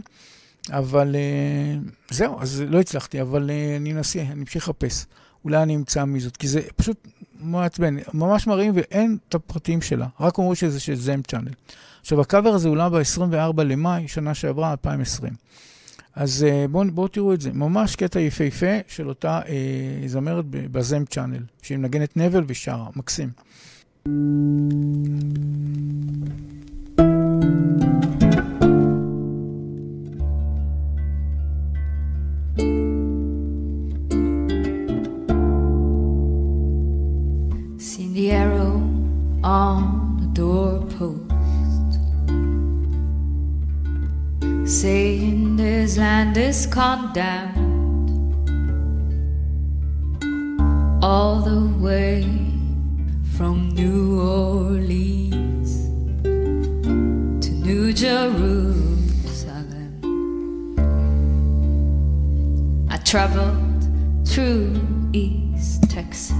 אבל 0.70 1.16
אה, 1.16 1.78
זהו, 2.10 2.40
אז 2.40 2.64
לא 2.68 2.80
הצלחתי, 2.80 3.20
אבל 3.20 3.50
אה, 3.50 3.76
אני 3.76 3.92
אנסה, 3.92 4.20
אני 4.20 4.40
אמשיך 4.40 4.68
לחפש. 4.68 5.06
אולי 5.44 5.62
אני 5.62 5.76
אמצא 5.76 6.04
מי 6.04 6.20
זאת, 6.20 6.36
כי 6.36 6.48
זה 6.48 6.60
פשוט 6.76 7.08
מעצבן, 7.40 7.96
ממש 8.14 8.46
מראים 8.46 8.72
ואין 8.74 9.16
את 9.28 9.34
הפרטים 9.34 9.82
שלה, 9.82 10.06
רק 10.20 10.38
אומרים 10.38 10.54
שזה 10.54 10.80
של 10.80 10.94
זם 10.94 11.22
צ'אנל. 11.22 11.50
עכשיו, 12.00 12.20
הקאבר 12.20 12.48
הזה 12.48 12.68
אולם 12.68 12.92
ב-24 12.92 13.62
למאי, 13.62 14.08
שנה 14.08 14.34
שעברה, 14.34 14.70
2020. 14.70 15.32
אז 16.14 16.46
אה, 16.48 16.66
בואו 16.70 16.90
בוא 16.90 17.08
תראו 17.08 17.34
את 17.34 17.40
זה, 17.40 17.52
ממש 17.52 17.96
קטע 17.96 18.20
יפהפה 18.20 18.76
של 18.88 19.08
אותה 19.08 19.40
אה, 19.48 20.08
זמרת 20.08 20.44
בזם 20.48 21.04
צ'אנל, 21.04 21.42
שהיא 21.62 21.78
מנגנת 21.78 22.16
נבל 22.16 22.44
ושרה, 22.46 22.88
מקסים. 22.96 23.30
Seen 24.06 24.12
the 38.12 38.30
arrow 38.30 38.82
on 39.42 40.18
the 40.20 40.26
doorpost. 40.34 41.22
Saying 44.70 45.56
this 45.56 45.96
land 45.96 46.36
is 46.36 46.66
condemned. 46.66 48.10
All 51.02 51.40
the 51.40 51.68
way 51.82 52.53
from 53.36 53.68
New 53.70 54.20
Orleans 54.20 55.88
to 56.22 57.50
New 57.50 57.92
Jerusalem. 57.92 58.46
I 62.88 62.96
traveled 62.98 64.28
through 64.28 64.80
East 65.12 65.90
Texas 65.90 66.36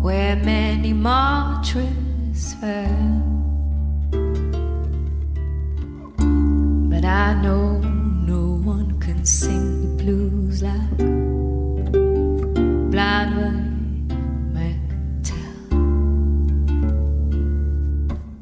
where 0.00 0.36
many 0.36 0.92
martyrs 0.92 2.54
fell. 2.60 3.22
But 6.88 7.04
I 7.04 7.34
know 7.42 7.78
no 7.78 8.60
one 8.62 9.00
can 9.00 9.24
sing 9.24 9.96
the 9.96 10.04
blues 10.04 10.62
like 10.62 11.09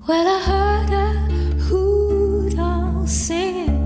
Well, 0.08 0.26
I 0.26 0.40
heard 0.40 0.90
a 0.90 2.58
owl 2.58 3.06
singing 3.06 3.76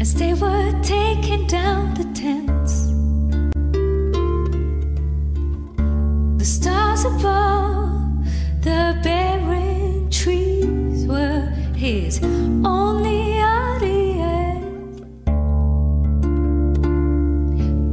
as 0.00 0.14
they 0.14 0.32
were 0.32 0.72
taking 0.80 1.46
down 1.48 1.92
the 1.92 2.04
tents. 2.14 2.86
The 6.38 6.46
stars 6.46 7.04
above 7.04 8.24
the 8.62 8.98
barren 9.04 10.08
trees 10.10 11.04
were 11.04 11.52
his 11.76 12.22
only 12.24 13.38
audience. 13.38 15.00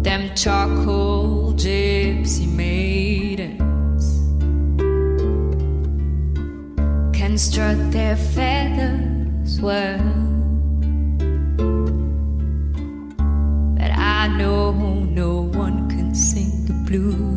Them 0.05 0.34
charcoal 0.36 1.51
gypsy 1.51 1.92
strut 7.54 7.91
their 7.91 8.16
feathers 8.16 9.62
well. 9.62 9.99
But 13.78 13.91
I 13.91 14.28
know 14.39 14.72
no 14.72 15.41
one 15.54 15.88
can 15.88 16.16
sing 16.16 16.66
the 16.66 16.74
blues 16.89 17.32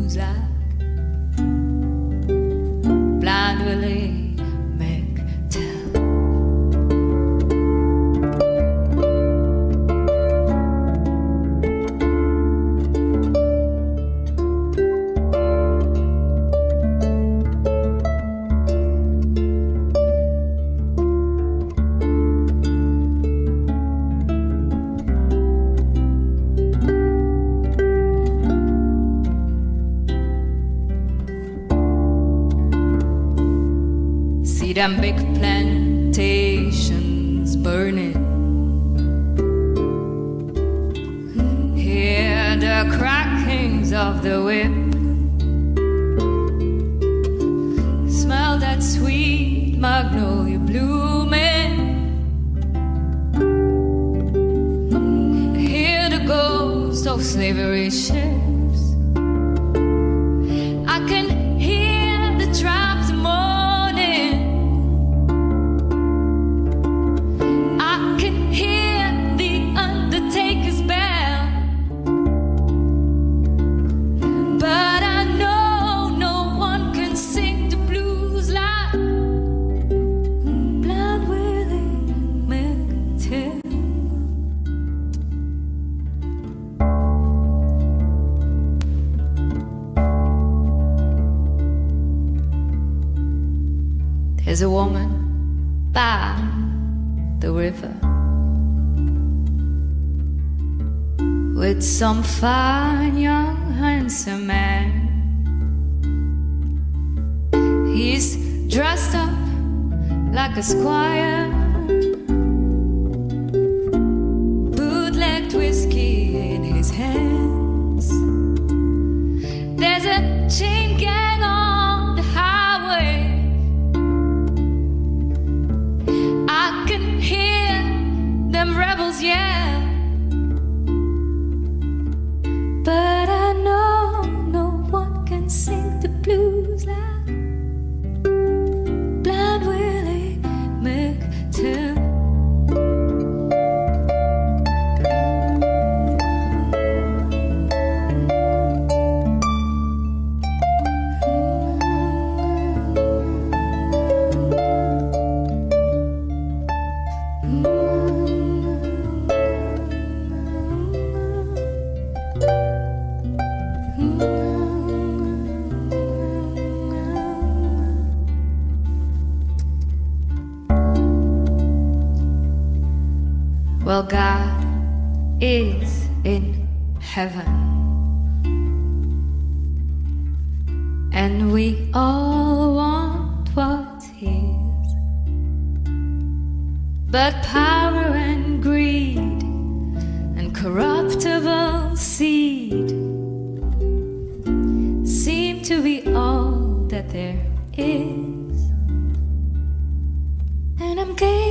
big 34.95 35.17
plans. 35.35 35.76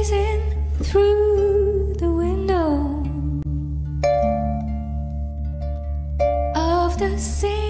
Gazing 0.08 0.40
through 0.82 1.94
the 1.98 2.08
window 2.08 3.02
of 6.54 6.98
the 6.98 7.18
St. 7.18 7.65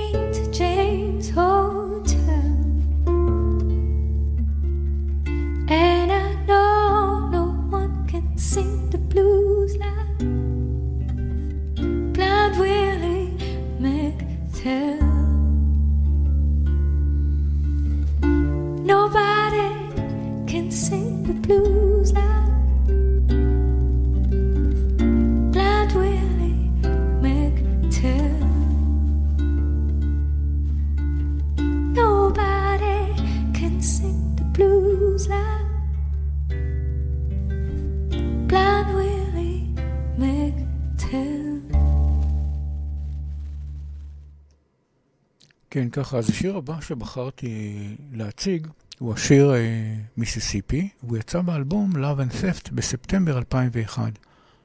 כן, 45.76 45.88
ככה, 45.88 46.18
אז 46.18 46.30
השיר 46.30 46.56
הבא 46.56 46.80
שבחרתי 46.80 47.78
להציג 48.12 48.66
הוא 48.98 49.14
השיר 49.14 49.54
אה, 49.54 49.94
מיסיסיפי, 50.16 50.88
והוא 51.02 51.16
יצא 51.16 51.40
באלבום 51.40 51.92
Love 51.92 52.18
and 52.18 52.34
Theft 52.34 52.70
בספטמבר 52.72 53.38
2001. 53.38 54.12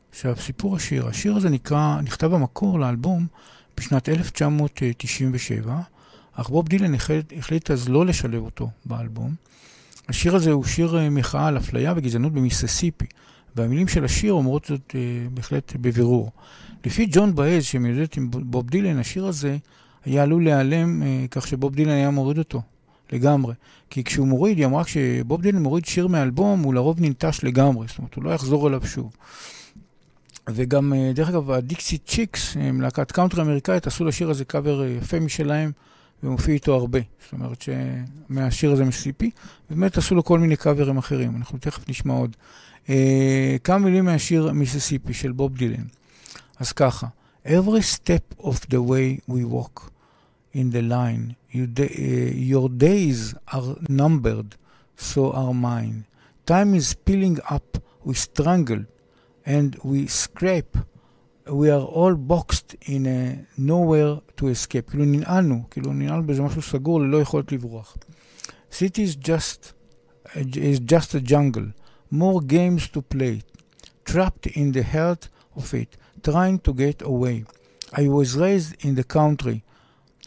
עכשיו, 0.10 0.36
סיפור 0.40 0.76
השיר, 0.76 1.08
השיר 1.08 1.36
הזה 1.36 1.50
נקרא, 1.50 2.02
נכתב 2.04 2.28
במקור 2.28 2.80
לאלבום 2.80 3.28
בשנת 3.78 4.10
1997, 4.10 5.80
אך 6.34 6.50
בוב 6.50 6.68
דילן 6.68 6.96
החליט, 6.96 7.34
החליט 7.38 7.72
אז 7.72 7.90
לא 7.90 8.06
לשלב 8.06 8.44
אותו 8.44 8.70
באלבום. 8.86 9.36
השיר 10.10 10.36
הזה 10.36 10.52
הוא 10.52 10.66
שיר 10.66 10.98
אה, 10.98 11.10
מחאה 11.10 11.48
על 11.48 11.58
אפליה 11.58 11.94
וגזענות 11.96 12.34
במיסיסיפי, 12.34 13.06
והמילים 13.56 13.88
של 13.88 14.06
השיר 14.06 14.34
אומרות 14.34 14.66
זאת 14.66 14.96
אה, 14.96 15.30
בהחלט 15.34 15.74
בבירור. 15.76 16.32
לפי 16.86 17.06
ג'ואן 17.12 17.36
באז, 17.36 17.64
שמיודדת 17.64 18.18
עם 18.18 18.32
בוב 18.32 18.70
דילן, 18.70 19.00
השיר 19.00 19.26
הזה 19.26 19.58
היה 20.06 20.24
עלול 20.24 20.44
להיעלם 20.44 21.04
אה, 21.04 21.26
כך 21.32 21.48
שבוב 21.48 21.76
דילן 21.76 21.92
היה 21.92 22.10
מוריד 22.10 22.38
אותו 22.38 22.62
לגמרי. 23.12 23.54
כי 23.90 24.04
כשהוא 24.04 24.28
מוריד, 24.28 24.58
היא 24.58 24.66
אמרה 24.66 24.84
כשבוב 24.84 25.42
דילן 25.42 25.64
מוריד 25.64 25.86
שיר 25.86 26.08
מאלבום, 26.08 26.64
הוא 26.64 26.74
לרוב 26.74 27.02
ננטש 27.02 27.44
לגמרי, 27.44 27.88
זאת 27.88 27.98
אומרת, 27.98 28.14
הוא 28.14 28.24
לא 28.24 28.30
יחזור 28.30 28.68
אליו 28.68 28.88
שוב. 28.88 29.12
וגם, 30.50 30.94
אה, 30.94 31.12
דרך 31.16 31.30
אגב, 31.30 31.52
הדיקסי 31.52 31.98
צ'יקס, 31.98 32.58
הם 32.58 32.82
להקת 32.82 33.12
קאונטרי 33.12 33.42
אמריקאית, 33.42 33.88
עשו 33.88 34.06
לשיר 34.06 34.30
הזה 34.30 34.46
קאבר 34.46 34.84
אה, 34.84 34.88
יפה 34.88 35.20
משלהם, 35.20 35.72
ומופיע 36.24 36.54
איתו 36.54 36.76
הרבה. 36.76 37.00
זאת 37.24 37.34
אומרת 37.34 37.62
שמהשיר 37.62 38.72
הזה 38.72 38.86
מיסיסיפי, 38.86 39.32
ובאמת 39.72 39.98
עשו 39.98 40.16
לו 40.16 40.24
כל 40.24 40.40
מיני 40.40 40.56
קאברים 40.56 40.98
אחרים, 40.98 41.36
אנחנו 41.36 41.58
תכף 41.58 41.90
נשמע 41.90 42.14
עוד. 42.14 42.36
אה, 42.90 43.56
כמה 43.64 43.78
מילים 43.78 44.06
מהשיר 44.06 44.52
מיסיסיפי 44.52 45.14
של 45.14 45.32
בוב 45.32 45.58
דילן. 45.58 45.84
אז 46.60 46.72
ככה, 46.72 47.08
Every 47.46 47.82
step 47.82 48.36
of 48.40 48.70
the 48.70 48.82
way 48.84 49.20
we 49.28 49.44
walk 49.46 49.91
in 50.53 50.71
the 50.71 50.83
line, 50.83 51.37
you 51.51 51.67
da- 51.67 51.85
uh, 51.85 52.33
your 52.53 52.69
days 52.69 53.35
are 53.53 53.77
numbered, 53.89 54.57
so 54.97 55.33
are 55.33 55.55
mine. 55.55 56.07
Time 56.47 56.75
is 56.75 56.95
peeling 56.95 57.39
up, 57.51 57.79
we 58.05 58.15
strangle, 58.15 58.85
and 59.45 59.77
we 59.83 60.07
scrape. 60.07 60.77
We 61.47 61.71
are 61.71 61.87
all 61.99 62.15
boxed 62.15 62.75
in 62.87 63.07
a 63.07 63.47
nowhere 63.59 64.21
to 64.37 64.49
escape. 64.49 64.91
כאילו 64.91 65.05
ננעלנו, 65.05 65.63
כאילו 65.71 65.93
ננעלנו 65.93 66.27
באיזה 66.27 66.43
משהו 66.43 66.63
סגור 66.63 67.01
ללא 67.01 67.21
יכולת 67.21 67.53
לברוח. 67.53 67.97
City 68.71 69.03
is 69.03 69.17
just, 69.17 69.73
is 70.35 70.81
just 70.81 71.15
a 71.15 71.21
jungle. 71.21 71.73
More 72.13 72.41
games 72.41 72.89
to 72.89 73.01
play. 73.03 73.43
Trapped 74.05 74.47
in 74.47 74.73
the 74.73 74.83
heart 74.83 75.29
of 75.57 75.75
it. 75.75 75.97
trying 76.23 76.59
to 76.61 76.73
get 76.75 77.03
away. 77.03 77.45
I 77.93 78.09
was 78.09 78.37
raised 78.37 78.85
in 78.85 78.95
the 78.97 79.05
country. 79.05 79.63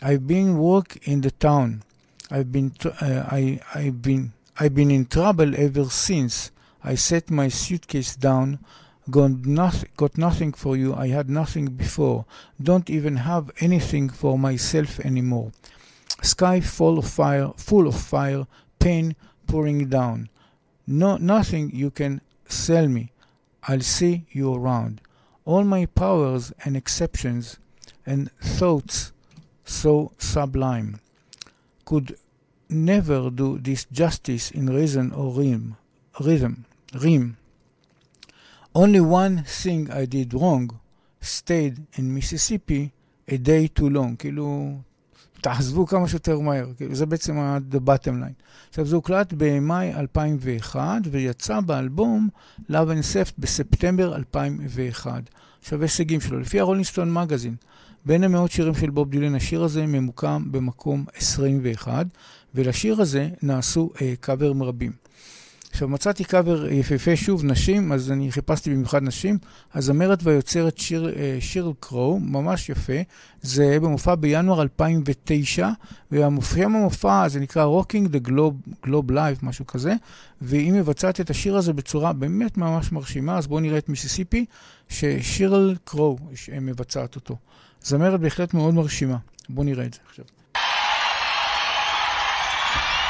I've 0.03 0.26
been 0.26 0.59
work 0.59 0.97
in 1.07 1.20
the 1.20 1.30
town. 1.30 1.82
I've 2.30 2.51
been 2.51 2.70
tr- 2.70 2.88
uh, 3.01 3.26
I 3.30 3.61
I've 3.74 4.03
been 4.03 4.32
I've 4.59 4.74
been 4.74 4.90
in 4.90 5.07
trouble 5.07 5.55
ever 5.57 5.84
since. 5.86 6.51
I 6.82 6.95
set 6.97 7.30
my 7.30 7.49
suitcase 7.49 8.16
down. 8.16 8.59
Got 9.11 9.47
nothing, 9.47 9.90
got 9.97 10.16
nothing 10.16 10.53
for 10.53 10.76
you. 10.76 10.95
I 10.95 11.09
had 11.09 11.28
nothing 11.28 11.66
before. 11.66 12.24
Don't 12.62 12.88
even 12.88 13.16
have 13.16 13.51
anything 13.61 14.09
for 14.09 14.38
myself 14.38 15.01
anymore. 15.01 15.53
Sky 16.22 16.61
full 16.61 16.99
of 16.99 17.07
fire, 17.07 17.53
full 17.57 17.86
of 17.86 18.01
fire, 18.01 18.47
pain 18.78 19.14
pouring 19.47 19.88
down. 19.88 20.28
No, 20.86 21.16
nothing 21.16 21.70
you 21.74 21.90
can 21.90 22.20
sell 22.49 22.88
me. 22.88 23.12
I'll 23.66 23.80
see 23.80 24.26
you 24.30 24.55
around 24.55 25.01
all 25.45 25.64
my 25.64 25.86
powers 25.86 26.53
and 26.64 26.76
exceptions 26.76 27.59
and 28.07 28.30
thoughts 28.40 29.12
so 29.65 30.12
sublime 30.19 31.01
could 31.85 32.17
never 32.69 33.31
do 33.31 33.59
this 33.59 33.87
justice 33.93 34.51
in 34.51 34.67
reason 34.71 35.12
or 35.12 35.33
rhyme, 35.33 35.77
rhythm, 36.21 36.65
rhyme. 36.95 37.37
Only 38.75 39.01
one 39.01 39.45
thing 39.45 39.91
I 39.91 40.05
did 40.05 40.35
wrong 40.35 40.81
stayed 41.21 41.77
in 41.99 42.15
Mississippi 42.15 42.93
a 43.29 43.37
day 43.37 43.69
too 43.69 43.89
long. 43.89 44.17
כאילו, 44.17 44.79
תעזבו 45.41 45.87
כמה 45.87 46.09
שיותר 46.09 46.41
מהר. 46.41 46.67
כאילו, 46.77 46.95
זה 46.95 47.07
בעצם 47.07 47.39
ה-the 47.39 47.77
bottom 47.77 48.15
line. 48.23 48.43
עכשיו, 48.69 48.87
זה 48.87 48.97
הוקלט 48.97 49.33
במאי 49.37 49.95
2001 49.95 51.03
ויצא 51.11 51.61
באלבום 51.61 52.29
Love 52.71 52.73
and 52.73 53.05
Theft 53.15 53.33
בספטמבר 53.39 54.17
2001. 54.17 55.23
עכשיו, 55.61 55.83
הישגים 55.83 56.21
שלו. 56.21 56.41
לפי 56.41 56.61
הרולינגסטון 56.61 57.12
מגזין, 57.12 57.57
בין 58.07 58.25
המאות 58.25 58.51
שירים 58.51 58.75
של 58.75 58.91
בוב 58.91 59.11
דילן, 59.11 59.35
השיר 59.35 59.65
הזה 59.65 59.87
ממוקם 59.87 60.45
במקום 60.51 61.05
21, 61.15 62.07
ולשיר 62.55 63.01
הזה 63.01 63.29
נעשו 63.43 63.91
אה, 64.03 64.15
קאברים 64.21 64.63
רבים. 64.63 64.93
עכשיו, 65.71 65.89
מצאתי 65.89 66.25
קאבר 66.25 66.73
יפהפה 66.73 67.17
שוב, 67.17 67.45
נשים, 67.45 67.93
אז 67.93 68.11
אני 68.13 68.33
חיפשתי 68.33 68.71
במיוחד 68.71 69.03
נשים. 69.03 69.39
הזמרת 69.75 70.19
והיוצרת 70.23 70.79
שיר, 70.79 71.13
אה, 71.17 71.37
שיר 71.41 71.73
קרו, 71.81 72.21
ממש 72.21 72.69
יפה. 72.69 72.93
זה 73.43 73.79
במופע 73.83 74.15
בינואר 74.15 74.63
2009, 74.63 75.69
והמופיע 76.11 76.69
במופע, 76.69 77.29
זה 77.29 77.41
נקרא 77.41 77.67
Rocking 77.81 78.09
the 78.09 78.29
Globe, 78.29 78.87
Globe 78.87 79.11
Live, 79.11 79.39
משהו 79.43 79.67
כזה, 79.67 79.95
והיא 80.41 80.73
מבצעת 80.73 81.21
את 81.21 81.31
השיר 81.31 81.57
הזה 81.57 81.73
בצורה 81.73 82.13
באמת 82.13 82.57
ממש 82.57 82.93
מרשימה, 82.93 83.39
אז 83.39 83.47
בואו 83.47 83.61
נראה 83.61 83.79
את 83.79 83.89
מיסיסיפי, 83.89 84.45
ששירל 84.89 85.77
קרו 85.85 86.19
מבצעת 86.61 87.17
אותו. 87.17 87.37
זמרת 87.85 88.20
בהחלט 88.20 88.55
מאוד 88.55 88.74
מרשימה. 88.74 89.16
בואו 89.49 89.66
נראה 89.66 89.85
את 89.85 89.95
זה 89.95 90.01
עכשיו. 90.09 90.24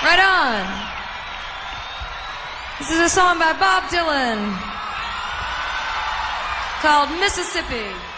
Right 0.02 0.18
on. 0.18 0.64
This 2.78 2.90
is 2.90 3.00
a 3.00 3.08
song 3.08 3.38
by 3.38 3.52
Bob 3.64 3.82
Dylan 3.92 4.40
called 6.82 7.10
Mississippi. 7.22 8.13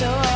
So 0.00 0.29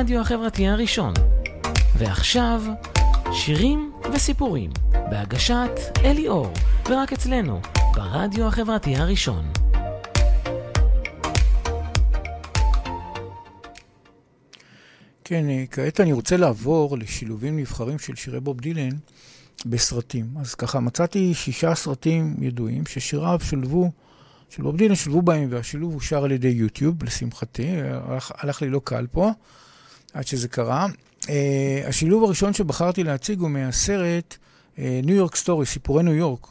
לרדיו 0.00 0.20
החברתי 0.20 0.68
הראשון. 0.68 1.14
ועכשיו, 1.98 2.62
שירים 3.32 3.92
וסיפורים, 4.14 4.70
בהגשת 5.10 5.70
אלי 6.04 6.28
אור, 6.28 6.52
ורק 6.88 7.12
אצלנו, 7.12 7.60
ברדיו 7.94 8.46
החברתי 8.46 8.96
הראשון. 8.96 9.52
כן, 15.24 15.48
אה, 15.48 15.64
כעת 15.70 16.00
אני 16.00 16.12
רוצה 16.12 16.36
לעבור 16.36 16.98
לשילובים 16.98 17.58
נבחרים 17.58 17.98
של 17.98 18.14
שירי 18.14 18.40
בוב 18.40 18.60
דילן 18.60 18.96
בסרטים. 19.66 20.26
אז 20.40 20.54
ככה, 20.54 20.80
מצאתי 20.80 21.34
שישה 21.34 21.74
סרטים 21.74 22.36
ידועים 22.40 22.86
ששיריו 22.86 23.38
שולבו, 23.42 23.90
של 24.50 24.62
בוב 24.62 24.76
דילן 24.76 24.94
שולבו 24.94 25.22
בהם, 25.22 25.48
והשילוב 25.50 25.94
אושר 25.94 26.24
על 26.24 26.32
ידי 26.32 26.48
יוטיוב, 26.48 27.04
לשמחתי. 27.04 27.66
הלך, 27.82 28.32
הלך 28.34 28.62
לי 28.62 28.70
לא 28.70 28.80
קל 28.84 29.06
פה, 29.12 29.30
עד 30.12 30.26
שזה 30.26 30.48
קרה. 30.48 30.86
אה, 31.20 31.28
השילוב 31.88 32.24
הראשון 32.24 32.52
שבחרתי 32.52 33.04
להציג 33.04 33.40
הוא 33.40 33.50
מהסרט 33.50 34.36
New 34.78 35.14
York 35.16 35.36
Stories, 35.36 35.66
סיפורי 35.66 36.02
ניו 36.02 36.14
יורק. 36.14 36.46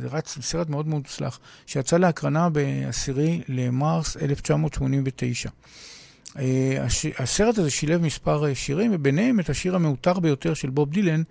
זה 0.00 0.08
רץ, 0.08 0.38
סרט 0.40 0.68
מאוד 0.68 0.88
מאוד 0.88 1.02
מוצלח, 1.02 1.40
שיצא 1.66 1.96
להקרנה 1.96 2.48
ב-10 2.52 3.18
למרס 3.48 4.16
1989. 4.16 5.48
אה, 5.48 6.38
הש... 6.80 7.06
הסרט 7.18 7.58
הזה 7.58 7.70
שילב 7.70 8.02
מספר 8.02 8.54
שירים, 8.54 8.90
וביניהם 8.94 9.40
את 9.40 9.50
השיר 9.50 9.74
המעוטר 9.74 10.20
ביותר 10.20 10.54
של 10.54 10.70
בוב 10.70 10.90
דילן, 10.90 11.22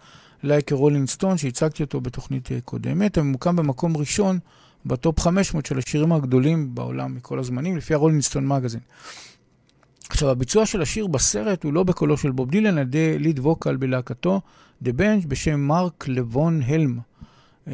"Like 0.43 0.71
a 0.71 0.75
Rolling 0.75 1.17
Stone", 1.17 1.37
שהצגתי 1.37 1.83
אותו 1.83 2.01
בתוכנית 2.01 2.49
קודמת. 2.65 3.17
הממוקם 3.17 3.55
במקום 3.55 3.97
ראשון 3.97 4.39
בטופ 4.85 5.19
500 5.19 5.65
של 5.65 5.77
השירים 5.77 6.11
הגדולים 6.11 6.75
בעולם 6.75 7.15
מכל 7.15 7.39
הזמנים, 7.39 7.77
לפי 7.77 7.93
הרולינג 7.93 8.21
סטון 8.21 8.47
מגזין. 8.47 8.79
עכשיו, 10.13 10.29
הביצוע 10.29 10.65
של 10.65 10.81
השיר 10.81 11.07
בסרט 11.07 11.63
הוא 11.63 11.73
לא 11.73 11.83
בקולו 11.83 12.17
של 12.17 12.31
בוב 12.31 12.49
דילן, 12.49 12.77
על 12.77 12.83
ידי 12.83 13.19
ליד 13.19 13.39
ווקל 13.39 13.75
בלהקתו, 13.75 14.41
The 14.83 14.87
Bench, 14.87 15.27
בשם 15.27 15.59
מרק 15.59 16.07
לבון 16.07 16.61
הלם. 16.65 16.99
אה, 17.67 17.73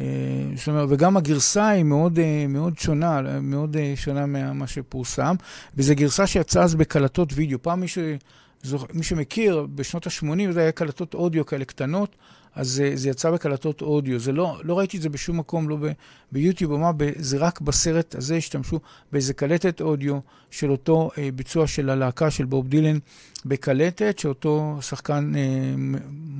זאת 0.56 0.68
אומרת, 0.68 0.88
וגם 0.90 1.16
הגרסה 1.16 1.68
היא 1.68 1.84
מאוד, 1.84 2.18
אה, 2.18 2.46
מאוד 2.48 2.78
שונה, 2.78 3.40
מאוד 3.42 3.76
אה, 3.76 3.92
שונה 3.96 4.26
ממה 4.26 4.66
שפורסם, 4.66 5.34
וזו 5.76 5.94
גרסה 5.96 6.26
שיצאה 6.26 6.62
אז 6.62 6.74
בקלטות 6.74 7.32
וידאו. 7.34 7.62
פעם 7.62 7.80
מי, 7.80 7.88
ש... 7.88 7.98
מי 8.94 9.02
שמכיר, 9.02 9.66
בשנות 9.74 10.06
ה-80 10.06 10.52
זה 10.52 10.60
היה 10.60 10.72
קלטות 10.72 11.14
אודיו 11.14 11.46
כאלה 11.46 11.64
קטנות, 11.64 12.16
אז 12.54 12.68
זה, 12.68 12.92
זה 12.94 13.08
יצא 13.08 13.30
בקלטות 13.30 13.82
אודיו. 13.82 14.18
זה 14.18 14.32
לא, 14.32 14.60
לא 14.64 14.78
ראיתי 14.78 14.96
את 14.96 15.02
זה 15.02 15.08
בשום 15.08 15.38
מקום, 15.38 15.68
לא 15.68 15.76
ב, 15.76 15.86
ביוטיוב, 16.32 16.72
אמר, 16.72 16.90
זה 17.16 17.38
רק 17.38 17.60
בסרט 17.60 18.14
הזה 18.14 18.36
השתמשו 18.36 18.80
באיזה 19.12 19.34
קלטת 19.34 19.80
אודיו 19.80 20.18
של 20.50 20.70
אותו 20.70 21.10
אה, 21.18 21.28
ביצוע 21.34 21.66
של 21.66 21.90
הלהקה 21.90 22.30
של 22.30 22.44
בוב 22.44 22.68
דילן 22.68 22.98
בקלטת, 23.44 24.18
שאותו 24.18 24.78
שחקן 24.80 25.32
אה, 25.36 25.40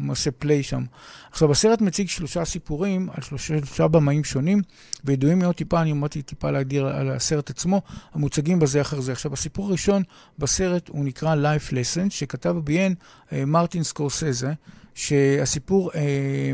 עושה 0.09 0.31
פליי 0.31 0.63
שם. 0.63 0.85
עכשיו, 1.31 1.51
הסרט 1.51 1.81
מציג 1.81 2.09
שלושה 2.09 2.45
סיפורים 2.45 3.09
על 3.15 3.23
שלושה, 3.23 3.59
שלושה 3.59 3.89
במאים 3.89 4.25
שונים, 4.25 4.63
וידועים 5.05 5.39
מאוד 5.39 5.55
טיפה, 5.55 5.81
אני 5.81 5.93
אמרתי 5.93 6.23
טיפה 6.23 6.51
להגדיר 6.51 6.87
על 6.87 7.11
הסרט 7.11 7.51
עצמו, 7.51 7.83
המוצגים 8.13 8.59
בזה 8.59 8.81
אחר 8.81 9.01
זה. 9.01 9.13
עכשיו, 9.13 9.33
הסיפור 9.33 9.69
הראשון 9.69 10.03
בסרט 10.39 10.89
הוא 10.89 11.05
נקרא 11.05 11.35
Life 11.35 11.73
Lesson, 11.73 12.11
שכתב 12.11 12.55
וביין 12.57 12.95
אה, 13.33 13.45
מרטין 13.45 13.83
סקורסזה. 13.83 14.53
שהסיפור 15.01 15.91
אה, 15.95 16.53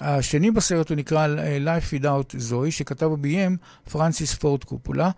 השני 0.00 0.50
בסרט 0.50 0.88
הוא 0.88 0.96
נקרא 0.96 1.26
Life 1.64 1.94
Without 1.94 2.50
Zoe, 2.50 2.70
שכתב 2.70 3.06
וביים 3.06 3.56
פרנסיס 3.90 4.34
פורד 4.34 4.64
קופולה. 4.64 5.10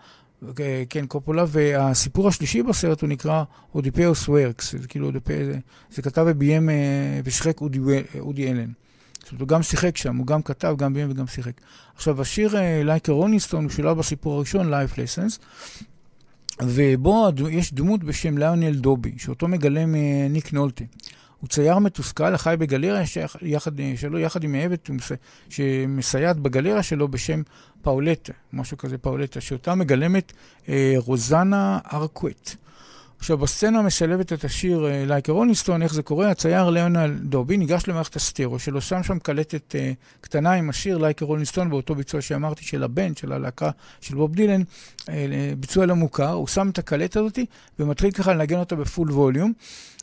כן, 0.91 1.07
קופולה, 1.07 1.45
והסיפור 1.49 2.29
השלישי 2.29 2.63
בסרט 2.63 3.01
הוא 3.01 3.09
נקרא 3.09 3.45
Oedipus 3.74 4.28
Wrecks, 4.28 4.74
זה 4.75 4.89
כאילו 4.89 5.07
אודיפאוס, 5.07 5.47
זה 5.91 6.03
כתב 6.03 6.25
וביים 6.29 6.69
ושחק 7.25 7.61
וודי, 7.61 7.78
וודי 8.19 8.51
אלן. 8.51 8.71
זאת 9.25 9.31
אומרת, 9.31 9.41
הוא 9.41 9.49
גם 9.49 9.63
שיחק 9.63 9.97
שם, 9.97 10.17
הוא 10.17 10.27
גם 10.27 10.43
כתב, 10.43 10.75
גם 10.79 10.95
ביים 10.95 11.11
וגם 11.11 11.27
שיחק. 11.27 11.53
עכשיו, 11.95 12.21
השיר 12.21 12.55
Like 12.85 13.12
a 13.12 13.16
Rolling 13.16 13.45
Stone 13.45 13.65
הוא 13.65 13.71
שולב 13.71 13.99
בסיפור 13.99 14.37
הראשון, 14.37 14.75
Life 14.75 14.93
Lessons, 14.93 15.39
ובו 16.63 17.29
יש 17.51 17.75
דמות 17.75 18.05
בשם 18.05 18.39
ליונל 18.39 18.75
דובי, 18.75 19.13
שאותו 19.19 19.49
מגלם 19.49 19.95
אה, 19.95 20.27
ניק 20.31 20.53
נולטה. 20.53 20.85
הוא 21.45 21.49
צייר 21.49 21.79
מתוסכל, 21.79 22.35
החי 22.35 22.55
בגלריה 22.59 23.07
שייך- 23.07 23.37
יחד, 23.43 23.81
אה, 23.81 23.93
שלו, 23.97 24.19
יחד 24.19 24.45
עם 24.45 24.55
מס- 24.91 25.12
שמסייעת 25.49 26.37
בגלריה 26.37 26.83
שלו 26.83 27.09
בשם 27.09 27.43
פאולטה, 27.83 28.33
משהו 28.53 28.77
כזה 28.79 28.99
פאולטה, 28.99 29.41
שאותה 29.41 29.75
מגלמת 29.75 30.33
אה, 30.69 30.95
רוזנה 30.97 31.79
ארקווט. 31.93 32.51
עכשיו, 33.19 33.39
בסצנה 33.39 33.83
משלבת 33.83 34.33
את 34.33 34.45
השיר 34.45 34.87
אה, 34.87 35.05
לייקה 35.07 35.33
רוניסטון, 35.33 35.83
איך 35.83 35.95
זה 35.95 36.03
קורה? 36.03 36.31
הצייר 36.31 36.71
ליונל 36.71 37.15
דובי 37.23 37.57
ניגש 37.57 37.83
למערכת 37.89 38.16
הסטרו 38.16 38.59
שלו, 38.59 38.81
שם 38.81 39.03
שם 39.03 39.19
קלטת 39.19 39.75
אה, 39.75 39.93
קטנה 40.21 40.53
עם 40.53 40.71
השיר 40.71 40.99
לייקה 40.99 41.25
רוניסטון 41.25 41.71
באותו 41.71 41.95
ביצוע 41.95 42.21
שאמרתי, 42.21 42.65
של 42.65 42.83
הבן, 42.83 43.16
של 43.16 43.33
הלהקה 43.33 43.71
של 44.01 44.15
בוב 44.15 44.35
דילן, 44.35 44.62
אה, 45.09 45.15
ביצוע 45.61 45.87
לא 45.87 45.95
מוכר, 45.97 46.33
הוא 46.33 46.47
שם 46.47 46.69
את 46.69 46.79
הקלטת 46.79 47.16
הזאת 47.16 47.39
ומתחיל 47.79 48.11
ככה 48.11 48.35
לנגן 48.35 48.59
אותה 48.59 48.77
בפול 48.77 49.11
ווליום. 49.12 49.53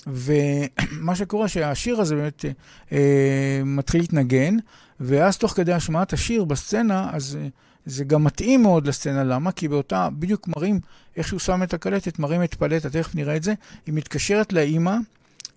ומה 0.07 1.15
שקורה 1.15 1.47
שהשיר 1.47 2.01
הזה 2.01 2.15
באמת 2.15 2.45
אה, 2.91 3.61
מתחיל 3.65 4.01
להתנגן, 4.01 4.57
ואז 4.99 5.37
תוך 5.37 5.51
כדי 5.51 5.73
השמעת 5.73 6.13
השיר 6.13 6.43
בסצנה, 6.43 7.09
אז 7.13 7.37
אה, 7.41 7.47
זה 7.85 8.03
גם 8.03 8.23
מתאים 8.23 8.61
מאוד 8.61 8.87
לסצנה, 8.87 9.23
למה? 9.23 9.51
כי 9.51 9.67
באותה, 9.67 10.09
בדיוק 10.19 10.47
מראים 10.47 10.79
איך 11.17 11.27
שהוא 11.27 11.39
שם 11.39 11.63
את 11.63 11.73
הקלטת, 11.73 12.19
מראים 12.19 12.43
את 12.43 12.53
פלטה, 12.53 12.89
תכף 12.89 13.15
נראה 13.15 13.35
את 13.35 13.43
זה, 13.43 13.53
היא 13.85 13.93
מתקשרת 13.93 14.53
לאימא, 14.53 14.95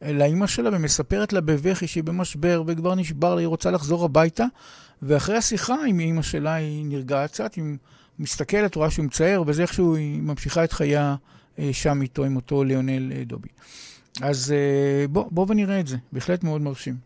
לאימא 0.02 0.46
שלה 0.46 0.70
ומספרת 0.72 1.32
לה 1.32 1.40
בבכי 1.40 1.86
שהיא 1.86 2.04
במשבר 2.04 2.62
וכבר 2.66 2.94
נשבר 2.94 3.34
לה, 3.34 3.40
היא 3.40 3.46
רוצה 3.46 3.70
לחזור 3.70 4.04
הביתה, 4.04 4.44
ואחרי 5.02 5.36
השיחה 5.36 5.76
עם 5.86 6.00
אימא 6.00 6.22
שלה 6.22 6.54
היא 6.54 6.84
נרגעת 6.84 7.30
קצת, 7.30 7.54
היא 7.54 7.64
מסתכלת, 8.18 8.74
רואה 8.74 8.90
שהוא 8.90 9.04
מצער, 9.04 9.42
וזה 9.46 9.62
איכשהו 9.62 9.96
היא 9.96 10.22
ממשיכה 10.22 10.64
את 10.64 10.72
חייה 10.72 11.16
אה, 11.58 11.68
שם 11.72 12.02
איתו, 12.02 12.24
עם 12.24 12.36
אותו 12.36 12.64
ליונל 12.64 13.12
אה, 13.12 13.24
דובי. 13.24 13.48
אז 14.22 14.52
אה, 14.52 15.08
בוא, 15.08 15.24
בוא 15.30 15.46
ונראה 15.48 15.80
את 15.80 15.86
זה, 15.86 15.96
בהחלט 16.12 16.44
מאוד 16.44 16.60
מרשים. 16.60 16.96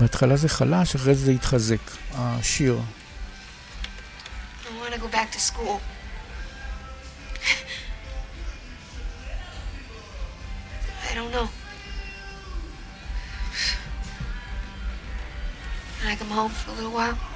בהתחלה 0.00 0.36
זה 0.36 0.48
חלש, 0.48 0.94
אחרי 0.94 1.14
זה 1.14 1.24
זה 1.24 1.30
התחזק, 1.32 1.90
השיר. 2.14 2.80
School. 5.40 5.80
I 11.10 11.14
don't 11.14 11.32
know. 11.32 11.48
Can 15.98 16.10
I 16.10 16.16
come 16.16 16.28
home 16.28 16.50
for 16.50 16.72
a 16.72 16.74
little 16.74 16.90
while? 16.90 17.29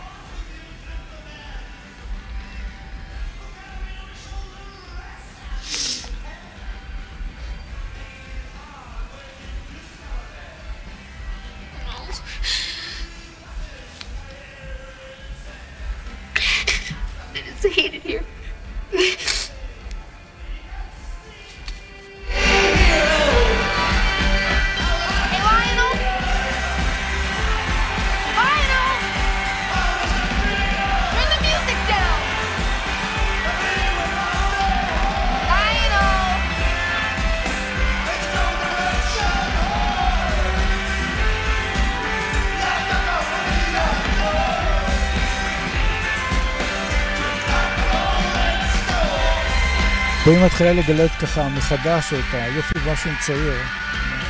פה 50.25 50.31
היא 50.31 50.45
מתחילה 50.45 50.73
לגלות 50.73 51.11
ככה 51.11 51.49
מחדש 51.49 52.13
את 52.13 52.35
היופי 52.35 52.75
משהו 52.93 53.11
צעיר, 53.27 53.55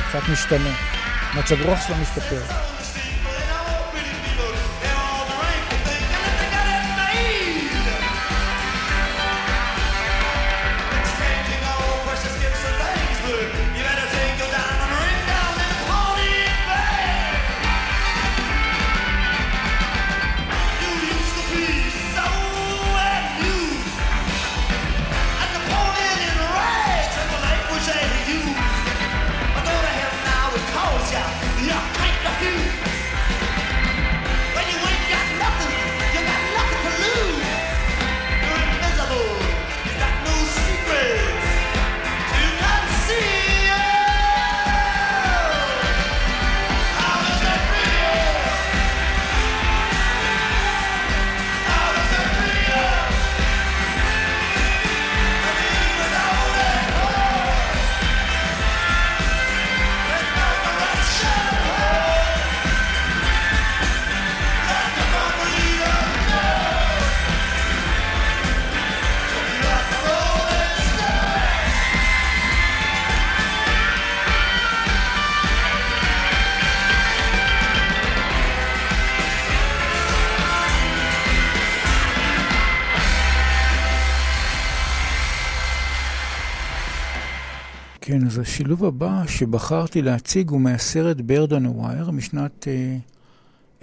קצת 0.09 0.29
משתנה. 0.31 0.69
מצב 1.35 1.61
רוח 1.61 1.87
שלה 1.87 1.97
משתפר. 1.97 2.74
השילוב 88.45 88.85
הבא 88.85 89.23
שבחרתי 89.27 90.01
להציג 90.01 90.49
הוא 90.49 90.61
מהסרט 90.61 91.17
Bird 91.17 91.51
on 91.51 92.11
משנת 92.11 92.67
אה, 92.67 92.97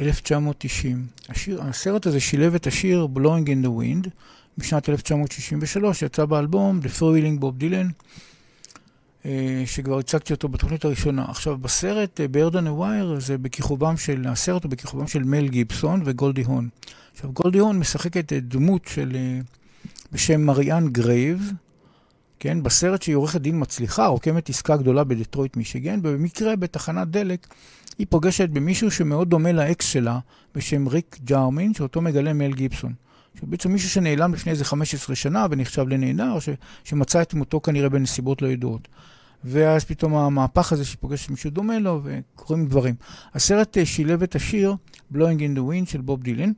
1990. 0.01 1.07
השיר, 1.29 1.63
הסרט 1.63 2.07
הזה 2.07 2.21
שילב 2.21 2.55
את 2.55 2.67
השיר 2.67 3.09
Blowing 3.15 3.47
in 3.47 3.67
the 3.67 3.69
Wind 3.69 4.09
משנת 4.59 4.89
1963, 4.89 5.99
שיצא 5.99 6.25
באלבום 6.25 6.81
The 6.83 6.99
Freewheeling 6.99 7.43
Bob 7.43 7.63
Dylan, 7.63 7.93
אה, 9.25 9.63
שכבר 9.67 9.99
הצגתי 9.99 10.33
אותו 10.33 10.49
בתוכנית 10.49 10.85
הראשונה. 10.85 11.25
עכשיו, 11.29 11.59
בסרט 11.59 12.21
אה, 12.21 12.27
Bird 12.27 12.55
on 12.55 12.67
a 12.67 13.21
זה 13.21 13.39
בכיכובם 13.39 13.97
של, 13.97 14.25
הסרט 14.29 14.65
הוא 14.65 14.71
בכיכובם 14.71 15.07
של 15.07 15.23
מל 15.23 15.49
גיבסון 15.49 16.03
וגולדי 16.05 16.43
הון. 16.43 16.69
עכשיו, 17.15 17.33
גולדי 17.33 17.59
הון 17.59 17.79
משחקת 17.79 18.33
דמות 18.33 18.83
של, 18.87 19.13
אה, 19.15 19.41
בשם 20.13 20.41
מריאן 20.41 20.89
גרייבס, 20.89 21.53
כן, 22.43 22.63
בסרט 22.63 23.03
שהיא 23.03 23.17
עורכת 23.17 23.41
דין 23.41 23.61
מצליחה, 23.61 24.07
רוקמת 24.07 24.49
עסקה 24.49 24.77
גדולה 24.77 25.05
בדטרויט 25.05 25.57
מישיגן, 25.57 26.01
ובמקרה 26.03 26.57
בתחנת 26.57 27.09
דלק 27.09 27.47
היא 27.99 28.07
פוגשת 28.11 28.49
במישהו 28.49 28.91
שמאוד 28.91 29.31
דומה 29.31 29.53
לאקס 29.53 29.87
שלה, 29.87 30.19
בשם 30.55 30.89
ריק 30.89 31.19
ג'ארמין, 31.25 31.75
שאותו 31.75 32.01
מגלם 32.01 32.33
מל 32.33 32.53
גיבסון. 32.53 32.93
שבעצם 33.41 33.73
מישהו 33.73 33.91
שנעלם 33.91 34.35
לפני 34.35 34.53
איזה 34.53 34.65
15 34.65 35.17
שנה 35.17 35.47
ונחשב 35.51 35.89
לנעדר, 35.89 36.39
ש, 36.39 36.49
שמצא 36.85 37.23
את 37.23 37.35
מותו 37.35 37.61
כנראה 37.61 37.89
בנסיבות 37.89 38.43
לא 38.43 38.47
ידועות. 38.47 38.89
ואז 39.45 39.85
פתאום 39.85 40.15
המהפך 40.15 40.73
הזה 40.73 40.85
שפוגש 40.85 41.31
מישהו 41.31 41.51
דומה 41.51 41.79
לו, 41.79 42.01
וקורים 42.05 42.67
דברים. 42.67 42.95
הסרט 43.35 43.79
אה, 43.79 43.87
שילב 43.87 44.23
את 44.23 44.35
השיר 44.35 44.75
Blowing 45.13 45.17
in 45.39 45.59
the 45.59 45.61
Wind 45.61 45.91
של 45.91 46.01
בוב 46.01 46.23
דילן, 46.23 46.53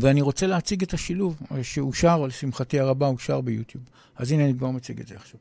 ואני 0.00 0.22
רוצה 0.22 0.46
להציג 0.46 0.82
את 0.82 0.94
השילוב 0.94 1.36
אה, 1.52 1.64
שאושר, 1.64 2.26
לשמחתי 2.26 2.80
הרבה, 2.80 3.06
אושר 3.06 3.40
ביוטיוב. 3.40 3.84
אז 4.16 4.32
הנה 4.32 4.44
אני 4.44 4.54
כבר 4.58 4.70
מציג 4.70 5.00
את 5.00 5.06
זה 5.06 5.14
עכשיו. 5.14 5.40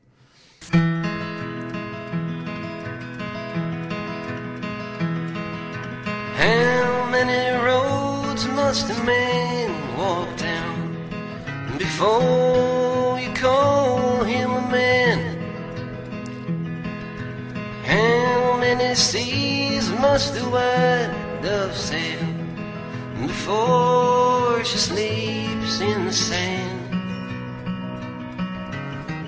How 6.43 7.09
many 7.15 7.43
roads 7.69 8.43
must 8.59 8.85
a 8.95 8.99
man 9.11 9.69
walk 9.99 10.29
down 10.49 10.77
before 11.83 13.19
you 13.23 13.31
call 13.43 14.23
him 14.33 14.49
a 14.61 14.65
man? 14.77 15.19
How 17.93 18.57
many 18.65 18.89
seas 19.09 19.85
must 20.05 20.29
the 20.35 20.45
white 20.53 21.11
dove 21.43 21.75
sail 21.87 22.32
before 23.27 24.63
she 24.63 24.77
sleeps 24.77 25.81
in 25.81 26.05
the 26.05 26.11
sand? 26.11 26.93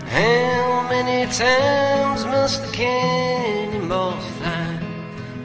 How 0.07 0.87
many 0.89 1.31
times 1.31 2.25
must 2.25 2.61
the 2.65 2.71
cannonballs 2.71 4.25
fly 4.37 4.79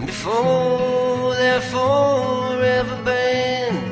before 0.07 1.35
they're 1.35 1.61
forever 1.61 3.03
banned? 3.05 3.91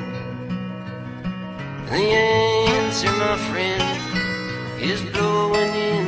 The 1.89 1.95
answer, 1.95 3.11
my 3.25 3.37
friend, 3.49 3.83
is 4.81 5.01
blowing 5.13 5.75
in 5.75 6.08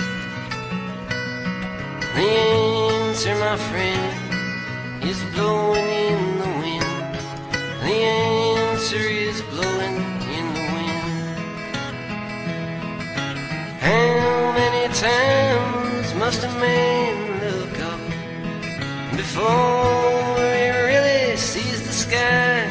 The 2.13 2.21
answer, 2.21 3.35
my 3.35 3.55
friend, 3.55 5.03
is 5.03 5.23
blowing 5.33 5.87
in 5.87 6.39
the 6.39 6.49
wind. 6.59 7.15
The 7.85 7.97
answer 8.59 8.97
is 8.97 9.41
blowing 9.43 9.95
in 10.37 10.45
the 10.57 10.65
wind. 10.75 11.39
How 13.79 14.51
many 14.59 14.93
times 14.93 16.13
must 16.15 16.43
a 16.43 16.51
man 16.59 17.15
look 17.39 17.79
up 17.79 18.01
before 19.15 20.35
he 20.59 20.69
really 20.91 21.37
sees 21.37 21.81
the 21.87 21.93
sky? 21.93 22.67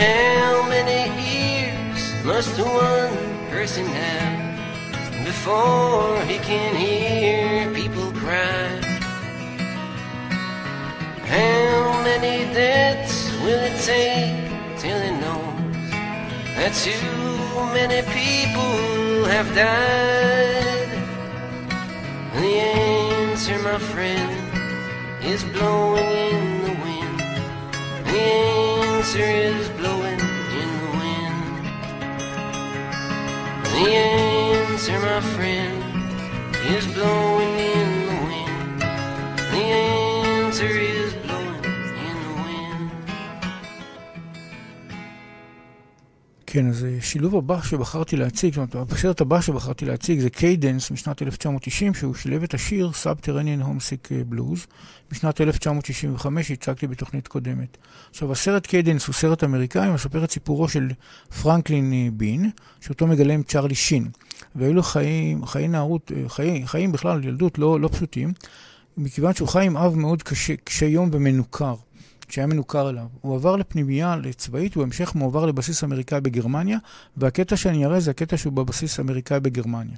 How 0.00 0.66
many 0.66 1.00
ears 1.20 2.24
must 2.24 2.58
one 2.58 3.16
person 3.50 3.84
have 3.84 4.35
before 5.36 6.20
he 6.24 6.38
can 6.38 6.74
hear 6.74 7.72
people 7.74 8.10
cry? 8.12 8.68
How 11.34 12.02
many 12.08 12.36
deaths 12.54 13.30
will 13.42 13.62
it 13.70 13.78
take 13.92 14.36
till 14.80 15.00
he 15.06 15.12
knows 15.22 15.90
that 16.56 16.72
too 16.86 17.20
many 17.78 18.00
people 18.18 18.78
have 19.34 19.48
died? 19.54 20.90
The 22.40 22.54
answer, 22.80 23.58
my 23.70 23.78
friend, 23.92 24.32
is 25.22 25.44
blowing 25.56 26.12
in 26.32 26.44
the 26.66 26.74
wind. 26.84 27.18
The 28.10 28.22
answer 28.88 29.28
is 29.52 29.68
blowing 29.80 30.20
in 30.60 30.68
the 30.82 30.90
wind. 31.00 31.44
The 33.74 33.84
answer, 34.88 35.00
my 35.00 35.20
friend, 35.20 35.82
is 36.66 36.86
blowing 36.94 37.58
in 37.58 37.95
כן, 46.56 46.68
אז 46.68 46.84
אה, 46.84 46.96
שילוב 47.00 47.36
הבא 47.36 47.62
שבחרתי 47.62 48.16
להציג, 48.16 48.54
זאת 48.54 48.74
אומרת, 48.74 48.92
הסרט 48.92 49.20
הבא 49.20 49.40
שבחרתי 49.40 49.84
להציג 49.84 50.20
זה 50.20 50.30
Cadence 50.30 50.90
משנת 50.90 51.22
1990, 51.22 51.94
שהוא 51.94 52.14
שילב 52.14 52.42
את 52.42 52.54
השיר 52.54 52.90
Subterranean 53.02 53.64
Homesick 53.64 54.32
Blues. 54.32 54.66
משנת 55.12 55.40
1965 55.40 56.50
הצגתי 56.50 56.86
בתוכנית 56.86 57.28
קודמת. 57.28 57.76
עכשיו, 58.10 58.32
הסרט 58.32 58.66
Cadence 58.66 59.06
הוא 59.06 59.14
סרט 59.14 59.44
אמריקאי, 59.44 59.90
מספר 59.90 60.24
את 60.24 60.30
סיפורו 60.30 60.68
של 60.68 60.88
פרנקלין 61.42 61.92
אה, 61.92 62.08
בין, 62.12 62.50
שאותו 62.80 63.06
מגלם 63.06 63.42
צ'רלי 63.42 63.74
שין. 63.74 64.08
והיו 64.54 64.74
לו 64.74 64.82
חיים, 64.82 65.46
חיי 65.46 65.68
נערות, 65.68 66.12
אה, 66.16 66.28
חיי, 66.28 66.66
חיים 66.66 66.92
בכלל, 66.92 67.24
ילדות 67.24 67.58
לא, 67.58 67.80
לא 67.80 67.88
פשוטים, 67.88 68.32
מכיוון 68.96 69.34
שהוא 69.34 69.48
חי 69.48 69.66
עם 69.66 69.76
אב 69.76 69.94
מאוד 69.94 70.22
קשה, 70.22 70.56
קשה 70.56 70.86
יום 70.86 71.10
ומנוכר. 71.12 71.74
שהיה 72.28 72.46
מנוכר 72.46 72.90
אליו. 72.90 73.06
הוא 73.20 73.34
עבר 73.34 73.56
לפנימייה 73.56 74.16
צבאית, 74.36 74.76
ובהמשך 74.76 75.14
מועבר 75.14 75.46
לבסיס 75.46 75.84
אמריקאי 75.84 76.20
בגרמניה, 76.20 76.78
והקטע 77.16 77.56
שאני 77.56 77.86
אראה 77.86 78.00
זה 78.00 78.10
הקטע 78.10 78.36
שהוא 78.36 78.52
בבסיס 78.52 79.00
אמריקאי 79.00 79.40
בגרמניה. 79.40 79.96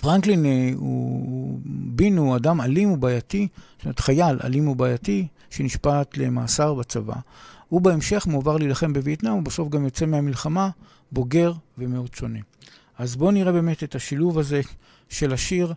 פרנקלין 0.00 0.46
אה, 0.46 0.70
הוא, 0.76 1.60
בין 1.64 2.18
הוא 2.18 2.36
אדם 2.36 2.60
אלים 2.60 2.92
ובעייתי, 2.92 3.48
זאת 3.76 3.84
אומרת 3.84 4.00
חייל 4.00 4.38
אלים 4.44 4.68
ובעייתי, 4.68 5.26
שנשפט 5.50 6.16
למאסר 6.16 6.74
בצבא. 6.74 7.14
הוא 7.68 7.80
בהמשך 7.80 8.26
מועבר 8.26 8.56
להילחם 8.56 8.92
בווייטנאם, 8.92 9.34
ובסוף 9.34 9.68
גם 9.68 9.84
יוצא 9.84 10.06
מהמלחמה 10.06 10.70
בוגר 11.12 11.52
ומאוד 11.78 12.14
שונה. 12.14 12.38
אז 12.98 13.16
בואו 13.16 13.30
נראה 13.30 13.52
באמת 13.52 13.84
את 13.84 13.94
השילוב 13.94 14.38
הזה 14.38 14.60
של 15.08 15.32
השיר 15.32 15.72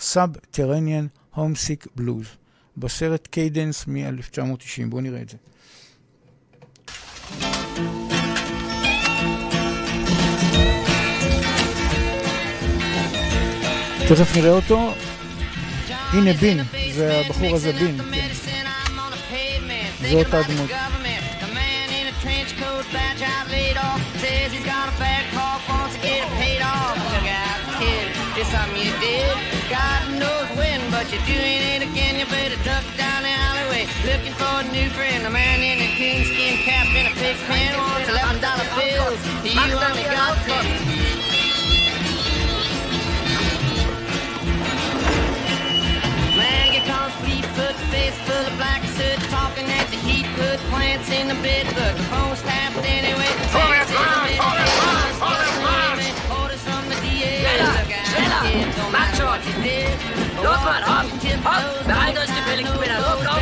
Subterranean 0.00 1.36
Homesick 1.36 2.00
Blues. 2.00 2.45
בסרט 2.76 3.26
Cadence 3.26 3.86
מ-1990. 3.86 4.86
בואו 4.88 5.00
נראה 5.00 5.22
את 5.22 5.28
זה. 5.28 5.36
תכף 14.08 14.36
נראה 14.36 14.50
אותו. 14.50 14.94
הנה 15.88 16.32
בין, 16.32 16.60
זה 16.94 17.20
הבחור 17.20 17.54
הזה 17.54 17.72
בין. 17.72 17.98
זו 20.10 20.18
אותה 20.18 20.40
דמות. 20.48 20.70
Just 28.36 28.52
something 28.52 28.76
you 28.76 28.92
did, 29.00 29.36
God 29.70 30.02
knows 30.20 30.48
when, 30.58 30.75
but 30.96 31.12
you're 31.12 31.28
doing 31.28 31.60
it 31.76 31.82
again. 31.84 32.16
You 32.16 32.24
better 32.24 32.56
duck 32.64 32.80
down 32.96 33.20
the 33.20 33.28
alleyway, 33.28 33.84
looking 34.08 34.32
for 34.32 34.64
a 34.64 34.66
new 34.72 34.88
friend. 34.96 35.26
A 35.26 35.30
man 35.30 35.60
in 35.60 35.76
a 35.76 35.92
coonskin 35.92 36.56
cap 36.64 36.88
and 36.96 37.12
a 37.12 37.14
pig 37.20 37.36
pen 37.44 37.76
wants 37.76 38.08
eleven 38.08 38.40
dollar 38.40 38.64
bills. 38.72 39.20
You 39.44 39.60
only 39.60 40.08
got 40.08 40.40
ten. 40.48 40.64
Man, 46.40 46.72
you 46.72 46.80
comes 46.88 47.12
fleet-foot, 47.20 47.76
face 47.92 48.16
full 48.24 48.46
of 48.48 48.56
black 48.56 48.82
soot, 48.96 49.20
talking 49.28 49.68
at 49.68 49.86
the 49.92 50.00
heat, 50.00 50.24
put 50.32 50.56
plants 50.72 51.10
in 51.10 51.28
the 51.28 51.36
bed, 51.44 51.66
but 51.76 51.92
the 51.92 52.04
phone's 52.08 52.40
tapped 52.40 52.80
anyway. 52.88 53.28
Mach 58.92 59.10
schon! 59.16 59.40
Los, 60.42 60.60
Mann, 60.64 60.82
hopp! 60.84 61.06
Hopp! 61.44 61.86
Beeilt 61.86 62.18
euch 62.18 62.30
auf 62.30 62.46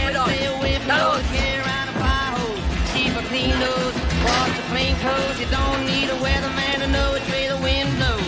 mit 0.07 0.17
euch! 0.17 0.87
Na 0.87 0.97
los! 0.99 1.21
Plain 4.75 4.97
clothes, 4.97 5.39
you 5.39 5.47
don't 5.47 5.87
need 5.87 6.11
a 6.11 6.17
weatherman 6.17 6.81
to 6.81 6.87
know 6.89 7.13
which 7.13 7.31
way 7.31 7.47
the 7.47 7.57
wind 7.59 7.97
blows. 7.97 8.21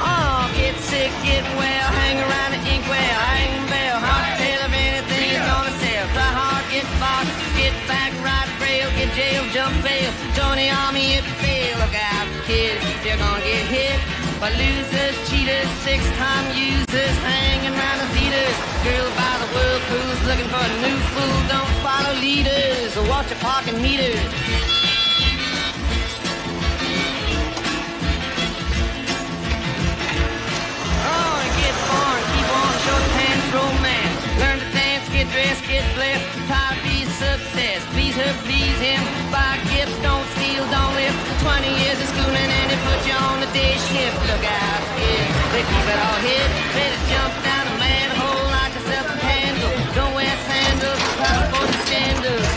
Oh, 0.00 0.48
get 0.56 0.76
sick, 0.80 1.10
get 1.24 1.42
well. 1.58 1.83
By 14.44 14.50
losers, 14.60 15.16
cheaters, 15.30 15.70
six-time 15.88 16.46
users, 16.52 17.16
hanging 17.24 17.72
around 17.72 17.98
the 18.04 18.08
theaters. 18.12 18.56
Girl 18.84 19.08
by 19.16 19.40
the 19.40 19.48
cruise 19.88 20.20
looking 20.28 20.48
for 20.52 20.60
a 20.60 20.72
new 20.84 20.98
fool. 21.16 21.36
Don't 21.48 21.74
follow 21.80 22.12
leaders 22.20 22.94
or 22.98 23.08
watch 23.08 23.30
your 23.30 23.40
parking 23.40 23.80
meters. 23.80 24.20
Oh, 31.08 31.40
and 31.40 31.52
get 31.56 31.74
born, 31.88 32.20
keep 32.36 32.48
on 32.60 32.74
short 32.84 33.04
pants, 33.16 33.48
romance. 33.56 34.20
Learn 34.44 34.58
to 34.60 34.68
dance, 34.76 35.08
get 35.08 35.26
dressed, 35.32 35.64
get 35.64 35.86
blessed. 35.96 36.28
To 36.52 36.60
be 36.84 37.06
success. 37.06 37.80
Please 37.96 38.16
her, 38.16 38.32
please 38.44 38.53
50 43.54 43.78
shift. 43.86 44.18
Look 44.30 44.44
out, 44.62 44.82
kid. 44.98 45.26
Quickly, 45.54 45.82
but 45.86 45.98
I'll 46.06 46.22
hit. 46.26 46.48
Better 46.74 47.00
jump 47.10 47.34
down 47.46 47.64
a 47.70 47.76
manhole, 47.78 48.44
lock 48.54 48.70
yourself 48.76 49.06
a 49.14 49.18
handle. 49.30 49.74
Don't 49.98 50.14
wear 50.18 50.36
sandals, 50.50 51.00
probably 51.20 51.46
for 51.54 51.64
the 51.70 51.78
standards. 51.86 52.50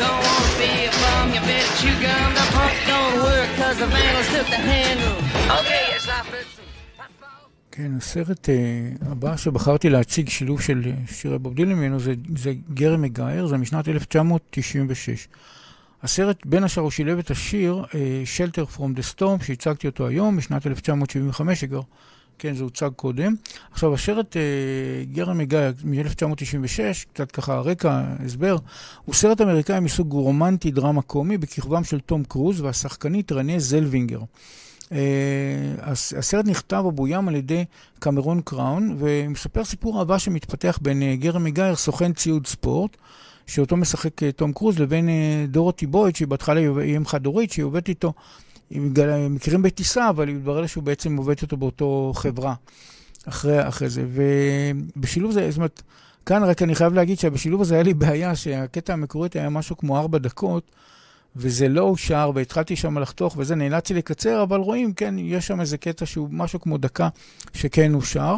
Don't 0.00 0.20
wanna 0.26 0.52
be 0.60 0.72
a 0.88 0.92
bum, 1.00 1.26
you 1.36 1.42
better 1.50 1.72
chew 1.80 1.94
gum. 2.04 2.28
The 2.38 2.46
pump 2.56 2.76
don't 2.92 3.16
work, 3.28 3.48
cause 3.60 3.76
the 3.82 3.88
vandals 3.92 4.28
took 4.34 4.48
the 4.56 4.62
handle. 4.72 5.16
Okay, 5.60 5.84
it's 5.94 6.08
not 6.12 6.24
fixing. 6.32 6.64
כן, 7.70 7.96
הסרט 7.96 8.48
uh, 8.48 9.06
הבא 9.10 9.36
שבחרתי 9.36 9.90
להציג 9.90 10.28
שילוב 10.28 10.60
של 10.60 10.92
שירי 11.06 11.38
בוב 11.38 11.54
דילן 11.54 11.72
ממנו 11.72 12.00
זה, 12.00 12.14
זה 12.36 12.52
גרי 12.74 12.96
מגאייר, 12.96 13.46
זה 13.46 13.56
משנת 13.56 13.88
1996. 13.88 15.28
הסרט, 16.02 16.46
בין 16.46 16.64
השאר 16.64 16.82
הוא 16.82 16.90
שילב 16.90 17.18
את 17.18 17.30
השיר 17.30 17.84
uh, 17.84 17.92
Shelter 18.36 18.76
From 18.76 18.98
the 18.98 19.16
Storm, 19.16 19.44
שהצגתי 19.44 19.86
אותו 19.86 20.06
היום, 20.06 20.36
בשנת 20.36 20.66
1975, 20.66 21.60
שכבר, 21.60 21.80
כן, 22.38 22.54
זה 22.54 22.64
הוצג 22.64 22.90
קודם. 22.96 23.34
עכשיו, 23.72 23.94
הסרט 23.94 24.36
uh, 24.36 25.14
גרי 25.14 25.34
מגייר 25.34 25.72
מ-1996, 25.84 27.06
קצת 27.12 27.30
ככה 27.30 27.60
רקע, 27.60 28.02
הסבר, 28.26 28.56
הוא 29.04 29.14
סרט 29.14 29.40
אמריקאי 29.40 29.80
מסוג 29.80 30.12
רומנטי 30.12 30.70
דרמה 30.70 31.02
קומי, 31.02 31.38
בכיכובם 31.38 31.84
של 31.84 32.00
תום 32.00 32.24
קרוז 32.24 32.60
והשחקנית 32.60 33.32
רנה 33.32 33.58
זלווינגר. 33.58 34.20
Uh, 34.20 34.90
הסרט 36.16 36.46
נכתב 36.46 36.82
או 36.84 36.92
בוים 36.92 37.28
על 37.28 37.34
ידי 37.34 37.64
קמרון 37.98 38.40
קראון, 38.44 38.96
ומספר 38.98 39.64
סיפור 39.64 39.98
אהבה 39.98 40.18
שמתפתח 40.18 40.78
בין 40.82 41.02
uh, 41.02 41.22
גרמי 41.22 41.50
גייר, 41.50 41.76
סוכן 41.76 42.12
ציוד 42.12 42.46
ספורט, 42.46 42.96
שאותו 43.48 43.76
משחק 43.76 44.22
uh, 44.22 44.32
תום 44.36 44.52
קרוז, 44.52 44.78
לבין 44.78 45.08
uh, 45.08 45.12
דורותי 45.50 45.86
בויד, 45.86 46.16
שהיא 46.16 46.28
בהתחלה 46.28 46.60
אם 46.96 47.06
חד-הורית, 47.06 47.52
שהיא 47.52 47.64
עובדת 47.64 47.88
איתו, 47.88 48.12
הם 48.70 48.94
מכירים 49.34 49.62
בטיסה, 49.62 50.10
אבל 50.10 50.30
מתברר 50.30 50.60
לה 50.60 50.68
שהוא 50.68 50.84
בעצם 50.84 51.16
עובד 51.16 51.34
איתו 51.42 51.56
באותו 51.56 52.12
חברה 52.14 52.54
אחרי, 53.28 53.68
אחרי 53.68 53.88
זה. 53.88 54.04
ובשילוב 54.96 55.32
זה, 55.32 55.50
זאת 55.50 55.56
אומרת, 55.56 55.82
כאן 56.26 56.44
רק 56.44 56.62
אני 56.62 56.74
חייב 56.74 56.94
להגיד 56.94 57.18
שבשילוב 57.18 57.60
הזה 57.60 57.74
היה 57.74 57.82
לי 57.82 57.94
בעיה 57.94 58.36
שהקטע 58.36 58.92
המקורי 58.92 59.28
היה 59.34 59.50
משהו 59.50 59.76
כמו 59.76 59.98
ארבע 59.98 60.18
דקות. 60.18 60.70
וזה 61.36 61.68
לא 61.68 61.82
אושר, 61.82 62.30
והתחלתי 62.34 62.76
שם 62.76 62.98
לחתוך, 62.98 63.34
וזה 63.38 63.54
נאלצתי 63.54 63.94
לקצר, 63.94 64.42
אבל 64.42 64.60
רואים, 64.60 64.92
כן, 64.92 65.14
יש 65.18 65.46
שם 65.46 65.60
איזה 65.60 65.78
קטע 65.78 66.06
שהוא 66.06 66.28
משהו 66.30 66.60
כמו 66.60 66.78
דקה 66.78 67.08
שכן 67.52 67.94
אושר. 67.94 68.34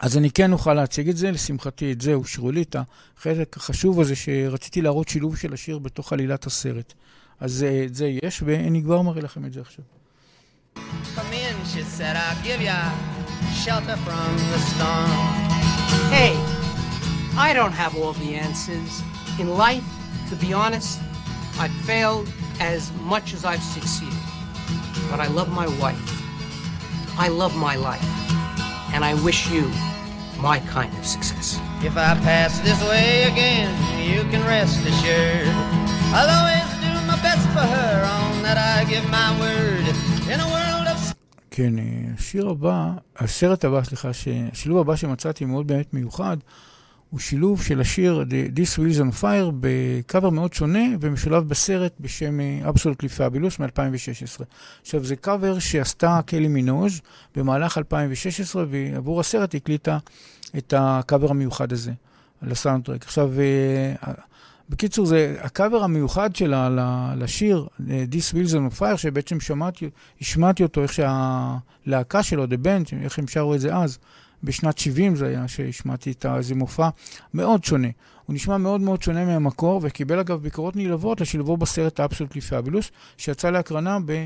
אז 0.00 0.16
אני 0.16 0.30
כן 0.30 0.52
אוכל 0.52 0.74
להציג 0.74 1.08
את 1.08 1.16
זה, 1.16 1.30
לשמחתי 1.30 1.92
את 1.92 2.00
זה 2.00 2.14
אושרו 2.14 2.50
לי, 2.50 2.62
את 2.62 2.76
החלק 3.18 3.56
החשוב 3.56 4.00
הזה 4.00 4.16
שרציתי 4.16 4.82
להראות 4.82 5.08
שילוב 5.08 5.36
של 5.36 5.52
השיר 5.52 5.78
בתוך 5.78 6.12
עלילת 6.12 6.46
הסרט. 6.46 6.92
אז 7.40 7.62
אה, 7.62 7.84
את 7.84 7.94
זה 7.94 8.10
יש, 8.22 8.42
ואני 8.46 8.82
כבר 8.82 9.02
מראה 9.02 9.22
לכם 9.22 9.44
את 9.44 9.52
זה 9.52 9.60
עכשיו. 9.60 9.84
Come 11.16 11.32
in, 11.32 11.56
she 11.72 11.82
said, 11.98 12.14
I'll 12.16 12.42
give 12.44 12.60
ya 12.60 12.78
shelter 13.64 13.96
from 14.06 14.30
the 14.52 14.60
storm. 14.70 15.10
Hey, 16.16 16.34
I 17.46 17.48
don't 17.58 17.76
have 17.82 17.92
all 17.96 18.12
the 18.24 18.34
answers. 18.46 18.92
In 19.40 19.48
life, 19.66 19.88
to 20.30 20.34
be 20.44 20.52
honest, 20.52 21.00
I've 21.62 21.76
failed 21.90 22.28
as 22.60 22.82
much 23.12 23.26
as 23.36 23.42
I've 23.50 23.66
succeeded. 23.76 24.24
But 25.10 25.18
I 25.26 25.28
love 25.38 25.50
my 25.62 25.68
wife. 25.82 26.06
I 27.24 27.28
love 27.28 27.54
my 27.68 27.76
life. 27.90 28.10
And 28.96 29.04
I 29.04 29.12
wish 29.26 29.40
you 29.54 29.64
my 30.40 30.58
kind 30.74 30.92
of 31.00 31.04
success. 31.04 31.60
If 31.88 31.94
I 31.98 32.10
pass 32.28 32.52
this 32.60 32.80
way 32.88 33.24
again, 33.32 33.68
you 34.10 34.20
can 34.30 34.42
rest 34.54 34.80
assured. 34.90 35.52
I'll 36.16 36.32
always 36.38 36.68
do 36.84 36.92
my 37.10 37.18
best 37.26 37.44
for 37.54 37.66
her, 37.76 37.94
on 38.16 38.42
that 38.46 38.56
I 38.56 38.88
give 38.92 39.04
my 39.18 39.30
word. 39.42 39.84
In 40.32 40.40
a 40.40 40.48
world 40.54 40.86
of 40.88 41.14
כן, 41.50 41.78
אה, 41.78 41.84
השיר 42.18 42.48
הבא, 42.48 42.92
הסרט 43.16 43.64
הבא, 43.64 43.84
סליחה, 43.84 44.10
השילוב 44.52 44.78
הבא 44.78 44.96
שמצאתי 44.96 45.44
מאוד 45.44 45.66
באמת 45.66 45.94
מיוחד, 45.94 46.36
הוא 47.16 47.20
שילוב 47.20 47.62
של 47.62 47.80
השיר 47.80 48.24
This 48.54 48.78
Wheels 48.78 49.00
on 49.00 49.22
Fire 49.22 49.52
בקאבר 49.60 50.30
מאוד 50.30 50.52
שונה 50.52 50.84
ומשולב 51.00 51.48
בסרט 51.48 51.92
בשם 52.00 52.40
אה, 52.40 52.70
Absolutely 52.70 53.18
Fabulous 53.18 53.62
מ-2016. 53.62 54.42
עכשיו, 54.82 55.04
זה 55.04 55.16
קאבר 55.16 55.58
שעשתה 55.58 56.20
קלי 56.26 56.48
מינוז' 56.48 57.00
במהלך 57.36 57.78
2016, 57.78 58.64
ועבור 58.70 59.20
הסרט 59.20 59.54
הקליטה 59.54 59.98
את 60.58 60.74
הקאבר 60.76 61.30
המיוחד 61.30 61.72
הזה, 61.72 61.92
לסאונדטרק. 62.42 63.04
עכשיו, 63.04 63.30
אה, 63.40 64.12
בקיצור, 64.68 65.06
זה 65.06 65.36
הקאבר 65.40 65.82
המיוחד 65.84 66.36
שלה 66.36 66.68
לשיר 67.16 67.66
This 67.88 68.34
Wheels 68.34 68.52
on 68.52 68.80
Fire, 68.80 68.96
שבעצם 68.96 69.40
שמעתי, 69.40 69.90
השמעתי 70.20 70.62
אותו, 70.62 70.82
איך 70.82 70.92
שהלהקה 70.92 72.22
שלו, 72.22 72.44
The 72.44 72.66
Band, 72.66 72.94
איך 73.02 73.18
הם 73.18 73.28
שרו 73.28 73.54
את 73.54 73.60
זה 73.60 73.76
אז. 73.76 73.98
בשנת 74.46 74.78
70 74.78 75.16
זה 75.16 75.26
היה 75.26 75.48
שהשמעתי 75.48 76.10
את 76.12 76.26
איזה 76.36 76.54
מופע 76.54 76.88
מאוד 77.34 77.64
שונה. 77.64 77.88
הוא 78.26 78.34
נשמע 78.34 78.56
מאוד 78.56 78.80
מאוד 78.80 79.02
שונה 79.02 79.24
מהמקור, 79.24 79.80
וקיבל 79.82 80.20
אגב 80.20 80.42
ביקורות 80.42 80.76
נלהבות 80.76 81.20
לשילבו 81.20 81.56
בסרט 81.56 82.00
אבסולוטלי 82.00 82.40
פאבולוס, 82.40 82.90
שיצא 83.16 83.50
להקרנה 83.50 83.98
ב... 84.06 84.24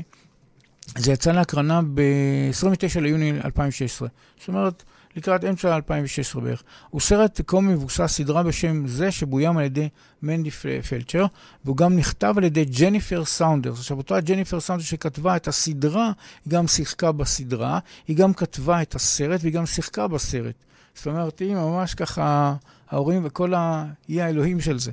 זה 0.97 1.11
יצא 1.11 1.31
להקרנה 1.31 1.81
ב-29 1.93 2.99
ליוני 2.99 3.31
2016. 3.45 4.07
זאת 4.39 4.47
אומרת, 4.47 4.83
לקראת 5.15 5.43
אמצע 5.43 5.75
2016 5.75 6.41
בערך. 6.41 6.63
הוא 6.89 7.01
סרט 7.01 7.41
קומי 7.45 7.73
מבוסס 7.73 8.05
סדרה 8.07 8.43
בשם 8.43 8.87
זה, 8.87 9.11
שבוים 9.11 9.57
על 9.57 9.63
ידי 9.63 9.89
מנדי 10.21 10.51
פלצ'ר, 10.89 11.25
והוא 11.65 11.77
גם 11.77 11.95
נכתב 11.95 12.33
על 12.37 12.43
ידי 12.43 12.65
ג'ניפר 12.65 13.25
סאונדרס. 13.25 13.79
עכשיו, 13.79 13.97
אותה 13.97 14.19
ג'ניפר 14.19 14.59
סאונדרס 14.59 14.87
שכתבה 14.87 15.35
את 15.35 15.47
הסדרה, 15.47 16.11
היא 16.45 16.51
גם 16.51 16.67
שיחקה 16.67 17.11
בסדרה, 17.11 17.79
היא 18.07 18.17
גם 18.17 18.33
כתבה 18.33 18.81
את 18.81 18.95
הסרט 18.95 19.41
והיא 19.41 19.53
גם 19.53 19.65
שיחקה 19.65 20.07
בסרט. 20.07 20.55
זאת 20.95 21.07
אומרת, 21.07 21.39
היא 21.39 21.55
ממש 21.55 21.93
ככה, 21.93 22.55
ההורים 22.89 23.21
וכל 23.25 23.53
ה... 23.53 23.85
היא 24.07 24.21
האלוהים 24.21 24.61
של 24.61 24.79
זה. 24.79 24.91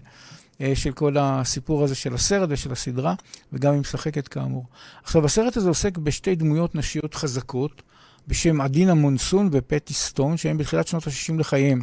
של 0.74 0.92
כל 0.92 1.16
הסיפור 1.20 1.84
הזה 1.84 1.94
של 1.94 2.14
הסרט 2.14 2.48
ושל 2.52 2.72
הסדרה, 2.72 3.14
וגם 3.52 3.72
היא 3.72 3.80
משחקת 3.80 4.28
כאמור. 4.28 4.64
עכשיו, 5.02 5.24
הסרט 5.24 5.56
הזה 5.56 5.68
עוסק 5.68 5.98
בשתי 5.98 6.34
דמויות 6.34 6.74
נשיות 6.74 7.14
חזקות, 7.14 7.82
בשם 8.28 8.60
עדינה 8.60 8.94
מונסון 8.94 9.48
ופטי 9.52 9.94
סטון, 9.94 10.36
שהם 10.36 10.58
בתחילת 10.58 10.88
שנות 10.88 11.06
ה-60 11.06 11.38
לחייהם. 11.38 11.80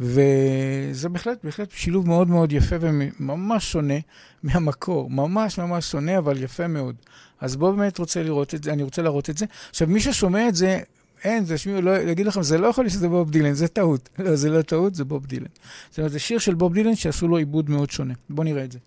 וזה 0.00 1.08
בהחלט, 1.08 1.44
בהחלט 1.44 1.70
שילוב 1.70 2.08
מאוד 2.08 2.28
מאוד 2.28 2.52
יפה 2.52 2.76
וממש 2.80 3.72
שונה 3.72 3.94
מהמקור. 4.42 5.10
ממש 5.10 5.58
ממש 5.58 5.90
שונה, 5.90 6.18
אבל 6.18 6.42
יפה 6.42 6.66
מאוד. 6.66 6.96
אז 7.40 7.56
בואו 7.56 7.76
באמת 7.76 7.98
רוצה 7.98 8.22
לראות 8.22 8.54
את 8.54 8.64
זה, 8.64 8.72
אני 8.72 8.82
רוצה 8.82 9.02
להראות 9.02 9.30
את 9.30 9.38
זה. 9.38 9.46
עכשיו, 9.70 9.88
מי 9.88 10.00
ששומע 10.00 10.48
את 10.48 10.54
זה, 10.54 10.80
אין, 11.24 11.44
זה 11.44 11.58
שמי, 11.58 11.82
לא, 11.82 11.98
להגיד 11.98 12.26
לכם, 12.26 12.42
זה 12.42 12.58
לא 12.58 12.66
יכול 12.66 12.84
להיות 12.84 12.92
שזה 12.92 13.08
בוב 13.08 13.30
דילן, 13.30 13.52
זה 13.52 13.68
טעות. 13.68 14.08
לא, 14.18 14.36
זה 14.36 14.50
לא 14.50 14.62
טעות, 14.62 14.94
זה 14.94 15.04
בוב 15.04 15.26
דילן. 15.26 15.46
זאת 15.90 15.98
אומרת, 15.98 16.12
זה 16.12 16.18
שיר 16.18 16.38
של 16.38 16.54
בוב 16.54 16.74
דילן 16.74 16.96
שעשו 16.96 17.28
לו 17.28 17.36
עיבוד 17.36 17.70
מאוד 17.70 17.90
שונה. 17.90 18.14
בואו 18.30 18.44
נראה 18.44 18.64
את 18.64 18.72
זה. 18.72 18.78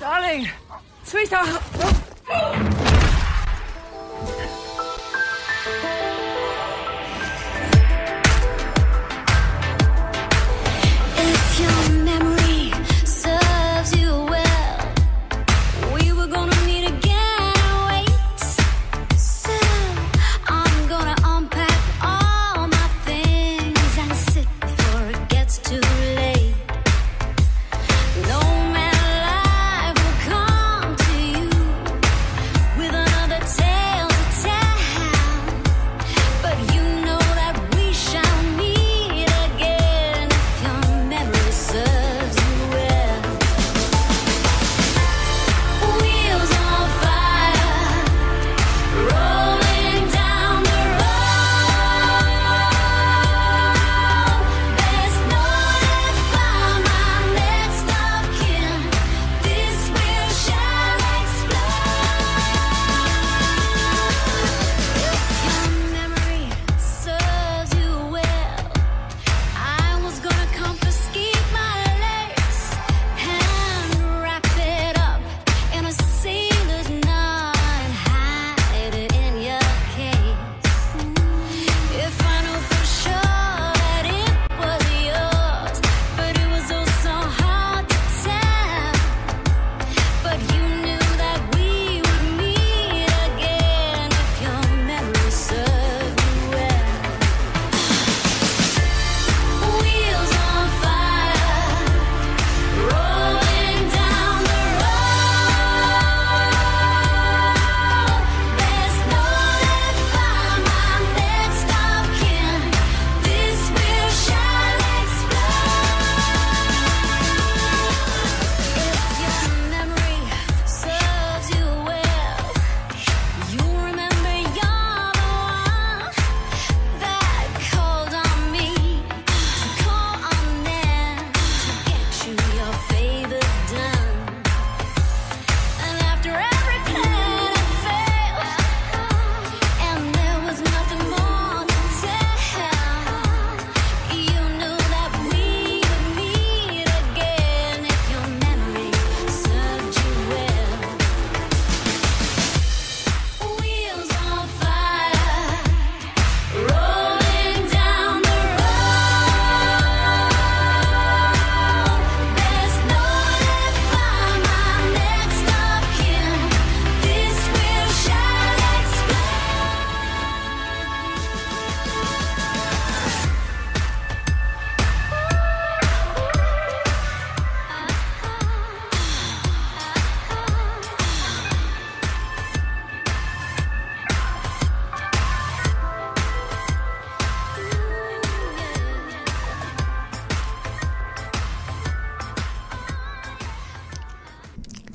Darling, 0.00 0.48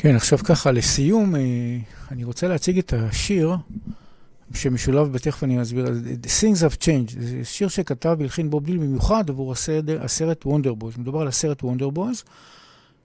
כן, 0.10 0.16
עכשיו 0.16 0.38
ככה, 0.38 0.72
לסיום, 0.72 1.36
אה, 1.36 1.42
אני 2.12 2.24
רוצה 2.24 2.48
להציג 2.48 2.78
את 2.78 2.94
השיר 2.94 3.56
שמשולב, 4.54 5.12
בתכף 5.12 5.44
אני 5.44 5.62
אסביר, 5.62 5.86
Things 6.24 6.58
have 6.58 6.84
changed, 6.84 7.20
זה 7.20 7.42
שיר 7.44 7.68
שכתב 7.68 8.16
והלחין 8.20 8.50
בוב 8.50 8.66
דילן 8.66 8.78
במיוחד 8.78 9.30
עבור 9.30 9.52
הסרט, 9.52 9.84
הסרט 10.00 10.46
Wonder 10.46 10.74
Boys. 10.74 10.98
מדובר 10.98 11.22
על 11.22 11.28
הסרט 11.28 11.64
Wonder 11.64 11.90
Boys, 11.90 12.24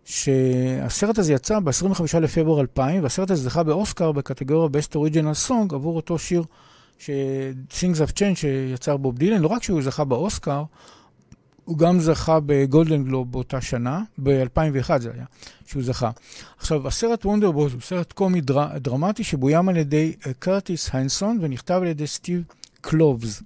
שהסרט 0.04 1.18
הזה 1.18 1.32
יצא 1.32 1.60
ב-25 1.60 2.18
לפברואר 2.20 2.60
2000, 2.60 3.02
והסרט 3.02 3.30
הזה 3.30 3.42
זכה 3.42 3.62
באוסקר 3.62 4.12
בקטגוריה 4.12 4.68
Best 4.68 4.96
Original 4.96 5.48
Song 5.48 5.74
עבור 5.74 5.96
אותו 5.96 6.18
שיר 6.18 6.44
Things 7.70 7.96
have 8.06 8.12
changed 8.12 8.36
שיצר 8.36 8.96
בוב 8.96 9.18
דילן. 9.18 9.42
לא 9.42 9.48
רק 9.48 9.62
שהוא 9.62 9.82
זכה 9.82 10.04
באוסקר, 10.04 10.62
הוא 11.64 11.78
גם 11.78 12.00
זכה 12.00 12.38
בגולדן 12.46 13.04
גלוב 13.04 13.32
באותה 13.32 13.60
שנה, 13.60 14.02
ב-2001 14.22 14.98
זה 14.98 15.10
היה, 15.14 15.24
שהוא 15.66 15.82
זכה. 15.82 16.10
עכשיו, 16.58 16.88
הסרט 16.88 17.26
Wonder 17.26 17.50
Boys 17.50 17.72
הוא 17.72 17.80
סרט 17.80 18.12
קומי 18.12 18.40
דר... 18.40 18.78
דרמטי 18.78 19.24
שבוים 19.24 19.68
על 19.68 19.76
ידי 19.76 20.14
אה, 20.26 20.32
קרטיס 20.38 20.90
הנסון 20.92 21.38
ונכתב 21.40 21.78
על 21.82 21.86
ידי 21.86 22.06
סטיב 22.06 22.42
קלובס. 22.80 23.42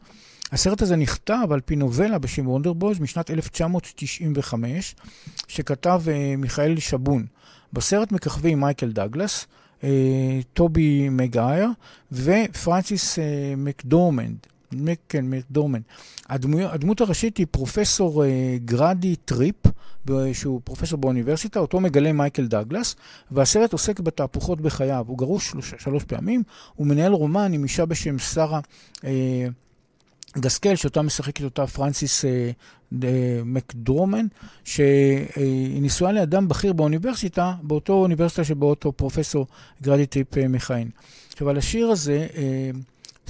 הסרט 0.53 0.83
הזה 0.83 0.97
נכתב 0.97 1.47
על 1.51 1.61
פי 1.61 1.77
נובלה 1.77 2.19
בשם 2.19 2.49
Wonder 2.49 2.73
Boys 2.73 3.01
משנת 3.01 3.31
1995, 3.31 4.95
שכתב 5.49 6.03
אה, 6.05 6.37
מיכאל 6.39 6.79
שבון. 6.79 7.27
בסרט 7.73 8.13
מככבים 8.13 8.61
מייקל 8.61 8.93
דגלס, 8.93 9.47
אה, 9.81 9.85
טובי 10.53 11.09
מגייר 11.09 11.69
ופרנסיס 12.13 13.19
אה, 13.19 13.21
מקדורמנד. 13.57 14.37
מק- 14.73 14.99
כן, 15.09 15.31
מקדורמן. 15.31 15.81
הדמו, 16.29 16.59
הדמות 16.61 17.01
הראשית 17.01 17.37
היא 17.37 17.47
פרופסור 17.51 18.25
אה, 18.25 18.29
גרדי 18.65 19.17
טריפ, 19.17 19.57
שהוא 20.33 20.61
פרופסור 20.65 20.99
באוניברסיטה, 20.99 21.61
אותו 21.61 21.81
מגלם 21.81 22.13
מייקל 22.13 22.47
דגלס, 22.47 22.97
והסרט 23.31 23.73
עוסק 23.73 24.01
בתהפוכות 24.01 24.61
בחייו. 24.61 25.05
הוא 25.09 25.19
גרוש 25.19 25.51
שלוש, 25.51 25.75
שלוש 25.79 26.05
פעמים, 26.05 26.43
הוא 26.75 26.87
מנהל 26.87 27.13
רומן 27.13 27.53
עם 27.53 27.63
אישה 27.63 27.87
בשם 27.87 28.19
שרה 28.19 28.61
אה, 29.05 29.47
גסקל, 30.39 30.77
שאותה 30.77 31.03
משחקת 31.03 31.45
אותה 31.45 31.67
פרנסיס 31.67 32.25
אה, 32.25 32.51
אה, 33.03 33.41
מקדרומן, 33.45 34.27
שהיא 34.65 35.83
נשואה 35.83 36.13
לאדם 36.13 36.49
בכיר 36.49 36.73
באוניברסיטה, 36.73 37.55
באותו 37.63 37.93
אוניברסיטה 37.93 38.45
שבו 38.45 38.67
אותו 38.71 38.93
פרופסור 38.93 39.47
גרדי 39.83 40.07
טריפ 40.07 40.39
אה, 40.39 40.49
מכהן. 40.49 40.89
עכשיו, 41.33 41.49
על 41.49 41.59
השיר 41.59 41.89
הזה, 41.89 42.27
אה, 42.37 42.71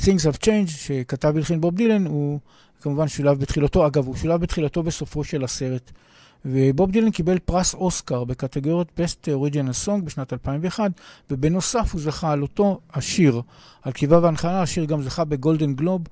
Things 0.03 0.25
have 0.25 0.45
changed, 0.45 0.70
שכתב 0.70 1.33
והלחין 1.35 1.61
בוב 1.61 1.75
דילן, 1.75 2.07
הוא 2.07 2.41
כמובן 2.81 3.09
שולב 3.09 3.41
בתחילתו, 3.41 3.87
אגב, 3.87 4.07
הוא 4.07 4.16
שולב 4.16 4.41
בתחילתו 4.41 4.83
בסופו 4.83 5.25
של 5.25 5.45
הסרט. 5.45 5.91
ובוב 6.45 6.91
דילן 6.91 7.11
קיבל 7.11 7.39
פרס 7.39 7.75
אוסקר 7.75 8.25
בקטגוריות 8.25 8.89
Best 8.99 9.29
Original 9.29 9.87
Song 9.87 10.01
בשנת 10.05 10.33
2001, 10.33 10.91
ובנוסף 11.31 11.93
הוא 11.93 12.01
זכה 12.01 12.33
על 12.33 12.43
אותו 12.43 12.81
השיר, 12.91 13.43
על 13.83 13.93
כתיבה 13.93 14.19
והנחלה, 14.23 14.62
השיר 14.62 14.85
גם 14.85 15.03
זכה 15.03 15.25
בגולדן 15.25 15.75
גלוב, 15.75 16.03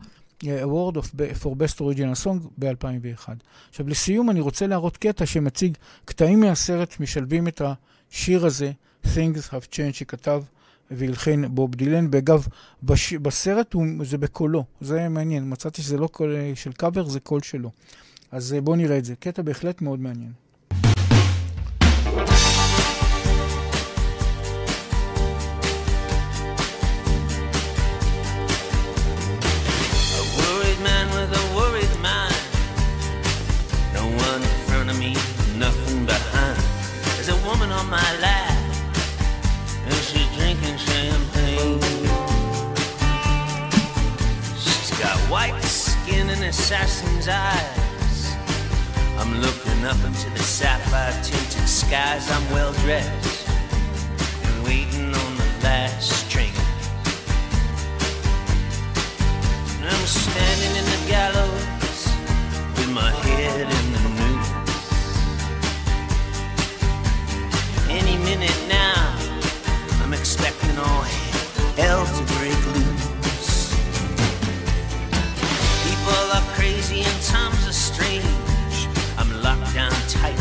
אה, 0.46 0.64
Award 0.64 0.96
of, 0.96 1.04
for 1.42 1.46
Best 1.46 1.78
Original 1.78 2.24
Song 2.24 2.48
ב-2001. 2.58 3.28
עכשיו, 3.68 3.88
לסיום 3.88 4.30
אני 4.30 4.40
רוצה 4.40 4.66
להראות 4.66 4.96
קטע 4.96 5.26
שמציג 5.26 5.76
קטעים 6.04 6.40
מהסרט, 6.40 7.00
משלבים 7.00 7.48
את 7.48 7.62
השיר 8.10 8.46
הזה, 8.46 8.72
Things 9.04 9.50
have 9.50 9.66
changed, 9.72 9.92
שכתב 9.92 10.42
והלחין 10.90 11.54
בוב 11.54 11.74
דילן. 11.74 12.08
ואגב, 12.12 12.46
בש... 12.82 13.12
בסרט 13.12 13.72
הוא... 13.72 13.86
זה 14.04 14.18
בקולו, 14.18 14.64
זה 14.80 15.08
מעניין. 15.08 15.50
מצאתי 15.50 15.82
שזה 15.82 15.98
לא 15.98 16.06
קול 16.06 16.36
של 16.54 16.72
קאבר, 16.72 17.08
זה 17.08 17.20
קול 17.20 17.40
שלו. 17.40 17.70
אז 18.32 18.54
אה, 18.54 18.60
בואו 18.60 18.76
נראה 18.76 18.98
את 18.98 19.04
זה. 19.04 19.14
קטע 19.16 19.42
בהחלט 19.42 19.82
מאוד 19.82 20.00
מעניין. 20.00 20.32
Assassin's 46.66 47.28
eyes. 47.28 48.34
I'm 49.18 49.40
looking 49.40 49.84
up 49.84 50.02
into 50.04 50.28
the 50.30 50.42
sapphire 50.42 51.12
tinted 51.22 51.68
skies. 51.68 52.28
I'm 52.28 52.50
well 52.50 52.72
dressed 52.82 53.48
and 54.42 54.64
waiting 54.64 55.14
on 55.14 55.36
the 55.36 55.48
last 55.62 56.28
train. 56.28 56.50
And 59.78 59.88
I'm 59.94 60.06
standing 60.06 60.74
in 60.80 60.84
the 60.94 61.02
gallows 61.08 62.00
with 62.76 62.90
my 62.90 63.12
head 63.12 63.68
in 63.78 63.86
the 63.94 64.02
noose. 64.18 64.52
Any 67.88 68.16
minute 68.24 68.60
now, 68.66 69.16
I'm 70.02 70.12
expecting 70.12 70.76
all 70.78 71.02
hell 71.78 72.04
to 72.04 72.22
break 72.34 72.65
strange. 77.96 78.88
I'm 79.16 79.30
locked 79.42 79.72
down 79.72 79.90
tight, 80.08 80.38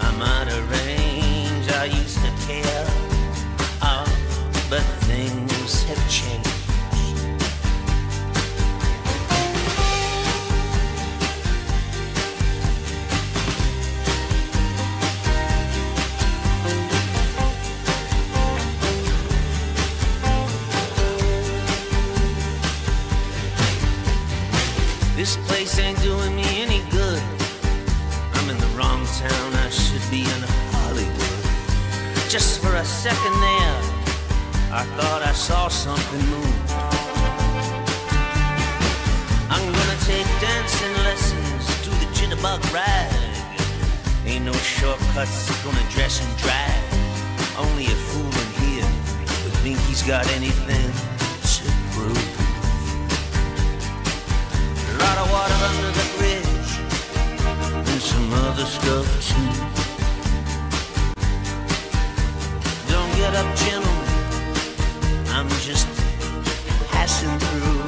I'm 0.00 0.22
out 0.22 0.48
of 0.48 0.70
range. 0.70 1.68
I 1.70 1.84
used 1.84 2.18
to 2.24 2.32
care, 2.46 2.86
oh, 3.82 4.06
but 4.70 4.84
things 5.08 5.82
have 5.84 6.02
changed. 6.10 6.46
This 25.16 25.36
place 25.48 25.78
ain't 25.80 26.00
doing 26.00 26.36
me 26.36 26.47
a 32.78 32.84
second 32.84 33.32
there, 33.40 33.80
I 34.70 34.84
thought 34.94 35.22
I 35.26 35.32
saw 35.32 35.66
something 35.66 36.24
move. 36.30 36.70
I'm 39.50 39.66
gonna 39.66 39.98
take 40.06 40.28
dancing 40.38 40.94
lessons, 41.02 41.66
do 41.82 41.90
the 41.90 42.06
jitterbug 42.14 42.62
rag. 42.72 43.12
Ain't 44.26 44.44
no 44.44 44.52
shortcuts, 44.52 45.50
gonna 45.64 45.82
dress 45.90 46.22
and 46.22 46.32
drag. 46.38 46.82
Only 47.58 47.86
a 47.86 47.96
fool 48.06 48.30
in 48.44 48.50
here 48.62 48.90
would 49.42 49.56
think 49.64 49.78
he's 49.90 50.02
got 50.02 50.24
anything 50.38 50.92
to 51.54 51.64
prove. 51.94 52.30
A 54.86 54.96
lot 55.02 55.18
of 55.18 55.26
water 55.34 55.58
under 55.70 55.90
the 55.98 56.06
bridge 56.16 56.70
and 57.90 58.00
some 58.00 58.32
other 58.46 58.66
stuff 58.66 59.08
too. 59.26 59.77
Get 63.30 63.44
up, 63.44 63.56
gentlemen. 63.56 64.08
I'm 65.28 65.48
just 65.60 65.86
passing 66.88 67.38
through. 67.38 67.82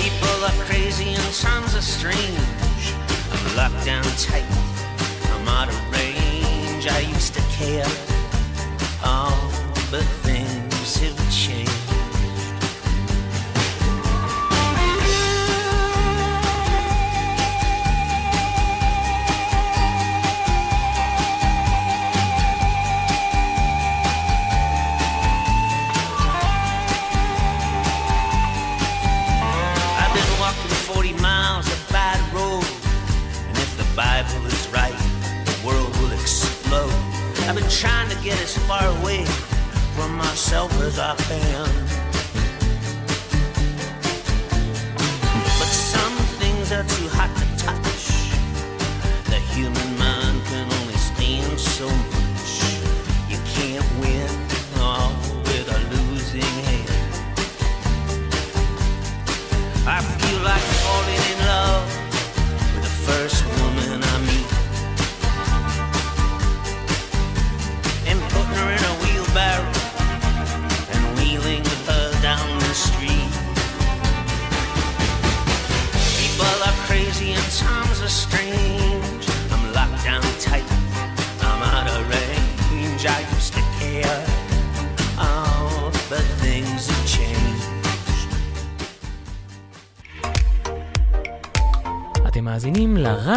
People 0.00 0.44
are 0.44 0.64
crazy 0.66 1.08
and 1.14 1.34
times 1.34 1.74
are 1.74 1.82
strange. 1.82 2.84
I'm 3.32 3.56
locked 3.56 3.84
down 3.84 4.04
tight. 4.18 4.44
I'm 5.32 5.48
out 5.48 5.68
of 5.68 5.92
range. 5.92 6.86
I 6.86 7.00
used 7.00 7.34
to 7.34 7.42
care. 7.58 7.90
Oh, 9.02 9.34
but 9.90 10.04
things 10.22 10.96
have 11.00 11.32
changed. 11.32 11.89
Myself 40.50 40.82
as 40.82 40.98
I 40.98 41.14
can. 41.14 41.99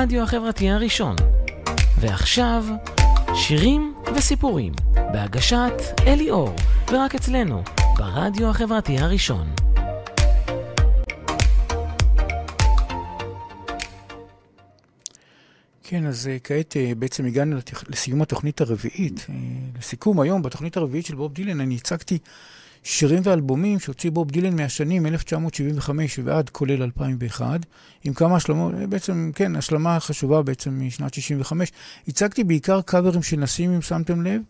הרדיו 0.03 0.23
החברתי 0.23 0.69
הראשון. 0.69 1.15
ועכשיו, 1.99 2.65
שירים 3.35 3.93
וסיפורים, 4.15 4.73
בהגשת 4.93 5.73
אלי 6.07 6.31
אור, 6.31 6.55
ורק 6.91 7.15
אצלנו, 7.15 7.63
ברדיו 7.97 8.49
החברתי 8.49 8.97
הראשון. 8.97 9.47
כן, 15.83 16.05
אז 16.05 16.27
אה, 16.27 16.37
כעת 16.43 16.77
אה, 16.77 16.91
בעצם 16.97 17.25
הגענו 17.25 17.57
לסיום 17.89 18.21
התוכנית 18.21 18.61
הרביעית. 18.61 19.25
אה, 19.29 19.35
לסיכום, 19.79 20.19
היום 20.19 20.41
בתוכנית 20.41 20.77
הרביעית 20.77 21.05
של 21.05 21.15
בוב 21.15 21.33
דילן 21.33 21.61
אני 21.61 21.75
הצגתי 21.75 22.17
שירים 22.83 23.21
ואלבומים 23.23 23.79
שהוציא 23.79 24.11
בוב 24.11 24.31
דילן 24.31 24.55
מהשנים 24.55 25.05
1975 25.05 26.19
ועד 26.23 26.49
כולל 26.49 26.83
2001, 26.83 27.59
עם 28.03 28.13
כמה 28.13 28.35
השלמות, 28.35 28.73
אה, 28.73 28.87
בעצם, 28.87 29.31
כן, 29.35 29.55
השלמה 29.55 29.99
חשובה 29.99 30.41
בעצם 30.41 30.81
משנת 30.87 31.13
65. 31.13 31.71
הצגתי 32.07 32.43
בעיקר 32.43 32.81
קאברים 32.81 33.23
של 33.23 33.37
נשים, 33.37 33.73
אם 33.73 33.81
שמתם 33.81 34.21
לב, 34.21 34.41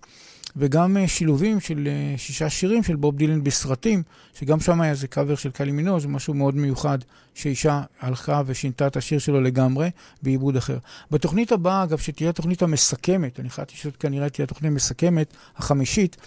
וגם 0.56 0.98
אה, 0.98 1.08
שילובים 1.08 1.60
של 1.60 1.88
אה, 1.88 2.18
שישה 2.18 2.50
שירים 2.50 2.84
של 2.84 2.96
בוב 2.96 3.18
דילן 3.18 3.44
בסרטים, 3.44 4.04
שגם 4.40 4.60
שם 4.60 4.82
היה 4.82 4.92
איזה 4.92 5.08
קאבר 5.08 5.36
של 5.36 5.52
קלי 5.52 5.72
מינור, 5.72 6.00
זה 6.00 6.08
משהו 6.08 6.34
מאוד 6.34 6.56
מיוחד, 6.56 6.98
שאישה 7.34 7.82
הלכה 8.02 8.42
ושינתה 8.46 8.88
את 8.88 8.98
השיר 8.98 9.20
שלו 9.20 9.42
לגמרי, 9.42 9.90
בעיבוד 10.22 10.58
אחר. 10.58 10.78
בתוכנית 11.12 11.52
הבאה, 11.52 11.84
אגב, 11.84 11.98
שתהיה 11.98 12.30
התוכנית 12.30 12.62
המסכמת, 12.62 13.40
אני 13.40 13.48
החלטתי 13.48 13.76
שזאת 13.76 13.98
כנראה 13.98 14.30
תהיה 14.30 14.44
התוכנית 14.44 14.72
המסכמת, 14.72 15.34
החמישית, 15.58 16.18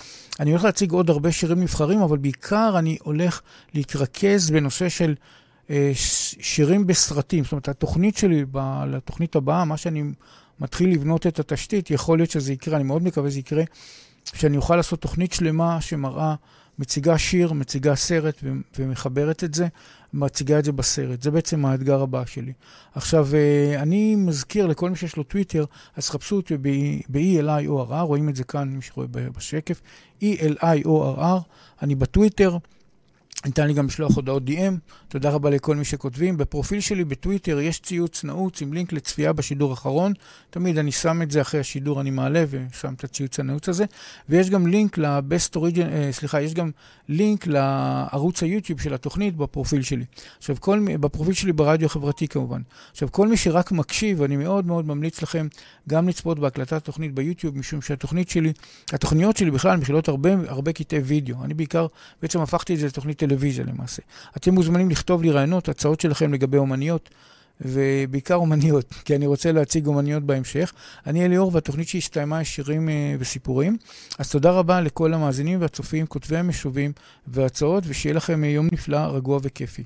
אני 0.40 0.50
הולך 0.50 0.64
להציג 0.64 0.90
עוד 0.90 1.10
הרבה 1.10 1.32
שירים 1.32 1.60
נבחרים, 1.60 2.00
אבל 2.00 2.18
בעיקר 2.18 2.74
אני 2.78 2.98
הולך 3.02 3.40
להתרכז 3.74 4.50
בנושא 4.50 4.88
של 4.88 5.14
אה, 5.70 5.90
שירים 6.40 6.86
בסרטים. 6.86 7.44
זאת 7.44 7.52
אומרת, 7.52 7.68
התוכנית 7.68 8.16
שלי, 8.16 8.44
ב- 8.50 8.84
לתוכנית 8.86 9.36
הבאה, 9.36 9.64
מה 9.64 9.76
שאני 9.76 10.04
מתחיל 10.60 10.92
לבנות 10.92 11.26
את 11.26 11.38
התשתית, 11.38 11.90
יכול 11.90 12.18
להיות 12.18 12.30
שזה 12.30 12.52
יקרה, 12.52 12.76
אני 12.76 12.84
מאוד 12.84 13.02
מקווה 13.02 13.30
שזה 13.30 13.38
יקרה, 13.38 13.62
שאני 14.34 14.56
אוכל 14.56 14.76
לעשות 14.76 15.00
תוכנית 15.00 15.32
שלמה 15.32 15.80
שמראה, 15.80 16.34
מציגה 16.78 17.18
שיר, 17.18 17.52
מציגה 17.52 17.94
סרט 17.94 18.42
ומחברת 18.78 19.44
את 19.44 19.54
זה, 19.54 19.66
מציגה 20.14 20.58
את 20.58 20.64
זה 20.64 20.72
בסרט. 20.72 21.22
זה 21.22 21.30
בעצם 21.30 21.66
האתגר 21.66 22.02
הבא 22.02 22.24
שלי. 22.26 22.52
עכשיו, 22.94 23.28
אה, 23.34 23.82
אני 23.82 24.16
מזכיר 24.16 24.66
לכל 24.66 24.90
מי 24.90 24.96
שיש 24.96 25.16
לו 25.16 25.22
טוויטר, 25.22 25.64
אז 25.96 26.10
חפשו 26.10 26.36
אותי 26.36 26.56
ב-ELIORR, 27.08 28.00
רואים 28.00 28.28
את 28.28 28.36
זה 28.36 28.44
כאן, 28.44 28.68
מי 28.68 28.82
שרואה 28.82 29.06
בשקף, 29.08 29.80
ELIORR, 30.20 31.40
אני 31.82 31.94
בטוויטר. 31.94 32.58
ניתן 33.44 33.66
לי 33.66 33.74
גם 33.74 33.86
לשלוח 33.86 34.16
הודעות 34.16 34.42
DM. 34.48 34.74
תודה 35.08 35.30
רבה 35.30 35.50
לכל 35.50 35.76
מי 35.76 35.84
שכותבים. 35.84 36.36
בפרופיל 36.36 36.80
שלי 36.80 37.04
בטוויטר 37.04 37.60
יש 37.60 37.80
ציוץ 37.80 38.24
נעוץ 38.24 38.62
עם 38.62 38.72
לינק 38.72 38.92
לצפייה 38.92 39.32
בשידור 39.32 39.70
האחרון. 39.70 40.12
תמיד 40.50 40.78
אני 40.78 40.92
שם 40.92 41.22
את 41.22 41.30
זה 41.30 41.40
אחרי 41.40 41.60
השידור, 41.60 42.00
אני 42.00 42.10
מעלה 42.10 42.44
ושם 42.50 42.94
את 42.94 43.04
הציוץ 43.04 43.40
הנעוץ 43.40 43.68
הזה. 43.68 43.84
ויש 44.28 44.50
גם 44.50 44.66
לינק 44.66 44.98
ל-Best 44.98 45.56
Origin, 45.56 45.86
אה, 45.92 46.08
סליחה, 46.12 46.40
יש 46.40 46.54
גם 46.54 46.70
לינק 47.08 47.46
לערוץ 47.46 48.42
היוטיוב 48.42 48.80
של 48.80 48.94
התוכנית 48.94 49.36
בפרופיל 49.36 49.82
שלי. 49.82 50.04
עכשיו, 50.38 50.56
כל, 50.60 50.86
בפרופיל 51.00 51.34
שלי 51.34 51.52
ברדיו 51.52 51.86
החברתי 51.86 52.28
כמובן. 52.28 52.62
עכשיו, 52.90 53.12
כל 53.12 53.28
מי 53.28 53.36
שרק 53.36 53.72
מקשיב, 53.72 54.22
אני 54.22 54.36
מאוד 54.36 54.66
מאוד 54.66 54.86
ממליץ 54.86 55.22
לכם 55.22 55.46
גם 55.88 56.08
לצפות 56.08 56.38
בהקלטת 56.38 56.72
התוכנית 56.72 57.14
ביוטיוב, 57.14 57.58
משום 57.58 57.82
שהתוכנית 57.82 58.28
שלי, 58.28 58.52
התוכניות 58.92 59.36
שלי 59.36 59.50
בכלל 59.50 59.76
מכילות 59.76 60.08
הרבה, 60.08 60.30
הרבה 60.48 60.72
קטעי 60.72 60.98
וידאו. 60.98 61.44
אני 61.44 61.54
בעיקר, 61.54 61.86
בעצם 62.22 62.40
הפכתי 62.40 62.74
את 62.74 62.78
זה 62.78 62.86
לתוכנית 62.86 63.22
טלוויזיה 63.28 63.64
למעשה. 63.64 64.02
אתם 64.36 64.54
מוזמנים 64.54 64.90
לכתוב 64.90 65.22
לי 65.22 65.30
רעיונות, 65.30 65.68
הצעות 65.68 66.00
שלכם 66.00 66.32
לגבי 66.32 66.58
אומניות, 66.58 67.10
ובעיקר 67.60 68.34
אומניות, 68.34 68.94
כי 69.04 69.16
אני 69.16 69.26
רוצה 69.26 69.52
להציג 69.52 69.86
אומניות 69.86 70.22
בהמשך. 70.22 70.72
אני 71.06 71.24
אליאור, 71.24 71.50
והתוכנית 71.54 71.88
שהסתיימה 71.88 72.38
היא 72.38 72.44
שירים 72.44 72.88
אה, 72.88 73.14
וסיפורים. 73.18 73.76
אז 74.18 74.30
תודה 74.30 74.50
רבה 74.50 74.80
לכל 74.80 75.14
המאזינים 75.14 75.60
והצופים, 75.60 76.06
כותבי 76.06 76.36
המשובים 76.36 76.92
והצעות, 77.26 77.84
ושיהיה 77.86 78.14
לכם 78.14 78.44
אה, 78.44 78.48
יום 78.48 78.68
נפלא, 78.72 78.98
רגוע 78.98 79.38
וכיפי. 79.42 79.82